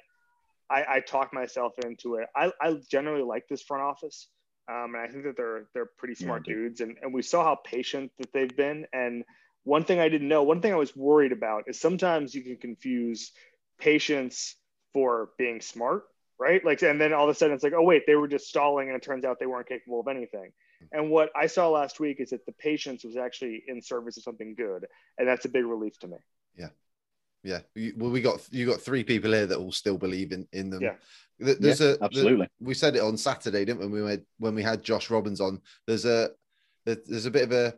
I, 0.73 0.95
I 0.95 0.99
talked 0.99 1.33
myself 1.33 1.73
into 1.86 2.15
it. 2.15 2.27
I, 2.36 2.51
I 2.59 2.75
generally 2.89 3.23
like 3.23 3.47
this 3.47 3.62
front 3.62 3.83
office. 3.83 4.27
Um, 4.69 4.95
and 4.95 5.03
I 5.03 5.07
think 5.07 5.25
that 5.25 5.36
they're 5.36 5.65
they're 5.73 5.89
pretty 5.97 6.15
smart 6.15 6.43
yeah, 6.47 6.53
dudes, 6.53 6.79
and, 6.79 6.97
and 7.01 7.13
we 7.13 7.21
saw 7.21 7.43
how 7.43 7.55
patient 7.65 8.12
that 8.17 8.31
they've 8.31 8.55
been. 8.55 8.88
And 8.93 9.25
one 9.65 9.83
thing 9.83 9.99
I 9.99 10.07
didn't 10.07 10.29
know, 10.29 10.43
one 10.43 10.62
thing 10.62 10.71
I 10.71 10.77
was 10.77 10.95
worried 10.95 11.33
about 11.33 11.65
is 11.67 11.79
sometimes 11.79 12.33
you 12.33 12.43
can 12.43 12.55
confuse 12.55 13.31
patience 13.77 14.55
for 14.93 15.31
being 15.38 15.59
smart, 15.59 16.03
right? 16.39 16.63
Like, 16.63 16.81
and 16.81 16.99
then 16.99 17.12
all 17.12 17.25
of 17.25 17.29
a 17.29 17.36
sudden 17.36 17.53
it's 17.53 17.63
like, 17.63 17.73
oh 17.73 17.83
wait, 17.83 18.03
they 18.07 18.15
were 18.15 18.29
just 18.29 18.47
stalling, 18.47 18.88
and 18.88 18.95
it 18.95 19.03
turns 19.03 19.25
out 19.25 19.38
they 19.38 19.45
weren't 19.47 19.67
capable 19.67 19.99
of 19.99 20.07
anything. 20.07 20.51
And 20.91 21.09
what 21.09 21.29
I 21.36 21.47
saw 21.47 21.69
last 21.69 21.99
week 21.99 22.19
is 22.19 22.29
that 22.29 22.45
the 22.45 22.51
patience 22.53 23.03
was 23.03 23.17
actually 23.17 23.63
in 23.67 23.81
service 23.81 24.17
of 24.17 24.23
something 24.23 24.55
good, 24.55 24.86
and 25.17 25.27
that's 25.27 25.45
a 25.45 25.49
big 25.49 25.65
relief 25.65 25.99
to 25.99 26.07
me. 26.07 26.17
Yeah, 26.57 26.69
yeah. 27.43 27.60
Well, 27.97 28.12
we 28.12 28.21
got 28.21 28.47
you 28.51 28.65
got 28.65 28.82
three 28.82 29.03
people 29.03 29.32
here 29.32 29.45
that 29.45 29.60
will 29.60 29.71
still 29.71 29.97
believe 29.97 30.32
in 30.32 30.47
in 30.53 30.69
them. 30.69 30.82
Yeah. 30.82 30.95
There's 31.39 31.82
yeah, 31.82 31.95
a 31.99 32.03
absolutely. 32.03 32.45
The, 32.45 32.65
we 32.65 32.73
said 32.73 32.95
it 32.95 33.01
on 33.01 33.17
Saturday, 33.17 33.65
didn't 33.65 33.82
we? 33.82 33.88
When 33.88 34.03
we 34.03 34.10
had 34.12 34.25
when 34.38 34.56
we 34.56 34.63
had 34.63 34.84
Josh 34.84 35.10
Robbins 35.10 35.41
on. 35.41 35.62
There's 35.88 36.06
a 36.06 36.29
there's 36.86 37.25
a 37.25 37.32
bit 37.32 37.43
of 37.43 37.51
a 37.51 37.73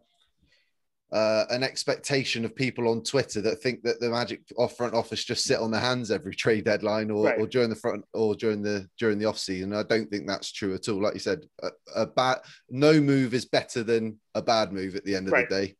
uh, 1.11 1.45
an 1.49 1.63
expectation 1.63 2.43
of 2.43 2.55
people 2.55 2.89
on 2.89 3.01
Twitter 3.01 3.39
that 3.39 3.61
think 3.61 3.83
that 3.83 3.99
the 3.99 4.09
Magic 4.09 4.41
off 4.57 4.75
front 4.75 4.93
office 4.93 5.23
just 5.23 5.45
sit 5.45 5.59
on 5.59 5.71
their 5.71 5.81
hands 5.81 6.11
every 6.11 6.35
trade 6.35 6.65
deadline 6.65 7.09
or, 7.11 7.25
right. 7.25 7.39
or 7.39 7.47
during 7.47 7.69
the 7.69 7.75
front 7.75 8.03
or 8.13 8.35
during 8.35 8.61
the 8.61 8.87
during 8.97 9.17
the 9.17 9.25
off 9.25 9.37
season. 9.37 9.73
I 9.73 9.83
don't 9.83 10.09
think 10.09 10.27
that's 10.27 10.51
true 10.51 10.73
at 10.73 10.89
all. 10.89 11.01
Like 11.01 11.13
you 11.13 11.19
said, 11.19 11.45
a, 11.61 11.69
a 11.95 12.05
bad 12.05 12.39
no 12.69 12.99
move 12.99 13.33
is 13.33 13.45
better 13.45 13.83
than 13.83 14.19
a 14.33 14.41
bad 14.41 14.73
move 14.73 14.95
at 14.95 15.05
the 15.05 15.15
end 15.15 15.27
of 15.27 15.33
right. 15.33 15.47
the 15.47 15.55
day. 15.55 15.75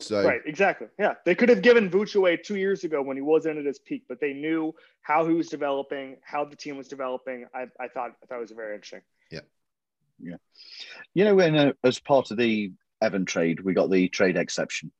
So 0.00 0.24
right, 0.24 0.40
exactly. 0.44 0.88
Yeah, 0.98 1.14
they 1.24 1.34
could 1.34 1.48
have 1.48 1.62
given 1.62 1.88
Vooch 1.88 2.16
away 2.16 2.36
two 2.36 2.56
years 2.56 2.84
ago 2.84 3.00
when 3.00 3.16
he 3.16 3.22
wasn't 3.22 3.58
at 3.58 3.64
his 3.64 3.78
peak, 3.78 4.04
but 4.08 4.20
they 4.20 4.32
knew 4.32 4.74
how 5.02 5.26
he 5.26 5.34
was 5.34 5.48
developing, 5.48 6.16
how 6.24 6.44
the 6.44 6.56
team 6.56 6.76
was 6.76 6.88
developing. 6.88 7.46
I, 7.54 7.66
I 7.80 7.88
thought 7.88 8.12
I 8.22 8.26
thought 8.26 8.38
it 8.38 8.40
was 8.40 8.50
very 8.50 8.74
interesting. 8.74 9.02
Yeah, 9.30 9.40
yeah. 10.20 10.36
You 11.14 11.24
know, 11.24 11.34
when 11.36 11.56
uh, 11.56 11.72
as 11.84 12.00
part 12.00 12.30
of 12.30 12.38
the 12.38 12.72
Evan 13.02 13.24
trade, 13.24 13.60
we 13.60 13.72
got 13.72 13.90
the 13.90 14.08
trade 14.08 14.36
exception. 14.36 14.90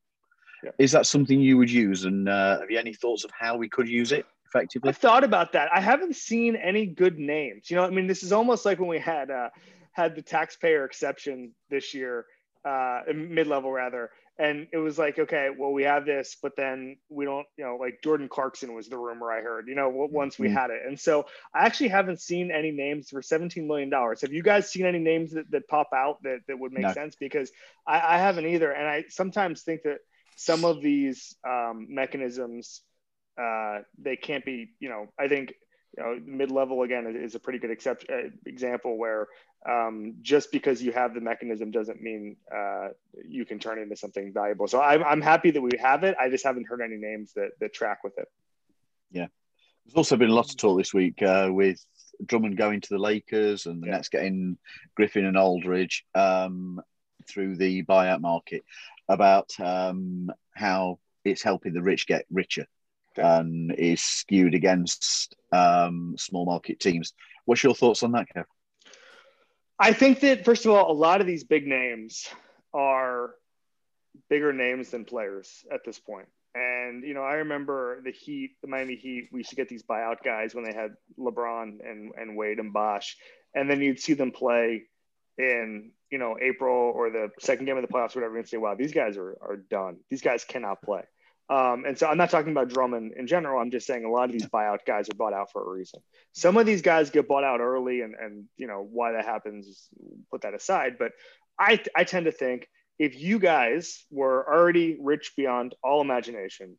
Yeah. 0.63 0.71
Is 0.79 0.91
that 0.93 1.05
something 1.05 1.39
you 1.39 1.57
would 1.57 1.69
use? 1.69 2.05
And 2.05 2.29
uh, 2.29 2.59
have 2.61 2.71
you 2.71 2.79
any 2.79 2.93
thoughts 2.93 3.23
of 3.23 3.31
how 3.37 3.57
we 3.57 3.69
could 3.69 3.89
use 3.89 4.11
it 4.11 4.25
effectively? 4.47 4.89
I 4.89 4.93
thought 4.93 5.23
about 5.23 5.51
that. 5.53 5.69
I 5.73 5.81
haven't 5.81 6.15
seen 6.15 6.55
any 6.55 6.85
good 6.85 7.19
names. 7.19 7.69
You 7.69 7.75
know, 7.75 7.83
I 7.83 7.89
mean, 7.89 8.07
this 8.07 8.23
is 8.23 8.31
almost 8.31 8.65
like 8.65 8.79
when 8.79 8.89
we 8.89 8.99
had 8.99 9.29
uh, 9.29 9.49
had 9.91 10.15
the 10.15 10.21
taxpayer 10.21 10.85
exception 10.85 11.53
this 11.69 11.93
year, 11.93 12.25
uh, 12.63 13.01
mid 13.13 13.47
level 13.47 13.71
rather 13.71 14.11
and 14.37 14.67
it 14.71 14.77
was 14.77 14.97
like 14.97 15.17
okay 15.17 15.49
well 15.57 15.71
we 15.71 15.83
have 15.83 16.05
this 16.05 16.35
but 16.41 16.55
then 16.57 16.97
we 17.09 17.25
don't 17.25 17.47
you 17.57 17.63
know 17.63 17.77
like 17.77 17.99
jordan 18.03 18.27
clarkson 18.27 18.73
was 18.73 18.87
the 18.87 18.97
rumor 18.97 19.31
i 19.31 19.41
heard 19.41 19.67
you 19.67 19.75
know 19.75 19.89
once 19.89 20.37
we 20.37 20.47
mm-hmm. 20.47 20.57
had 20.57 20.69
it 20.71 20.81
and 20.85 20.99
so 20.99 21.25
i 21.53 21.65
actually 21.65 21.87
haven't 21.87 22.19
seen 22.19 22.51
any 22.51 22.71
names 22.71 23.09
for 23.09 23.21
17 23.21 23.65
million 23.67 23.89
dollars 23.89 24.21
have 24.21 24.33
you 24.33 24.43
guys 24.43 24.69
seen 24.69 24.85
any 24.85 24.99
names 24.99 25.31
that, 25.31 25.49
that 25.51 25.67
pop 25.67 25.89
out 25.93 26.21
that, 26.23 26.39
that 26.47 26.59
would 26.59 26.73
make 26.73 26.83
no. 26.83 26.93
sense 26.93 27.15
because 27.15 27.51
I, 27.87 28.15
I 28.15 28.17
haven't 28.17 28.45
either 28.45 28.71
and 28.71 28.87
i 28.87 29.05
sometimes 29.09 29.61
think 29.61 29.83
that 29.83 29.99
some 30.37 30.65
of 30.65 30.81
these 30.81 31.35
um, 31.47 31.87
mechanisms 31.89 32.81
uh, 33.41 33.79
they 33.97 34.15
can't 34.15 34.43
be 34.43 34.71
you 34.79 34.89
know 34.89 35.07
i 35.17 35.27
think 35.27 35.53
you 35.97 36.03
know, 36.03 36.19
mid-level 36.25 36.81
again 36.81 37.05
is 37.15 37.35
a 37.35 37.39
pretty 37.39 37.59
good 37.59 37.71
except, 37.71 38.05
uh, 38.09 38.29
example 38.45 38.97
where 38.97 39.27
um, 39.69 40.15
just 40.21 40.51
because 40.51 40.81
you 40.81 40.91
have 40.91 41.13
the 41.13 41.21
mechanism 41.21 41.71
doesn't 41.71 42.01
mean 42.01 42.35
uh, 42.53 42.89
you 43.25 43.45
can 43.45 43.59
turn 43.59 43.79
it 43.79 43.83
into 43.83 43.95
something 43.95 44.33
valuable. 44.33 44.67
So 44.67 44.81
I'm, 44.81 45.03
I'm 45.03 45.21
happy 45.21 45.51
that 45.51 45.61
we 45.61 45.71
have 45.81 46.03
it. 46.03 46.15
I 46.19 46.29
just 46.29 46.43
haven't 46.43 46.67
heard 46.67 46.81
any 46.81 46.97
names 46.97 47.33
that, 47.33 47.51
that 47.59 47.73
track 47.73 48.03
with 48.03 48.17
it. 48.17 48.27
Yeah. 49.11 49.27
There's 49.85 49.95
also 49.95 50.17
been 50.17 50.29
a 50.29 50.35
lot 50.35 50.49
of 50.49 50.57
talk 50.57 50.77
this 50.77 50.93
week 50.93 51.21
uh, 51.21 51.49
with 51.51 51.83
Drummond 52.25 52.57
going 52.57 52.81
to 52.81 52.89
the 52.89 52.97
Lakers 52.97 53.65
and 53.65 53.81
the 53.81 53.87
yeah. 53.87 53.93
Nets 53.93 54.09
getting 54.09 54.57
Griffin 54.95 55.25
and 55.25 55.37
Aldridge 55.37 56.05
um, 56.13 56.81
through 57.27 57.55
the 57.55 57.83
buyout 57.83 58.21
market 58.21 58.63
about 59.07 59.51
um, 59.59 60.31
how 60.53 60.99
it's 61.23 61.43
helping 61.43 61.73
the 61.73 61.81
rich 61.81 62.07
get 62.07 62.25
richer 62.31 62.67
and 63.17 63.71
is 63.73 64.01
skewed 64.01 64.55
against 64.55 65.35
um, 65.51 66.15
small 66.17 66.45
market 66.45 66.79
teams. 66.79 67.13
What's 67.45 67.63
your 67.63 67.75
thoughts 67.75 68.03
on 68.03 68.11
that, 68.13 68.27
Kev? 68.35 68.45
I 69.79 69.93
think 69.93 70.21
that 70.21 70.45
first 70.45 70.65
of 70.65 70.71
all, 70.71 70.91
a 70.91 70.93
lot 70.93 71.21
of 71.21 71.27
these 71.27 71.43
big 71.43 71.67
names 71.67 72.27
are 72.73 73.31
bigger 74.29 74.53
names 74.53 74.89
than 74.91 75.05
players 75.05 75.65
at 75.71 75.81
this 75.85 75.99
point. 75.99 76.27
And 76.53 77.03
you 77.03 77.13
know, 77.13 77.23
I 77.23 77.35
remember 77.35 78.01
the 78.01 78.11
Heat, 78.11 78.55
the 78.61 78.67
Miami 78.67 78.95
Heat. 78.95 79.29
We 79.31 79.41
used 79.41 79.49
to 79.49 79.57
get 79.57 79.67
these 79.67 79.83
buyout 79.83 80.23
guys 80.23 80.55
when 80.55 80.63
they 80.63 80.73
had 80.73 80.95
LeBron 81.19 81.79
and 81.83 82.13
and 82.15 82.37
Wade 82.37 82.59
and 82.59 82.71
Bosh, 82.71 83.17
and 83.53 83.69
then 83.69 83.81
you'd 83.81 83.99
see 83.99 84.13
them 84.13 84.31
play 84.31 84.83
in 85.37 85.91
you 86.09 86.17
know 86.17 86.37
April 86.41 86.93
or 86.95 87.09
the 87.09 87.29
second 87.39 87.65
game 87.65 87.75
of 87.75 87.85
the 87.85 87.91
playoffs, 87.91 88.15
or 88.15 88.21
whatever, 88.21 88.37
and 88.37 88.47
say, 88.47 88.55
"Wow, 88.55 88.75
these 88.75 88.93
guys 88.93 89.17
are 89.17 89.37
are 89.41 89.57
done. 89.57 89.97
These 90.09 90.21
guys 90.21 90.45
cannot 90.45 90.81
play." 90.81 91.03
Um, 91.47 91.85
and 91.85 91.97
so 91.97 92.07
I'm 92.07 92.17
not 92.17 92.31
talking 92.31 92.51
about 92.51 92.69
Drummond 92.69 93.13
in 93.15 93.27
general. 93.27 93.61
I'm 93.61 93.69
just 93.69 93.85
saying 93.85 94.03
a 94.03 94.09
lot 94.09 94.25
of 94.25 94.31
these 94.31 94.47
buyout 94.47 94.79
guys 94.85 95.09
are 95.09 95.15
bought 95.15 95.33
out 95.33 95.51
for 95.51 95.63
a 95.63 95.69
reason. 95.69 96.01
Some 96.33 96.57
of 96.57 96.65
these 96.65 96.81
guys 96.81 97.11
get 97.11 97.27
bought 97.27 97.43
out 97.43 97.59
early, 97.59 98.01
and 98.01 98.15
and 98.15 98.45
you 98.57 98.67
know 98.67 98.87
why 98.89 99.11
that 99.11 99.25
happens. 99.25 99.87
Put 100.31 100.41
that 100.41 100.55
aside. 100.55 100.97
But 100.97 101.11
I 101.59 101.79
I 101.95 102.03
tend 102.03 102.25
to 102.25 102.31
think 102.31 102.67
if 102.97 103.19
you 103.19 103.37
guys 103.37 104.05
were 104.09 104.45
already 104.51 104.97
rich 104.99 105.33
beyond 105.37 105.75
all 105.83 106.01
imagination, 106.01 106.77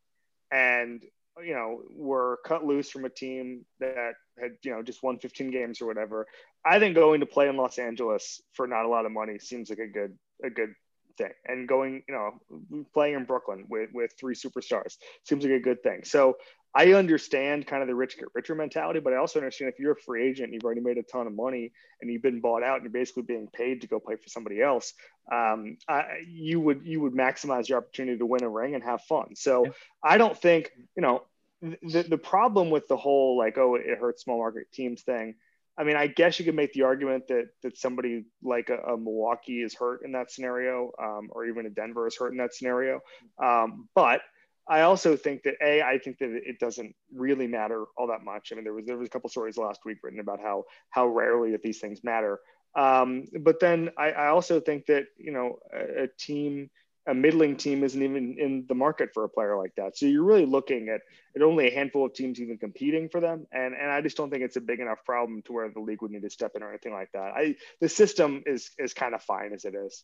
and 0.50 1.00
you 1.40 1.54
know 1.54 1.82
were 1.90 2.40
cut 2.44 2.64
loose 2.64 2.90
from 2.90 3.04
a 3.04 3.10
team 3.10 3.64
that 3.78 4.14
had 4.36 4.52
you 4.64 4.72
know 4.72 4.82
just 4.82 5.00
won 5.00 5.20
15 5.20 5.52
games 5.52 5.80
or 5.80 5.86
whatever, 5.86 6.26
I 6.64 6.80
think 6.80 6.96
going 6.96 7.20
to 7.20 7.26
play 7.26 7.48
in 7.48 7.56
Los 7.56 7.78
Angeles 7.78 8.42
for 8.52 8.66
not 8.66 8.84
a 8.84 8.88
lot 8.88 9.06
of 9.06 9.12
money 9.12 9.38
seems 9.38 9.70
like 9.70 9.78
a 9.78 9.86
good 9.86 10.18
a 10.42 10.50
good 10.50 10.74
thing. 11.16 11.32
And 11.46 11.68
going, 11.68 12.02
you 12.08 12.14
know, 12.14 12.84
playing 12.94 13.14
in 13.14 13.24
Brooklyn 13.24 13.66
with, 13.68 13.90
with 13.92 14.12
three 14.18 14.34
superstars 14.34 14.96
seems 15.24 15.44
like 15.44 15.52
a 15.52 15.60
good 15.60 15.82
thing. 15.82 16.02
So 16.04 16.36
I 16.74 16.92
understand 16.92 17.66
kind 17.66 17.80
of 17.80 17.88
the 17.88 17.94
rich 17.94 18.18
get 18.18 18.28
richer 18.34 18.54
mentality, 18.54 19.00
but 19.00 19.14
I 19.14 19.16
also 19.16 19.38
understand 19.38 19.72
if 19.72 19.80
you're 19.80 19.92
a 19.92 20.00
free 20.00 20.28
agent, 20.28 20.46
and 20.46 20.54
you've 20.54 20.64
already 20.64 20.82
made 20.82 20.98
a 20.98 21.02
ton 21.02 21.26
of 21.26 21.34
money 21.34 21.72
and 22.00 22.12
you've 22.12 22.22
been 22.22 22.40
bought 22.40 22.62
out 22.62 22.76
and 22.76 22.84
you're 22.84 22.92
basically 22.92 23.22
being 23.22 23.48
paid 23.50 23.80
to 23.80 23.86
go 23.86 23.98
play 23.98 24.16
for 24.16 24.28
somebody 24.28 24.60
else, 24.60 24.92
um, 25.32 25.78
I, 25.88 26.18
you 26.28 26.60
would 26.60 26.82
you 26.84 27.00
would 27.00 27.14
maximize 27.14 27.68
your 27.68 27.78
opportunity 27.78 28.18
to 28.18 28.26
win 28.26 28.44
a 28.44 28.48
ring 28.48 28.74
and 28.74 28.84
have 28.84 29.00
fun. 29.02 29.34
So 29.36 29.64
yeah. 29.64 29.70
I 30.04 30.18
don't 30.18 30.36
think 30.36 30.70
you 30.94 31.02
know 31.02 31.22
the 31.62 32.02
the 32.02 32.18
problem 32.18 32.68
with 32.68 32.88
the 32.88 32.96
whole 32.96 33.38
like 33.38 33.56
oh 33.56 33.76
it 33.76 33.98
hurts 33.98 34.24
small 34.24 34.38
market 34.38 34.70
teams 34.70 35.02
thing 35.02 35.36
I 35.78 35.84
mean, 35.84 35.96
I 35.96 36.06
guess 36.06 36.38
you 36.38 36.44
could 36.44 36.54
make 36.54 36.72
the 36.72 36.82
argument 36.82 37.28
that 37.28 37.48
that 37.62 37.76
somebody 37.76 38.24
like 38.42 38.70
a, 38.70 38.78
a 38.78 38.96
Milwaukee 38.96 39.62
is 39.62 39.74
hurt 39.74 40.02
in 40.04 40.12
that 40.12 40.30
scenario, 40.30 40.92
um, 41.02 41.28
or 41.30 41.44
even 41.46 41.66
a 41.66 41.70
Denver 41.70 42.06
is 42.06 42.16
hurt 42.16 42.32
in 42.32 42.38
that 42.38 42.54
scenario. 42.54 43.00
Um, 43.42 43.88
but 43.94 44.22
I 44.68 44.82
also 44.82 45.16
think 45.16 45.42
that 45.44 45.54
a 45.62 45.82
I 45.82 45.98
think 45.98 46.18
that 46.18 46.30
it 46.30 46.58
doesn't 46.58 46.94
really 47.14 47.46
matter 47.46 47.84
all 47.96 48.06
that 48.08 48.24
much. 48.24 48.50
I 48.50 48.54
mean, 48.54 48.64
there 48.64 48.72
was 48.72 48.86
there 48.86 48.96
was 48.96 49.06
a 49.06 49.10
couple 49.10 49.30
stories 49.30 49.58
last 49.58 49.80
week 49.84 49.98
written 50.02 50.20
about 50.20 50.40
how 50.40 50.64
how 50.90 51.06
rarely 51.06 51.52
that 51.52 51.62
these 51.62 51.78
things 51.78 52.02
matter. 52.02 52.40
Um, 52.74 53.24
but 53.40 53.60
then 53.60 53.90
I, 53.96 54.10
I 54.10 54.26
also 54.28 54.60
think 54.60 54.86
that 54.86 55.04
you 55.18 55.32
know 55.32 55.58
a, 55.72 56.04
a 56.04 56.08
team 56.18 56.70
a 57.06 57.14
middling 57.14 57.56
team 57.56 57.84
isn't 57.84 58.02
even 58.02 58.36
in 58.38 58.64
the 58.68 58.74
market 58.74 59.10
for 59.14 59.24
a 59.24 59.28
player 59.28 59.56
like 59.56 59.74
that. 59.76 59.96
So 59.96 60.06
you're 60.06 60.24
really 60.24 60.46
looking 60.46 60.88
at, 60.88 61.02
at 61.36 61.42
only 61.42 61.68
a 61.68 61.74
handful 61.74 62.04
of 62.04 62.14
teams 62.14 62.40
even 62.40 62.58
competing 62.58 63.08
for 63.08 63.20
them. 63.20 63.46
And, 63.52 63.74
and 63.74 63.90
I 63.90 64.00
just 64.00 64.16
don't 64.16 64.30
think 64.30 64.42
it's 64.42 64.56
a 64.56 64.60
big 64.60 64.80
enough 64.80 65.04
problem 65.04 65.42
to 65.42 65.52
where 65.52 65.68
the 65.68 65.80
league 65.80 66.02
would 66.02 66.10
need 66.10 66.22
to 66.22 66.30
step 66.30 66.52
in 66.56 66.62
or 66.62 66.68
anything 66.68 66.92
like 66.92 67.10
that. 67.12 67.32
I, 67.36 67.56
the 67.80 67.88
system 67.88 68.42
is, 68.44 68.70
is 68.78 68.92
kind 68.92 69.14
of 69.14 69.22
fine 69.22 69.52
as 69.52 69.64
it 69.64 69.74
is. 69.74 70.02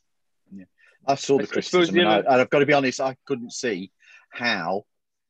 Yeah. 0.54 0.64
I 1.06 1.16
saw 1.16 1.38
the 1.38 1.46
criticism 1.46 1.98
and, 1.98 2.08
I, 2.08 2.18
and 2.18 2.28
I've 2.28 2.50
got 2.50 2.60
to 2.60 2.66
be 2.66 2.72
honest, 2.72 3.00
I 3.00 3.16
couldn't 3.26 3.52
see 3.52 3.90
how 4.30 4.84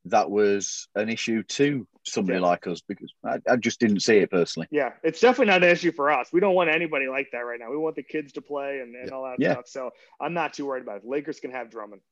that 0.07 0.31
was 0.31 0.89
an 0.95 1.09
issue 1.09 1.43
to 1.45 1.87
somebody 2.05 2.39
yeah. 2.39 2.47
like 2.47 2.67
us 2.67 2.81
because 2.81 3.13
I, 3.25 3.39
I, 3.49 3.57
just 3.57 3.79
didn't 3.79 4.01
see 4.01 4.17
it 4.19 4.31
personally. 4.31 4.67
Yeah, 4.71 4.93
it's 5.03 5.21
definitely 5.21 5.53
not 5.53 5.63
an 5.63 5.71
issue 5.71 5.93
for 5.93 6.11
us. 6.11 6.29
We 6.33 6.41
don't 6.41 6.55
want 6.55 6.71
anybody 6.71 7.07
like 7.07 7.29
that 7.33 7.39
right 7.39 7.61
now. 7.61 7.71
We 7.71 7.77
want 7.77 7.97
the 7.97 8.03
kids 8.03 8.33
to 8.33 8.41
play 8.41 8.81
and, 8.81 8.95
and 8.97 9.09
yeah. 9.09 9.15
all 9.15 9.25
that 9.25 9.37
yeah. 9.39 9.53
stuff. 9.53 9.69
So 9.69 9.91
I'm 10.21 10.35
not 10.35 10.55
too 10.55 10.67
worried 10.67 10.83
about 10.83 10.99
it. 10.99 11.07
Lakers 11.07 11.39
can 11.39 11.53
have 11.53 11.71
Drummond. 11.71 12.03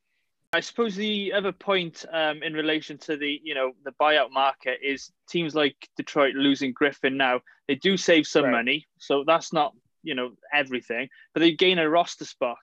I 0.53 0.61
suppose 0.61 0.97
the 0.97 1.33
other 1.33 1.53
point 1.53 2.05
um, 2.13 2.43
in 2.43 2.55
relation 2.55 2.99
to 2.99 3.17
the 3.17 3.41
you 3.43 3.55
know 3.55 3.73
the 3.85 3.93
buyout 4.01 4.33
market 4.33 4.81
is 4.83 5.13
teams 5.29 5.55
like 5.55 5.77
Detroit 5.97 6.35
losing 6.35 6.73
Griffin 6.73 7.17
now. 7.17 7.41
They 7.69 7.77
do 7.77 7.97
save 7.97 8.27
some 8.27 8.45
right. 8.45 8.53
money, 8.53 8.89
so 8.99 9.25
that's 9.25 9.53
not 9.53 9.75
you 10.03 10.15
know 10.15 10.33
everything, 10.53 11.09
but 11.35 11.41
they 11.41 11.53
gain 11.53 11.79
a 11.79 11.89
roster 11.89 12.25
spot, 12.25 12.59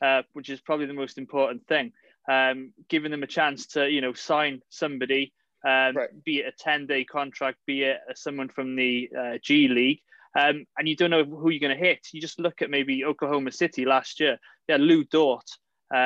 uh, 0.00 0.22
which 0.32 0.48
is 0.48 0.60
probably 0.60 0.86
the 0.86 0.94
most 0.94 1.18
important 1.18 1.66
thing 1.66 1.92
um, 2.28 2.72
giving 2.88 3.10
them 3.10 3.22
a 3.22 3.26
chance 3.26 3.66
to 3.68 3.88
you 3.88 4.00
know 4.00 4.12
sign 4.12 4.60
somebody, 4.68 5.32
um, 5.64 5.96
right. 5.96 6.24
be 6.24 6.38
it 6.38 6.46
a 6.46 6.52
ten 6.62 6.86
day 6.86 7.04
contract, 7.04 7.58
be 7.66 7.82
it 7.84 7.98
someone 8.14 8.48
from 8.48 8.76
the 8.76 9.10
uh, 9.18 9.38
G 9.42 9.68
League. 9.68 10.00
Um, 10.38 10.66
and 10.76 10.86
you 10.86 10.96
don't 10.96 11.10
know 11.10 11.24
who 11.24 11.48
you're 11.48 11.66
going 11.66 11.76
to 11.76 11.82
hit. 11.82 12.08
You 12.12 12.20
just 12.20 12.38
look 12.38 12.60
at 12.60 12.68
maybe 12.68 13.06
Oklahoma 13.06 13.52
City 13.52 13.86
last 13.86 14.20
year. 14.20 14.38
They 14.66 14.74
had 14.74 14.82
Lu 14.82 15.02
Dort 15.04 15.48
um, 15.94 15.98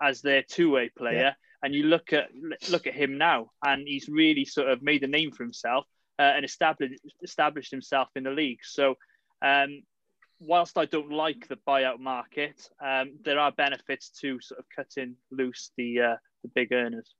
yeah. 0.00 0.08
as 0.08 0.22
their 0.22 0.42
two-way 0.42 0.90
player, 0.96 1.18
yeah. 1.18 1.32
and 1.62 1.74
you 1.74 1.82
look 1.82 2.14
at 2.14 2.28
look 2.70 2.86
at 2.86 2.94
him 2.94 3.18
now, 3.18 3.50
and 3.62 3.86
he's 3.86 4.08
really 4.08 4.46
sort 4.46 4.68
of 4.68 4.82
made 4.82 5.02
a 5.02 5.08
name 5.08 5.30
for 5.30 5.42
himself 5.42 5.84
uh, 6.18 6.22
and 6.22 6.44
established 6.44 7.00
established 7.22 7.70
himself 7.70 8.08
in 8.16 8.24
the 8.24 8.30
league. 8.30 8.60
So 8.62 8.94
um, 9.42 9.82
whilst 10.40 10.78
I 10.78 10.84
don't 10.86 11.12
like 11.12 11.48
the 11.48 11.58
buyout 11.66 12.00
market, 12.00 12.68
um, 12.84 13.12
there 13.24 13.38
are 13.38 13.52
benefits 13.52 14.10
to 14.20 14.40
sort 14.40 14.60
of 14.60 14.66
cutting 14.74 15.16
loose 15.30 15.70
the 15.76 16.00
uh, 16.00 16.16
the 16.42 16.50
big 16.54 16.72
earners. 16.72 17.14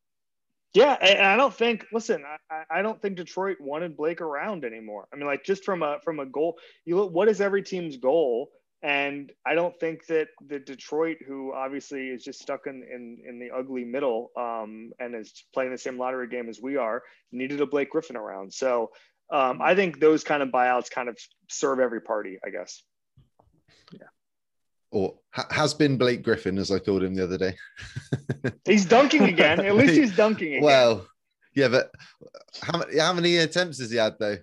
Yeah, 0.74 0.92
and 1.00 1.26
I 1.26 1.36
don't 1.36 1.54
think. 1.54 1.86
Listen, 1.92 2.22
I, 2.50 2.78
I 2.78 2.82
don't 2.82 3.00
think 3.00 3.16
Detroit 3.16 3.56
wanted 3.60 3.96
Blake 3.96 4.20
around 4.20 4.64
anymore. 4.64 5.08
I 5.12 5.16
mean, 5.16 5.26
like 5.26 5.44
just 5.44 5.64
from 5.64 5.82
a 5.82 5.98
from 6.04 6.20
a 6.20 6.26
goal, 6.26 6.58
you 6.84 6.96
look. 6.96 7.12
What 7.12 7.28
is 7.28 7.40
every 7.40 7.62
team's 7.62 7.96
goal? 7.96 8.50
And 8.82 9.32
I 9.46 9.54
don't 9.54 9.78
think 9.80 10.06
that 10.06 10.28
the 10.46 10.58
Detroit, 10.58 11.16
who 11.26 11.54
obviously 11.54 12.08
is 12.08 12.22
just 12.22 12.40
stuck 12.40 12.66
in 12.66 12.82
in, 12.82 13.18
in 13.26 13.38
the 13.38 13.50
ugly 13.50 13.84
middle 13.84 14.30
um, 14.36 14.92
and 15.00 15.14
is 15.14 15.44
playing 15.54 15.72
the 15.72 15.78
same 15.78 15.98
lottery 15.98 16.28
game 16.28 16.48
as 16.48 16.60
we 16.60 16.76
are, 16.76 17.02
needed 17.32 17.60
a 17.62 17.66
Blake 17.66 17.90
Griffin 17.90 18.16
around. 18.16 18.52
So 18.52 18.90
um, 19.32 19.60
I 19.62 19.74
think 19.74 19.98
those 19.98 20.24
kind 20.24 20.42
of 20.42 20.50
buyouts 20.50 20.90
kind 20.90 21.08
of 21.08 21.18
serve 21.48 21.80
every 21.80 22.02
party, 22.02 22.38
I 22.46 22.50
guess. 22.50 22.82
Yeah. 24.96 25.02
Or 25.02 25.14
ha- 25.30 25.48
has 25.50 25.74
been 25.74 25.98
Blake 25.98 26.22
Griffin, 26.22 26.58
as 26.58 26.70
I 26.70 26.78
called 26.78 27.02
him 27.02 27.14
the 27.14 27.24
other 27.24 27.38
day. 27.38 27.56
he's 28.64 28.86
dunking 28.86 29.24
again. 29.24 29.60
At 29.60 29.74
least 29.74 29.94
he's 29.94 30.16
dunking 30.16 30.54
again. 30.54 30.62
Well, 30.62 31.06
yeah, 31.54 31.68
but 31.68 31.90
how 32.62 32.78
many, 32.78 32.98
how 32.98 33.12
many 33.12 33.36
attempts 33.38 33.80
has 33.80 33.90
he 33.90 33.96
had 33.96 34.14
though? 34.18 34.36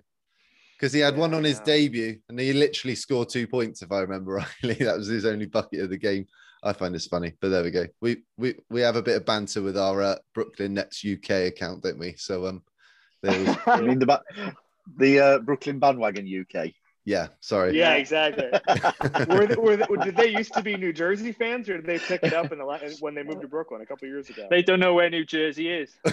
Because 0.76 0.92
he 0.92 1.00
had 1.00 1.14
yeah, 1.14 1.20
one 1.20 1.34
on 1.34 1.44
his 1.44 1.60
debut 1.60 2.18
and 2.28 2.38
he 2.38 2.52
literally 2.52 2.96
scored 2.96 3.28
two 3.28 3.46
points, 3.46 3.82
if 3.82 3.92
I 3.92 4.00
remember 4.00 4.32
rightly. 4.62 4.84
that 4.84 4.96
was 4.96 5.06
his 5.06 5.24
only 5.24 5.46
bucket 5.46 5.80
of 5.80 5.90
the 5.90 5.96
game. 5.96 6.26
I 6.62 6.72
find 6.72 6.94
this 6.94 7.06
funny, 7.06 7.34
but 7.40 7.50
there 7.50 7.62
we 7.62 7.70
go. 7.70 7.86
We 8.00 8.22
we 8.38 8.54
we 8.70 8.80
have 8.80 8.96
a 8.96 9.02
bit 9.02 9.16
of 9.16 9.26
banter 9.26 9.62
with 9.62 9.76
our 9.76 10.02
uh, 10.02 10.16
Brooklyn 10.34 10.74
Nets 10.74 11.04
UK 11.04 11.30
account, 11.48 11.82
don't 11.82 11.98
we? 11.98 12.14
So 12.16 12.46
um, 12.46 12.62
there 13.22 13.38
was. 13.44 13.56
I 13.66 13.80
mean 13.82 13.98
the 13.98 14.22
the 14.96 15.20
uh, 15.20 15.38
Brooklyn 15.40 15.78
bandwagon 15.78 16.26
UK. 16.26 16.70
Yeah, 17.06 17.28
sorry. 17.40 17.76
Yeah, 17.78 17.94
exactly. 17.94 18.46
were, 19.28 19.46
they, 19.46 19.56
were 19.56 19.76
they, 19.76 19.86
did 20.04 20.16
they 20.16 20.28
used 20.28 20.54
to 20.54 20.62
be 20.62 20.74
New 20.76 20.92
Jersey 20.92 21.32
fans, 21.32 21.68
or 21.68 21.76
did 21.76 21.86
they 21.86 21.98
pick 21.98 22.22
it 22.22 22.32
up 22.32 22.50
in 22.50 22.58
the 22.58 22.96
when 23.00 23.14
they 23.14 23.22
moved 23.22 23.42
to 23.42 23.48
Brooklyn 23.48 23.82
a 23.82 23.86
couple 23.86 24.06
of 24.08 24.12
years 24.12 24.30
ago? 24.30 24.46
They 24.48 24.62
don't 24.62 24.80
know 24.80 24.94
where 24.94 25.10
New 25.10 25.26
Jersey 25.26 25.68
is. 25.68 25.94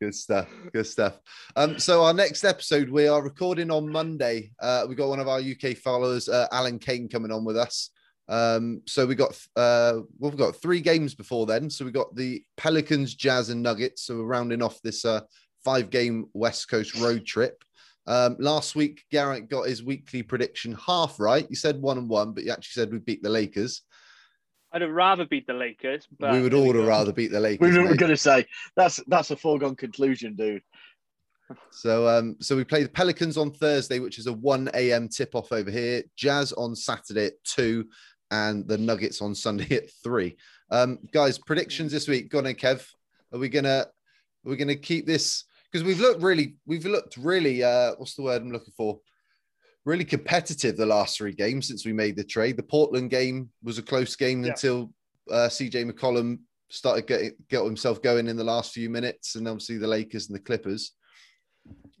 good 0.00 0.14
stuff. 0.14 0.48
Good 0.72 0.86
stuff. 0.86 1.20
Um, 1.56 1.78
so 1.78 2.04
our 2.04 2.14
next 2.14 2.44
episode, 2.44 2.88
we 2.88 3.06
are 3.06 3.22
recording 3.22 3.70
on 3.70 3.90
Monday. 3.90 4.52
Uh, 4.58 4.86
we 4.88 4.94
got 4.94 5.10
one 5.10 5.20
of 5.20 5.28
our 5.28 5.40
UK 5.40 5.76
followers, 5.76 6.30
uh, 6.30 6.46
Alan 6.50 6.78
Kane, 6.78 7.06
coming 7.06 7.30
on 7.30 7.44
with 7.44 7.58
us. 7.58 7.90
Um, 8.30 8.82
so 8.86 9.06
we 9.06 9.14
got 9.14 9.38
uh, 9.56 10.00
we've 10.18 10.36
got 10.36 10.56
three 10.56 10.80
games 10.80 11.14
before 11.14 11.44
then. 11.44 11.68
So 11.68 11.84
we 11.84 11.90
got 11.90 12.14
the 12.14 12.42
Pelicans, 12.56 13.14
Jazz, 13.14 13.50
and 13.50 13.62
Nuggets. 13.62 14.04
So 14.04 14.16
we're 14.16 14.24
rounding 14.24 14.62
off 14.62 14.80
this 14.82 15.04
uh, 15.04 15.20
five 15.68 15.90
game 15.90 16.26
West 16.32 16.70
Coast 16.70 16.94
road 16.94 17.26
trip. 17.26 17.62
Um, 18.06 18.36
last 18.38 18.74
week, 18.74 19.04
Garrett 19.10 19.50
got 19.50 19.68
his 19.68 19.82
weekly 19.82 20.22
prediction 20.22 20.74
half 20.86 21.20
right. 21.20 21.46
You 21.50 21.56
said 21.56 21.82
one 21.82 21.98
and 21.98 22.08
one, 22.08 22.32
but 22.32 22.44
you 22.44 22.52
actually 22.52 22.80
said 22.80 22.90
we'd 22.90 23.04
beat 23.04 23.22
the 23.22 23.28
Lakers. 23.28 23.82
I'd 24.72 24.80
have 24.80 24.90
rather 24.90 25.26
beat 25.26 25.46
the 25.46 25.52
Lakers, 25.52 26.08
but 26.18 26.32
we 26.32 26.40
would 26.40 26.54
all 26.54 26.72
rather 26.72 27.12
beat 27.12 27.32
the 27.32 27.40
Lakers. 27.40 27.76
We 27.76 27.82
were 27.82 27.96
going 27.96 28.10
to 28.10 28.16
say 28.16 28.46
that's 28.76 28.98
that's 29.08 29.30
a 29.30 29.36
foregone 29.36 29.76
conclusion, 29.76 30.36
dude. 30.36 30.62
So, 31.70 32.08
um, 32.08 32.36
so 32.40 32.56
we 32.56 32.64
play 32.64 32.82
the 32.82 32.88
Pelicans 32.88 33.36
on 33.36 33.50
Thursday, 33.50 33.98
which 33.98 34.18
is 34.18 34.26
a 34.26 34.32
one 34.32 34.70
a.m. 34.72 35.08
tip 35.08 35.34
off 35.34 35.52
over 35.52 35.70
here. 35.70 36.02
Jazz 36.16 36.54
on 36.54 36.74
Saturday 36.74 37.26
at 37.26 37.44
two, 37.44 37.88
and 38.30 38.66
the 38.66 38.78
Nuggets 38.78 39.20
on 39.20 39.34
Sunday 39.34 39.76
at 39.76 39.90
three. 40.02 40.38
Um, 40.70 40.98
guys, 41.12 41.36
predictions 41.38 41.92
this 41.92 42.08
week. 42.08 42.30
Go 42.30 42.38
on, 42.38 42.44
Kev. 42.44 42.86
Are 43.34 43.38
we 43.38 43.50
gonna 43.50 43.86
are 44.46 44.50
we 44.50 44.56
gonna 44.56 44.74
keep 44.74 45.06
this 45.06 45.44
because 45.70 45.86
we've 45.86 46.00
looked 46.00 46.22
really, 46.22 46.56
we've 46.66 46.84
looked 46.84 47.16
really, 47.16 47.62
uh, 47.62 47.94
what's 47.96 48.14
the 48.14 48.22
word 48.22 48.42
I'm 48.42 48.52
looking 48.52 48.74
for? 48.76 49.00
Really 49.84 50.04
competitive 50.04 50.76
the 50.76 50.86
last 50.86 51.16
three 51.16 51.32
games 51.32 51.68
since 51.68 51.84
we 51.84 51.92
made 51.92 52.16
the 52.16 52.24
trade. 52.24 52.56
The 52.56 52.62
Portland 52.62 53.10
game 53.10 53.50
was 53.62 53.78
a 53.78 53.82
close 53.82 54.16
game 54.16 54.44
yeah. 54.44 54.50
until 54.50 54.92
uh, 55.30 55.48
CJ 55.48 55.90
McCollum 55.90 56.38
started 56.70 57.06
getting 57.06 57.32
get 57.48 57.64
himself 57.64 58.02
going 58.02 58.28
in 58.28 58.36
the 58.36 58.44
last 58.44 58.72
few 58.72 58.90
minutes, 58.90 59.34
and 59.34 59.48
obviously 59.48 59.78
the 59.78 59.86
Lakers 59.86 60.28
and 60.28 60.36
the 60.36 60.42
Clippers. 60.42 60.92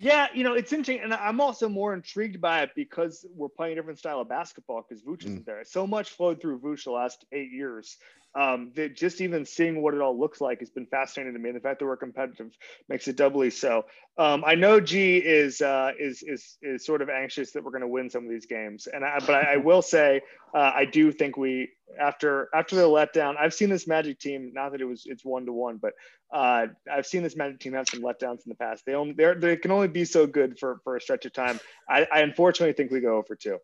Yeah, 0.00 0.28
you 0.32 0.44
know, 0.44 0.54
it's 0.54 0.72
interesting. 0.72 1.02
And 1.02 1.12
I'm 1.12 1.40
also 1.40 1.68
more 1.68 1.92
intrigued 1.92 2.40
by 2.40 2.62
it 2.62 2.70
because 2.76 3.26
we're 3.34 3.48
playing 3.48 3.72
a 3.72 3.76
different 3.76 3.98
style 3.98 4.20
of 4.20 4.28
basketball 4.28 4.84
because 4.88 5.02
Vooch 5.02 5.24
isn't 5.24 5.42
mm. 5.42 5.44
there. 5.44 5.64
So 5.64 5.88
much 5.88 6.10
flowed 6.10 6.40
through 6.40 6.60
Vooch 6.60 6.84
the 6.84 6.92
last 6.92 7.24
eight 7.32 7.50
years 7.50 7.96
um, 8.34 8.70
that 8.76 8.94
just 8.94 9.20
even 9.20 9.44
seeing 9.44 9.82
what 9.82 9.94
it 9.94 10.00
all 10.00 10.18
looks 10.18 10.40
like 10.40 10.60
has 10.60 10.70
been 10.70 10.86
fascinating 10.86 11.32
to 11.32 11.38
me. 11.38 11.48
And 11.48 11.56
the 11.56 11.60
fact 11.60 11.80
that 11.80 11.86
we're 11.86 11.96
competitive 11.96 12.56
makes 12.88 13.08
it 13.08 13.16
doubly 13.16 13.50
so. 13.50 13.86
Um, 14.18 14.44
I 14.46 14.54
know 14.54 14.80
G 14.80 15.16
is 15.16 15.60
uh, 15.60 15.92
is 15.98 16.22
is 16.22 16.58
is 16.62 16.84
sort 16.84 17.02
of 17.02 17.08
anxious 17.08 17.52
that 17.52 17.64
we're 17.64 17.70
going 17.70 17.82
to 17.82 17.88
win 17.88 18.10
some 18.10 18.24
of 18.24 18.30
these 18.30 18.46
games, 18.46 18.86
and 18.92 19.04
I, 19.04 19.18
but 19.20 19.30
I, 19.30 19.54
I 19.54 19.56
will 19.56 19.82
say 19.82 20.20
uh, 20.54 20.72
I 20.74 20.84
do 20.84 21.12
think 21.12 21.36
we 21.36 21.70
after 22.00 22.48
after 22.54 22.76
the 22.76 22.82
letdown. 22.82 23.36
I've 23.38 23.54
seen 23.54 23.70
this 23.70 23.86
Magic 23.86 24.18
team. 24.18 24.52
Not 24.54 24.72
that 24.72 24.80
it 24.80 24.86
was 24.86 25.04
it's 25.06 25.24
one 25.24 25.46
to 25.46 25.52
one, 25.52 25.78
but 25.78 25.92
uh, 26.32 26.66
I've 26.90 27.06
seen 27.06 27.22
this 27.22 27.36
Magic 27.36 27.60
team 27.60 27.72
have 27.72 27.88
some 27.88 28.02
letdowns 28.02 28.44
in 28.44 28.48
the 28.48 28.54
past. 28.54 28.84
They 28.84 28.94
only 28.94 29.14
they 29.14 29.34
they 29.34 29.56
can 29.56 29.70
only 29.70 29.88
be 29.88 30.04
so 30.04 30.26
good 30.26 30.58
for 30.58 30.80
for 30.84 30.96
a 30.96 31.00
stretch 31.00 31.24
of 31.26 31.32
time. 31.32 31.58
I, 31.88 32.06
I 32.12 32.20
unfortunately 32.20 32.74
think 32.74 32.90
we 32.90 33.00
go 33.00 33.16
over 33.16 33.34
two. 33.34 33.58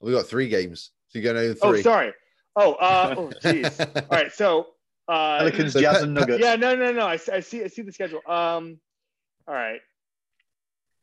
We 0.00 0.12
got 0.12 0.26
three 0.26 0.48
games. 0.48 0.90
So 1.08 1.18
you're 1.18 1.32
going 1.32 1.54
to 1.54 1.60
oh, 1.62 1.70
three. 1.70 1.80
Oh, 1.80 1.82
sorry. 1.82 2.12
Oh, 2.56 2.72
uh, 2.74 3.14
oh, 3.16 3.32
jeez. 3.42 3.80
All 3.80 4.02
right, 4.10 4.32
so 4.32 4.68
uh, 5.08 5.38
Pelicans, 5.38 5.74
Jazz, 5.74 6.02
and 6.02 6.14
Nuggets. 6.14 6.42
Yeah, 6.42 6.56
no, 6.56 6.74
no, 6.74 6.92
no. 6.92 7.06
I, 7.06 7.18
I 7.32 7.40
see. 7.40 7.64
I 7.64 7.68
see 7.68 7.82
the 7.82 7.92
schedule. 7.92 8.20
Um, 8.26 8.78
all 9.48 9.54
right. 9.54 9.80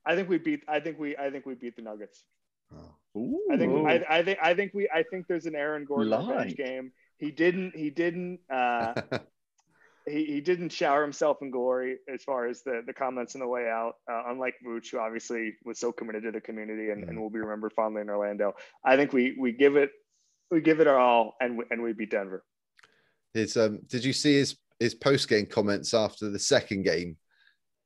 I 0.05 0.15
think 0.15 0.29
we 0.29 0.37
beat. 0.37 0.61
I 0.67 0.79
think 0.79 0.99
we. 0.99 1.17
I 1.17 1.29
think 1.29 1.45
we 1.45 1.55
beat 1.55 1.75
the 1.75 1.81
Nuggets. 1.81 2.23
Oh. 2.73 2.95
I 3.51 3.57
think 3.57 3.87
I, 3.87 4.05
I, 4.09 4.23
think 4.23 4.39
I 4.41 4.53
think 4.53 4.73
we 4.73 4.89
I 4.93 5.03
think 5.03 5.27
there's 5.27 5.45
an 5.45 5.55
Aaron 5.55 5.85
Gordon 5.85 6.11
revenge 6.11 6.55
game. 6.55 6.91
He 7.17 7.31
didn't 7.31 7.75
he 7.75 7.89
didn't 7.89 8.39
uh, 8.49 9.01
he, 10.07 10.25
he 10.25 10.41
didn't 10.41 10.69
shower 10.69 11.01
himself 11.01 11.37
in 11.41 11.51
glory 11.51 11.97
as 12.11 12.23
far 12.23 12.47
as 12.47 12.63
the, 12.63 12.81
the 12.85 12.93
comments 12.93 13.35
on 13.35 13.41
the 13.41 13.47
way 13.47 13.67
out. 13.69 13.95
Uh, 14.09 14.23
unlike 14.27 14.55
Vooch, 14.65 14.91
who 14.91 14.99
obviously 14.99 15.55
was 15.65 15.79
so 15.79 15.91
committed 15.91 16.23
to 16.23 16.31
the 16.31 16.41
community 16.41 16.91
and, 16.91 17.03
mm. 17.03 17.09
and 17.09 17.19
will 17.19 17.29
be 17.29 17.39
remembered 17.39 17.73
fondly 17.73 18.01
in 18.01 18.09
Orlando. 18.09 18.53
I 18.85 18.95
think 18.95 19.13
we 19.13 19.35
we 19.39 19.51
give 19.51 19.75
it 19.75 19.91
we 20.49 20.61
give 20.61 20.79
it 20.79 20.87
our 20.87 20.97
all 20.97 21.35
and 21.41 21.57
we, 21.57 21.65
and 21.71 21.83
we 21.83 21.93
beat 21.93 22.11
Denver. 22.11 22.43
His 23.33 23.57
um, 23.57 23.79
did 23.87 24.05
you 24.05 24.13
see 24.13 24.35
his 24.35 24.57
his 24.79 24.95
post 24.95 25.27
game 25.27 25.45
comments 25.45 25.93
after 25.93 26.29
the 26.29 26.39
second 26.39 26.83
game? 26.83 27.17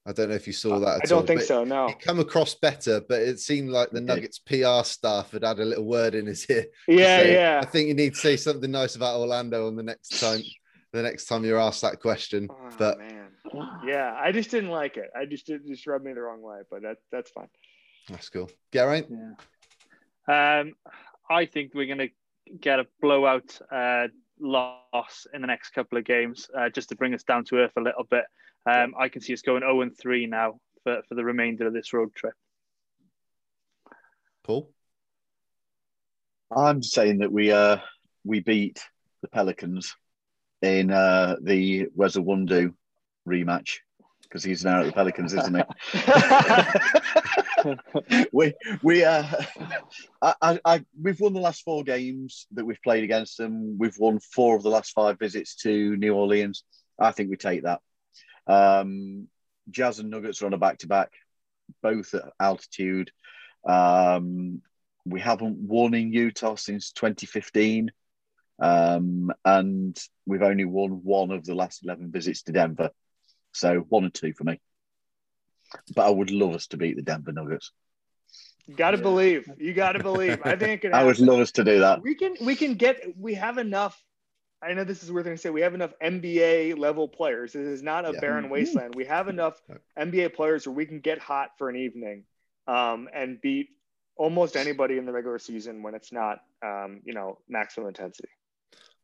I 0.06 0.14
don't 0.14 0.30
know 0.30 0.36
if 0.36 0.48
you 0.48 0.54
saw 0.54 0.80
that. 0.80 1.02
I 1.04 1.06
don't 1.06 1.20
all, 1.20 1.26
think 1.26 1.42
so. 1.42 1.64
No, 1.64 1.88
it 1.88 2.00
come 2.00 2.20
across 2.20 2.56
better, 2.56 3.02
but 3.08 3.22
it 3.22 3.40
seemed 3.40 3.70
like 3.70 3.92
the 3.92 4.02
Nuggets 4.02 4.40
PR 4.40 4.84
staff 4.84 5.32
had 5.32 5.44
had 5.44 5.60
a 5.60 5.66
little 5.66 5.86
word 5.86 6.16
in 6.16 6.26
his 6.26 6.46
ear. 6.50 6.66
Yeah, 6.88 7.20
say, 7.20 7.34
yeah. 7.34 7.60
I 7.62 7.66
think 7.66 7.88
you 7.88 7.94
need 7.94 8.16
to 8.16 8.20
say 8.20 8.36
something 8.36 8.72
nice 8.72 8.96
about 8.96 9.20
Orlando 9.20 9.68
on 9.68 9.76
the 9.76 9.84
next 9.84 10.20
time 10.20 10.42
the 10.92 11.02
next 11.02 11.26
time 11.26 11.46
you're 11.46 11.60
asked 11.60 11.82
that 11.82 12.00
question. 12.00 12.48
Oh, 12.50 12.70
but 12.78 13.00
man. 13.00 13.30
yeah, 13.86 14.18
I 14.20 14.32
just 14.32 14.52
didn't 14.52 14.70
like 14.70 14.98
it. 14.98 15.10
I 15.16 15.26
just 15.26 15.50
it 15.50 15.66
just 15.66 15.88
rubbed 15.88 16.06
me 16.06 16.14
the 16.14 16.22
wrong 16.22 16.42
way, 16.42 16.60
but 16.70 16.82
that 16.82 16.98
that's 17.12 17.32
fine. 17.32 17.50
That's 18.10 18.30
cool. 18.30 18.50
Gary? 18.72 19.06
Yeah. 19.10 20.60
Um, 20.60 20.74
I 21.30 21.46
think 21.46 21.74
we're 21.74 21.88
gonna 21.88 22.10
get 22.60 22.80
a 22.80 22.88
blowout 23.02 23.58
uh, 23.72 24.08
loss 24.40 25.28
in 25.34 25.42
the 25.42 25.48
next 25.48 25.70
couple 25.72 25.98
of 25.98 26.04
games, 26.04 26.50
uh, 26.58 26.70
just 26.70 26.90
to 26.90 26.96
bring 26.96 27.14
us 27.14 27.24
down 27.24 27.46
to 27.46 27.58
earth 27.58 27.74
a 27.78 27.82
little 27.82 28.04
bit. 28.04 28.26
Um, 28.66 28.94
I 29.00 29.10
can 29.10 29.22
see 29.22 29.34
us 29.34 29.42
going 29.42 29.62
0 29.62 29.82
and 29.82 29.98
3 29.98 30.28
now 30.28 30.60
for, 30.84 31.02
for 31.08 31.16
the 31.16 31.24
remainder 31.24 31.68
of 31.68 31.74
this 31.74 31.94
road 31.94 32.14
trip. 32.14 32.34
Paul? 34.44 34.70
I'm 36.56 36.84
saying 36.84 37.20
that 37.20 37.32
we 37.32 37.52
uh 37.52 37.78
we 38.24 38.42
beat 38.42 38.84
the 39.22 39.30
Pelicans 39.30 39.96
in 40.62 40.92
uh, 40.92 41.36
the 41.42 41.88
Wes 41.96 42.16
Iwundu 42.16 42.74
rematch 43.28 43.80
because 44.24 44.44
he's 44.44 44.64
now 44.64 44.80
at 44.80 44.86
the 44.86 44.94
Pelicans, 44.94 45.34
isn't 45.34 45.58
he? 45.58 45.64
we 48.32 48.54
we 48.82 49.04
uh, 49.04 49.26
I, 50.22 50.34
I, 50.42 50.60
I, 50.64 50.86
we've 51.02 51.20
won 51.20 51.34
the 51.34 51.42
last 51.42 51.64
four 51.64 51.84
games 51.84 52.48
that 52.54 52.64
we've 52.66 52.82
played 52.82 53.04
against 53.04 53.38
them. 53.38 53.78
We've 53.78 53.98
won 53.98 54.20
four 54.20 54.56
of 54.56 54.64
the 54.64 54.70
last 54.70 54.94
five 54.94 55.20
visits 55.20 55.56
to 55.58 55.98
New 55.98 56.14
Orleans. 56.14 56.64
I 56.98 57.12
think 57.12 57.30
we 57.30 57.36
take 57.36 57.64
that. 57.64 57.82
Um, 58.48 59.28
Jazz 59.70 60.00
and 60.00 60.10
Nuggets 60.10 60.42
are 60.42 60.46
on 60.46 60.54
a 60.54 60.58
back 60.58 60.78
to 60.80 60.88
back, 60.88 61.12
both 61.84 62.14
at 62.14 62.24
altitude. 62.40 63.12
Um, 63.68 64.62
we 65.06 65.20
haven't 65.20 65.58
won 65.58 65.94
in 65.94 66.14
Utah 66.14 66.56
since 66.56 66.92
2015. 66.94 67.92
Um, 68.62 69.32
and 69.44 70.00
we've 70.28 70.44
only 70.44 70.66
won 70.66 71.04
one 71.04 71.32
of 71.32 71.44
the 71.44 71.56
last 71.56 71.84
11 71.84 72.12
visits 72.12 72.44
to 72.44 72.52
Denver. 72.52 72.92
So 73.54 73.80
one 73.90 74.06
and 74.06 74.14
two 74.14 74.34
for 74.34 74.44
me. 74.44 74.62
But 75.96 76.06
I 76.06 76.10
would 76.10 76.32
love 76.32 76.54
us 76.54 76.68
to 76.68 76.78
beat 76.78 76.96
the 76.96 77.02
Denver 77.02 77.32
Nuggets. 77.32 77.72
You 78.68 78.76
got 78.76 78.92
to 78.92 78.98
yeah. 78.98 79.04
believe. 79.04 79.50
You 79.58 79.74
got 79.74 79.94
to 79.94 80.04
believe. 80.04 80.40
I 80.44 80.56
think 80.56 80.86
I 80.94 81.04
would 81.04 81.20
love 81.20 81.40
us 81.40 81.52
to 81.54 81.64
do 81.64 81.80
that. 81.80 82.02
We 82.02 82.16
can. 82.16 82.36
We 82.40 82.56
can 82.56 82.76
get. 82.76 83.18
We 83.18 83.34
have 83.34 83.58
enough. 83.58 84.02
I 84.62 84.74
know 84.74 84.84
this 84.84 85.02
is 85.02 85.12
weird 85.12 85.26
thing 85.26 85.34
to 85.34 85.42
say. 85.42 85.50
We 85.50 85.62
have 85.62 85.74
enough 85.74 85.94
NBA 86.02 86.78
level 86.78 87.08
players. 87.08 87.54
This 87.54 87.66
is 87.66 87.82
not 87.82 88.06
a 88.06 88.14
yeah. 88.14 88.20
barren 88.20 88.44
mm-hmm. 88.44 88.54
wasteland. 88.54 88.96
We 88.96 89.06
have 89.06 89.28
enough 89.28 89.60
NBA 89.98 90.36
players 90.36 90.68
where 90.68 90.76
we 90.76 90.86
can 90.86 91.00
get 91.00 91.18
hot 91.18 91.52
for 91.58 91.70
an 91.70 91.78
evening, 91.78 92.26
um, 92.68 93.10
and 93.12 93.42
beat 93.42 93.70
almost 94.18 94.56
anybody 94.56 94.98
in 94.98 95.06
the 95.06 95.12
regular 95.12 95.40
season 95.40 95.82
when 95.82 95.96
it's 95.96 96.12
not, 96.12 96.42
um, 96.64 97.02
you 97.04 97.14
know, 97.14 97.40
maximum 97.50 97.88
intensity. 97.88 98.30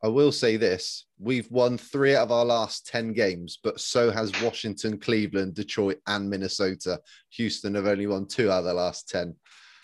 I 0.02 0.08
will 0.08 0.32
say 0.32 0.56
this 0.56 1.06
we've 1.18 1.50
won 1.50 1.76
three 1.76 2.14
out 2.14 2.22
of 2.22 2.32
our 2.32 2.44
last 2.44 2.86
10 2.86 3.12
games, 3.12 3.58
but 3.62 3.80
so 3.80 4.10
has 4.10 4.40
Washington, 4.42 4.98
Cleveland, 4.98 5.54
Detroit, 5.54 5.98
and 6.06 6.30
Minnesota. 6.30 7.00
Houston 7.30 7.74
have 7.74 7.86
only 7.86 8.06
won 8.06 8.26
two 8.26 8.50
out 8.50 8.60
of 8.60 8.64
the 8.66 8.74
last 8.74 9.08
10. 9.08 9.34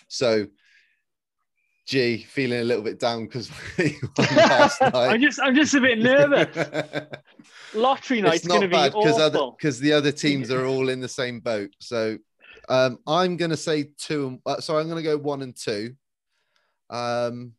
So, 0.06 0.46
gee, 1.86 2.18
feeling 2.18 2.60
a 2.60 2.64
little 2.64 2.84
bit 2.84 3.00
down 3.00 3.24
because 3.24 3.50
I'm 4.94 5.20
just, 5.20 5.40
I'm 5.40 5.56
just 5.56 5.74
a 5.74 5.80
bit 5.80 5.98
nervous. 5.98 7.08
Lottery 7.74 8.22
night's 8.22 8.46
going 8.46 8.60
to 8.60 8.68
be 8.68 8.76
awful 8.76 9.56
because 9.58 9.80
the 9.80 9.92
other 9.92 10.12
teams 10.12 10.52
are 10.52 10.66
all 10.66 10.88
in 10.88 11.00
the 11.00 11.08
same 11.08 11.40
boat. 11.40 11.70
So, 11.80 12.18
um, 12.68 12.98
I'm 13.06 13.36
going 13.36 13.50
to 13.50 13.56
say 13.56 13.90
two. 13.98 14.40
Uh, 14.46 14.60
so 14.60 14.78
I'm 14.78 14.88
going 14.88 15.02
to 15.02 15.08
go 15.08 15.18
one 15.18 15.42
and 15.42 15.56
two. 15.56 15.96
Um, 16.90 17.54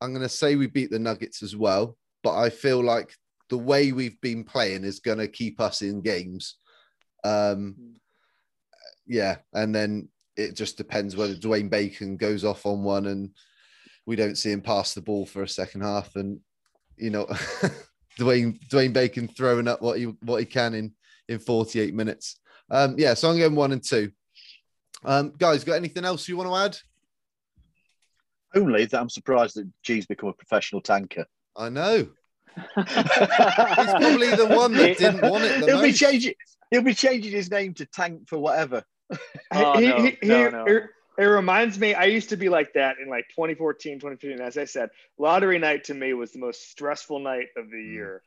I'm 0.00 0.10
going 0.10 0.22
to 0.22 0.28
say 0.28 0.56
we 0.56 0.66
beat 0.66 0.90
the 0.90 0.98
Nuggets 0.98 1.42
as 1.42 1.56
well, 1.56 1.96
but 2.22 2.36
I 2.36 2.50
feel 2.50 2.82
like 2.82 3.14
the 3.48 3.58
way 3.58 3.92
we've 3.92 4.20
been 4.20 4.44
playing 4.44 4.84
is 4.84 5.00
going 5.00 5.18
to 5.18 5.28
keep 5.28 5.60
us 5.60 5.82
in 5.82 6.00
games. 6.00 6.56
Um, 7.24 7.94
yeah, 9.06 9.36
and 9.52 9.74
then 9.74 10.08
it 10.36 10.54
just 10.54 10.76
depends 10.76 11.16
whether 11.16 11.34
Dwayne 11.34 11.70
Bacon 11.70 12.16
goes 12.16 12.44
off 12.44 12.66
on 12.66 12.82
one 12.82 13.06
and 13.06 13.30
we 14.06 14.16
don't 14.16 14.36
see 14.36 14.52
him 14.52 14.60
pass 14.60 14.94
the 14.94 15.00
ball 15.00 15.26
for 15.26 15.42
a 15.42 15.48
second 15.48 15.82
half, 15.82 16.14
and 16.16 16.40
you 16.96 17.10
know, 17.10 17.26
Dwayne 18.18 18.58
Dwayne 18.70 18.92
Bacon 18.92 19.28
throwing 19.28 19.68
up 19.68 19.82
what 19.82 19.98
he 19.98 20.04
what 20.22 20.38
he 20.38 20.46
can 20.46 20.74
in 20.74 20.92
in 21.28 21.38
48 21.38 21.92
minutes. 21.92 22.38
Um, 22.70 22.94
yeah, 22.98 23.14
so 23.14 23.30
I'm 23.30 23.38
going 23.38 23.54
one 23.54 23.72
and 23.72 23.82
two. 23.82 24.12
Um, 25.04 25.32
guys, 25.36 25.64
got 25.64 25.74
anything 25.74 26.04
else 26.04 26.28
you 26.28 26.36
want 26.36 26.48
to 26.48 26.56
add? 26.56 26.78
Only 28.54 28.84
that 28.84 29.00
I'm 29.00 29.08
surprised 29.08 29.56
that 29.56 29.70
G's 29.82 30.06
become 30.06 30.28
a 30.28 30.32
professional 30.32 30.80
tanker. 30.80 31.26
I 31.56 31.68
know. 31.68 32.08
He's 32.56 32.94
probably 32.94 34.30
the 34.30 34.48
one 34.50 34.72
that 34.74 34.98
didn't 34.98 35.28
want 35.28 35.44
it. 35.44 35.64
he'll 35.64 35.76
most. 35.76 35.82
be 35.82 35.92
changing. 35.92 36.34
He'll 36.70 36.82
be 36.82 36.94
changing 36.94 37.32
his 37.32 37.50
name 37.50 37.74
to 37.74 37.86
Tank 37.86 38.28
for 38.28 38.38
whatever. 38.38 38.82
oh, 39.52 39.78
he, 39.78 39.88
no, 39.88 39.96
he, 40.04 40.16
no, 40.22 40.50
no. 40.50 40.64
It, 40.64 40.84
it, 41.18 41.24
reminds 41.24 41.78
me. 41.78 41.94
I 41.94 42.04
used 42.04 42.30
to 42.30 42.36
be 42.36 42.48
like 42.48 42.72
that 42.74 42.96
in 43.02 43.08
like 43.08 43.28
2014, 43.30 44.00
2015. 44.00 44.40
As 44.40 44.58
I 44.58 44.64
said, 44.64 44.90
lottery 45.18 45.58
night 45.58 45.84
to 45.84 45.94
me 45.94 46.12
was 46.14 46.32
the 46.32 46.38
most 46.38 46.70
stressful 46.70 47.20
night 47.20 47.48
of 47.56 47.70
the 47.70 47.76
mm. 47.76 48.18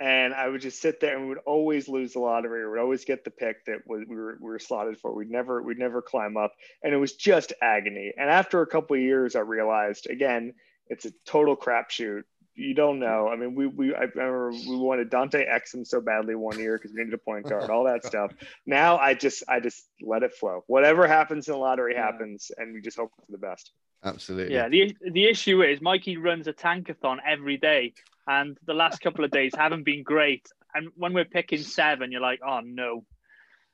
And 0.00 0.34
I 0.34 0.48
would 0.48 0.60
just 0.60 0.80
sit 0.80 1.00
there 1.00 1.14
and 1.14 1.22
we 1.22 1.28
would 1.28 1.38
always 1.46 1.88
lose 1.88 2.14
the 2.14 2.18
lottery 2.18 2.68
we'd 2.68 2.80
always 2.80 3.04
get 3.04 3.24
the 3.24 3.30
pick 3.30 3.64
that 3.66 3.78
we 3.86 4.04
were, 4.04 4.38
we 4.40 4.50
were 4.50 4.58
slotted 4.58 4.98
for. 4.98 5.14
We'd 5.14 5.30
never, 5.30 5.62
we'd 5.62 5.78
never 5.78 6.02
climb 6.02 6.36
up 6.36 6.52
and 6.82 6.92
it 6.92 6.96
was 6.96 7.14
just 7.14 7.52
agony. 7.62 8.12
And 8.16 8.28
after 8.28 8.60
a 8.60 8.66
couple 8.66 8.96
of 8.96 9.02
years, 9.02 9.36
I 9.36 9.40
realized 9.40 10.08
again, 10.10 10.54
it's 10.88 11.04
a 11.04 11.12
total 11.24 11.56
crapshoot. 11.56 12.24
You 12.56 12.74
don't 12.74 13.00
know. 13.00 13.28
I 13.28 13.36
mean, 13.36 13.54
we, 13.54 13.66
we, 13.66 13.94
I 13.94 14.02
remember 14.02 14.50
we 14.50 14.76
wanted 14.76 15.10
Dante 15.10 15.44
Exum 15.44 15.84
so 15.86 16.00
badly 16.00 16.36
one 16.36 16.58
year 16.58 16.78
because 16.78 16.92
we 16.92 16.98
needed 16.98 17.14
a 17.14 17.18
point 17.18 17.48
guard, 17.48 17.68
all 17.70 17.84
that 17.84 18.04
stuff. 18.04 18.32
Now 18.66 18.96
I 18.98 19.14
just, 19.14 19.42
I 19.48 19.58
just 19.58 19.88
let 20.00 20.22
it 20.22 20.34
flow. 20.34 20.62
Whatever 20.66 21.06
happens 21.06 21.48
in 21.48 21.54
the 21.54 21.58
lottery 21.58 21.94
yeah. 21.94 22.04
happens 22.04 22.50
and 22.56 22.74
we 22.74 22.80
just 22.80 22.96
hope 22.96 23.10
for 23.16 23.32
the 23.32 23.38
best. 23.38 23.72
Absolutely. 24.04 24.54
Yeah. 24.54 24.68
The, 24.68 24.94
the 25.12 25.24
issue 25.26 25.62
is 25.62 25.80
Mikey 25.80 26.16
runs 26.16 26.46
a 26.46 26.52
tankathon 26.52 27.18
every 27.26 27.56
day 27.56 27.94
and 28.26 28.56
the 28.66 28.74
last 28.74 29.00
couple 29.00 29.24
of 29.24 29.30
days 29.30 29.52
haven't 29.56 29.84
been 29.84 30.02
great. 30.02 30.46
And 30.74 30.88
when 30.96 31.12
we're 31.12 31.24
picking 31.24 31.62
seven, 31.62 32.10
you're 32.12 32.20
like, 32.20 32.40
oh 32.46 32.60
no. 32.60 33.04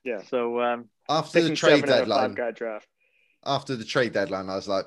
Yeah. 0.04 0.22
So 0.22 0.60
um, 0.60 0.88
after 1.08 1.42
the 1.42 1.54
trade 1.54 1.84
deadline, 1.84 2.36
after 3.44 3.76
the 3.76 3.84
trade 3.84 4.12
deadline, 4.12 4.48
I 4.48 4.56
was 4.56 4.68
like, 4.68 4.86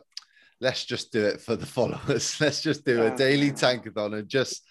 let's 0.59 0.85
just 0.85 1.11
do 1.11 1.25
it 1.25 1.41
for 1.41 1.55
the 1.55 1.65
followers. 1.77 2.39
let's 2.39 2.61
just 2.61 2.85
do 2.85 3.05
a 3.05 3.15
daily 3.15 3.51
tankathon 3.51 4.17
and 4.17 4.27
just 4.27 4.65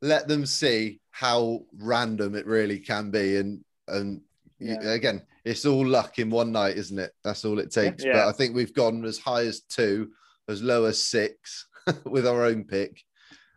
let 0.00 0.28
them 0.28 0.46
see 0.46 1.00
how 1.10 1.62
random 1.78 2.34
it 2.34 2.46
really 2.46 2.78
can 2.78 3.10
be. 3.10 3.36
And 3.36 3.64
and 3.88 4.20
yeah. 4.58 4.80
again, 4.82 5.22
it's 5.44 5.66
all 5.66 5.86
luck 5.86 6.18
in 6.18 6.30
one 6.30 6.52
night, 6.52 6.76
isn't 6.76 6.98
it? 6.98 7.12
That's 7.24 7.44
all 7.44 7.58
it 7.58 7.72
takes. 7.72 8.04
Yeah. 8.04 8.12
But 8.12 8.28
I 8.28 8.32
think 8.32 8.54
we've 8.54 8.74
gone 8.74 9.04
as 9.04 9.18
high 9.18 9.42
as 9.42 9.60
two, 9.62 10.10
as 10.48 10.62
low 10.62 10.84
as 10.84 11.02
six 11.02 11.66
with 12.04 12.26
our 12.26 12.44
own 12.44 12.64
pick. 12.64 13.02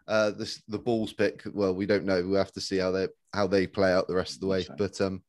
Uh, 0.08 0.32
the 0.32 0.60
the 0.68 0.80
Bulls 0.80 1.14
pick, 1.14 1.42
well, 1.52 1.74
we 1.74 1.86
don't 1.86 2.06
know. 2.06 2.24
We'll 2.26 2.38
have 2.38 2.52
to 2.54 2.62
see 2.62 2.78
how 2.78 2.92
they 2.92 3.08
how 3.34 3.48
they 3.48 3.68
play 3.68 3.92
out 3.92 4.08
the 4.08 4.16
rest 4.16 4.36
of 4.36 4.42
the 4.42 4.48
way. 4.48 4.66
But 4.78 5.00
um, 5.02 5.24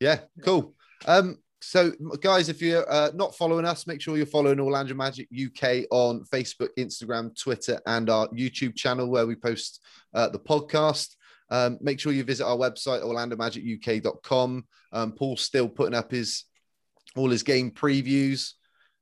yeah, 0.00 0.20
cool. 0.44 0.74
Um, 1.06 1.38
so 1.60 1.92
guys, 2.20 2.48
if 2.48 2.60
you're 2.60 2.90
uh, 2.90 3.10
not 3.14 3.36
following 3.36 3.64
us, 3.64 3.86
make 3.86 4.00
sure 4.00 4.16
you're 4.16 4.26
following 4.26 4.58
Orlando 4.58 4.94
Magic 4.94 5.28
UK 5.32 5.84
on 5.90 6.24
Facebook, 6.24 6.70
Instagram, 6.76 7.38
Twitter, 7.40 7.80
and 7.86 8.10
our 8.10 8.28
YouTube 8.28 8.74
channel 8.74 9.08
where 9.08 9.26
we 9.26 9.36
post 9.36 9.80
uh, 10.12 10.28
the 10.28 10.40
podcast. 10.40 11.14
Um, 11.52 11.76
make 11.82 12.00
sure 12.00 12.12
you 12.12 12.24
visit 12.24 12.46
our 12.46 12.56
website, 12.56 13.02
orlandomagic.uk.com. 13.02 14.64
Um, 14.90 15.12
Paul's 15.12 15.42
still 15.42 15.68
putting 15.68 15.94
up 15.94 16.10
his 16.10 16.44
all 17.14 17.28
his 17.28 17.42
game 17.42 17.70
previews, 17.70 18.52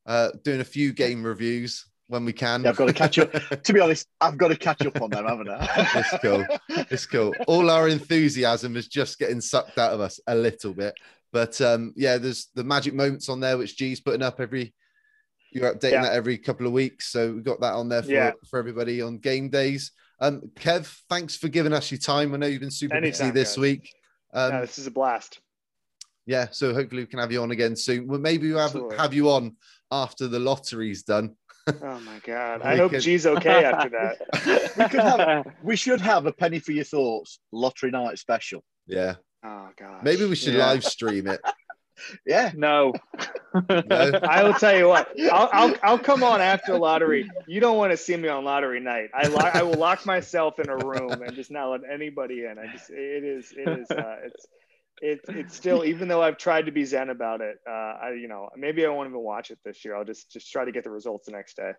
uh, 0.04 0.30
doing 0.42 0.60
a 0.60 0.64
few 0.64 0.92
game 0.92 1.22
reviews 1.22 1.86
when 2.08 2.24
we 2.24 2.32
can. 2.32 2.64
Yeah, 2.64 2.70
I've 2.70 2.76
got 2.76 2.88
to 2.88 2.92
catch 2.92 3.20
up. 3.20 3.30
to 3.62 3.72
be 3.72 3.78
honest, 3.78 4.08
I've 4.20 4.36
got 4.36 4.48
to 4.48 4.56
catch 4.56 4.84
up 4.84 5.00
on 5.00 5.10
them, 5.10 5.26
haven't 5.26 5.48
I? 5.48 5.88
it's 5.94 6.22
cool. 6.22 6.44
It's 6.90 7.06
cool. 7.06 7.32
All 7.46 7.70
our 7.70 7.88
enthusiasm 7.88 8.76
is 8.76 8.88
just 8.88 9.20
getting 9.20 9.40
sucked 9.40 9.78
out 9.78 9.92
of 9.92 10.00
us 10.00 10.18
a 10.26 10.34
little 10.34 10.74
bit. 10.74 10.94
But 11.32 11.60
um, 11.60 11.94
yeah, 11.96 12.18
there's 12.18 12.48
the 12.56 12.64
magic 12.64 12.94
moments 12.94 13.28
on 13.28 13.38
there 13.38 13.58
which 13.58 13.76
G's 13.76 14.00
putting 14.00 14.22
up 14.22 14.40
every 14.40 14.74
you're 15.52 15.72
updating 15.72 15.92
yeah. 15.92 16.02
that 16.02 16.14
every 16.14 16.36
couple 16.36 16.66
of 16.66 16.72
weeks. 16.72 17.12
So 17.12 17.32
we've 17.32 17.44
got 17.44 17.60
that 17.60 17.74
on 17.74 17.88
there 17.88 18.02
for, 18.02 18.10
yeah. 18.10 18.32
for 18.48 18.58
everybody 18.58 19.02
on 19.02 19.18
game 19.18 19.48
days. 19.50 19.92
Um, 20.20 20.50
Kev, 20.54 20.86
thanks 21.08 21.36
for 21.36 21.48
giving 21.48 21.72
us 21.72 21.90
your 21.90 21.98
time. 21.98 22.34
I 22.34 22.36
know 22.36 22.46
you've 22.46 22.60
been 22.60 22.70
super 22.70 22.96
Anytime, 22.96 23.28
busy 23.28 23.30
this 23.30 23.50
guys. 23.50 23.58
week. 23.58 23.94
Um, 24.34 24.52
no, 24.52 24.60
this 24.60 24.78
is 24.78 24.86
a 24.86 24.90
blast. 24.90 25.40
Yeah, 26.26 26.48
so 26.50 26.74
hopefully 26.74 27.02
we 27.02 27.06
can 27.06 27.18
have 27.18 27.32
you 27.32 27.42
on 27.42 27.50
again 27.50 27.74
soon. 27.74 28.06
Well, 28.06 28.20
maybe 28.20 28.52
we'll 28.52 28.68
have, 28.68 28.98
have 28.98 29.14
you 29.14 29.30
on 29.30 29.56
after 29.90 30.28
the 30.28 30.38
lottery's 30.38 31.02
done. 31.02 31.34
oh 31.66 32.00
my 32.00 32.20
god! 32.24 32.62
I 32.64 32.76
hope 32.76 32.92
G's 32.92 33.26
okay 33.26 33.64
after 33.64 33.88
that. 33.90 34.72
we 34.78 34.88
could 34.88 35.00
have, 35.00 35.46
we 35.62 35.76
should 35.76 36.00
have 36.00 36.26
a 36.26 36.32
penny 36.32 36.58
for 36.58 36.72
your 36.72 36.84
thoughts 36.84 37.40
lottery 37.52 37.90
night 37.90 38.18
special. 38.18 38.62
Yeah. 38.86 39.16
Oh 39.44 39.68
god. 39.76 40.04
Maybe 40.04 40.24
we 40.26 40.36
should 40.36 40.54
yeah. 40.54 40.66
live 40.66 40.84
stream 40.84 41.26
it. 41.26 41.40
Yeah. 42.26 42.52
No. 42.54 42.92
no. 43.54 43.62
I 44.22 44.42
will 44.42 44.54
tell 44.54 44.76
you 44.76 44.88
what. 44.88 45.08
I'll, 45.32 45.50
I'll, 45.52 45.74
I'll 45.82 45.98
come 45.98 46.22
on 46.22 46.40
after 46.40 46.78
lottery. 46.78 47.30
You 47.46 47.60
don't 47.60 47.76
want 47.76 47.92
to 47.92 47.96
see 47.96 48.16
me 48.16 48.28
on 48.28 48.44
lottery 48.44 48.80
night. 48.80 49.10
I 49.14 49.26
lo- 49.26 49.50
I 49.52 49.62
will 49.62 49.74
lock 49.74 50.06
myself 50.06 50.58
in 50.58 50.68
a 50.68 50.76
room 50.76 51.22
and 51.22 51.34
just 51.34 51.50
not 51.50 51.70
let 51.70 51.80
anybody 51.90 52.44
in. 52.44 52.58
I 52.58 52.72
just 52.72 52.90
it 52.90 53.24
is 53.24 53.52
it 53.56 53.68
is 53.68 53.90
uh, 53.90 54.16
it's 54.24 54.46
it, 55.02 55.20
it's 55.28 55.56
still 55.56 55.84
even 55.84 56.08
though 56.08 56.22
I've 56.22 56.36
tried 56.36 56.66
to 56.66 56.72
be 56.72 56.84
zen 56.84 57.10
about 57.10 57.40
it. 57.40 57.56
Uh, 57.68 57.72
I 57.72 58.12
you 58.12 58.28
know 58.28 58.48
maybe 58.56 58.84
I 58.84 58.88
won't 58.90 59.08
even 59.08 59.20
watch 59.20 59.50
it 59.50 59.58
this 59.64 59.84
year. 59.84 59.96
I'll 59.96 60.04
just 60.04 60.30
just 60.30 60.50
try 60.50 60.64
to 60.64 60.72
get 60.72 60.84
the 60.84 60.90
results 60.90 61.26
the 61.26 61.32
next 61.32 61.56
day. 61.56 61.72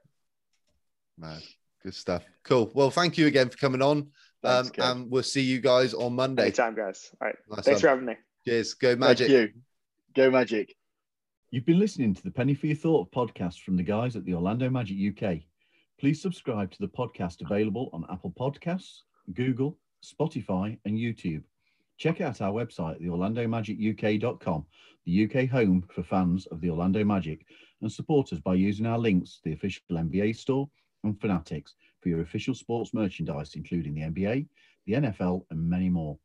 Man, 1.17 1.39
good 1.83 1.93
stuff. 1.93 2.23
Cool. 2.43 2.71
Well, 2.73 2.89
thank 2.89 3.17
you 3.17 3.27
again 3.27 3.49
for 3.49 3.57
coming 3.57 3.81
on. 3.81 4.09
Thanks, 4.43 4.71
um, 4.79 5.01
and 5.01 5.11
we'll 5.11 5.23
see 5.23 5.41
you 5.41 5.59
guys 5.59 5.93
on 5.93 6.13
Monday. 6.13 6.43
Anytime, 6.43 6.75
guys. 6.75 7.11
All 7.21 7.27
right. 7.27 7.35
Nice 7.49 7.65
Thanks 7.65 7.77
one. 7.77 7.81
for 7.81 7.87
having 7.89 8.05
me. 8.05 8.15
Cheers. 8.45 8.73
Go 8.73 8.95
Magic. 8.95 9.53
Go 10.13 10.29
Magic. 10.29 10.75
You've 11.51 11.65
been 11.65 11.79
listening 11.79 12.13
to 12.13 12.23
the 12.23 12.31
Penny 12.31 12.53
for 12.53 12.67
Your 12.67 12.75
Thought 12.75 13.11
podcast 13.13 13.61
from 13.61 13.77
the 13.77 13.83
guys 13.83 14.17
at 14.17 14.25
the 14.25 14.33
Orlando 14.33 14.69
Magic 14.69 14.97
UK. 14.97 15.39
Please 15.99 16.21
subscribe 16.21 16.69
to 16.71 16.79
the 16.79 16.87
podcast 16.89 17.39
available 17.41 17.89
on 17.93 18.05
Apple 18.11 18.33
Podcasts, 18.37 19.03
Google, 19.33 19.77
Spotify, 20.03 20.77
and 20.83 20.97
YouTube. 20.97 21.43
Check 21.97 22.19
out 22.19 22.41
our 22.41 22.51
website, 22.51 23.01
theorlandomagicuk.com, 23.01 24.65
the 25.05 25.25
UK 25.25 25.49
home 25.49 25.87
for 25.93 26.03
fans 26.03 26.45
of 26.47 26.59
the 26.59 26.69
Orlando 26.69 27.05
Magic, 27.05 27.45
and 27.81 27.89
support 27.89 28.33
us 28.33 28.39
by 28.39 28.55
using 28.55 28.85
our 28.85 28.99
links 28.99 29.37
to 29.37 29.43
the 29.45 29.53
official 29.53 29.83
NBA 29.91 30.35
store 30.35 30.69
and 31.05 31.19
Fanatics 31.21 31.75
for 32.01 32.09
your 32.09 32.19
official 32.19 32.53
sports 32.53 32.93
merchandise, 32.93 33.55
including 33.55 33.93
the 33.93 34.01
NBA, 34.01 34.45
the 34.87 34.93
NFL, 34.93 35.45
and 35.51 35.69
many 35.69 35.89
more. 35.89 36.17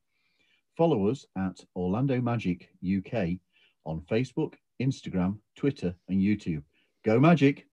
Follow 0.76 1.08
us 1.08 1.24
at 1.36 1.60
Orlando 1.76 2.20
Magic 2.20 2.68
UK 2.84 3.38
on 3.86 4.02
Facebook, 4.10 4.54
Instagram, 4.82 5.38
Twitter, 5.56 5.94
and 6.08 6.20
YouTube. 6.20 6.62
Go 7.04 7.18
Magic! 7.18 7.64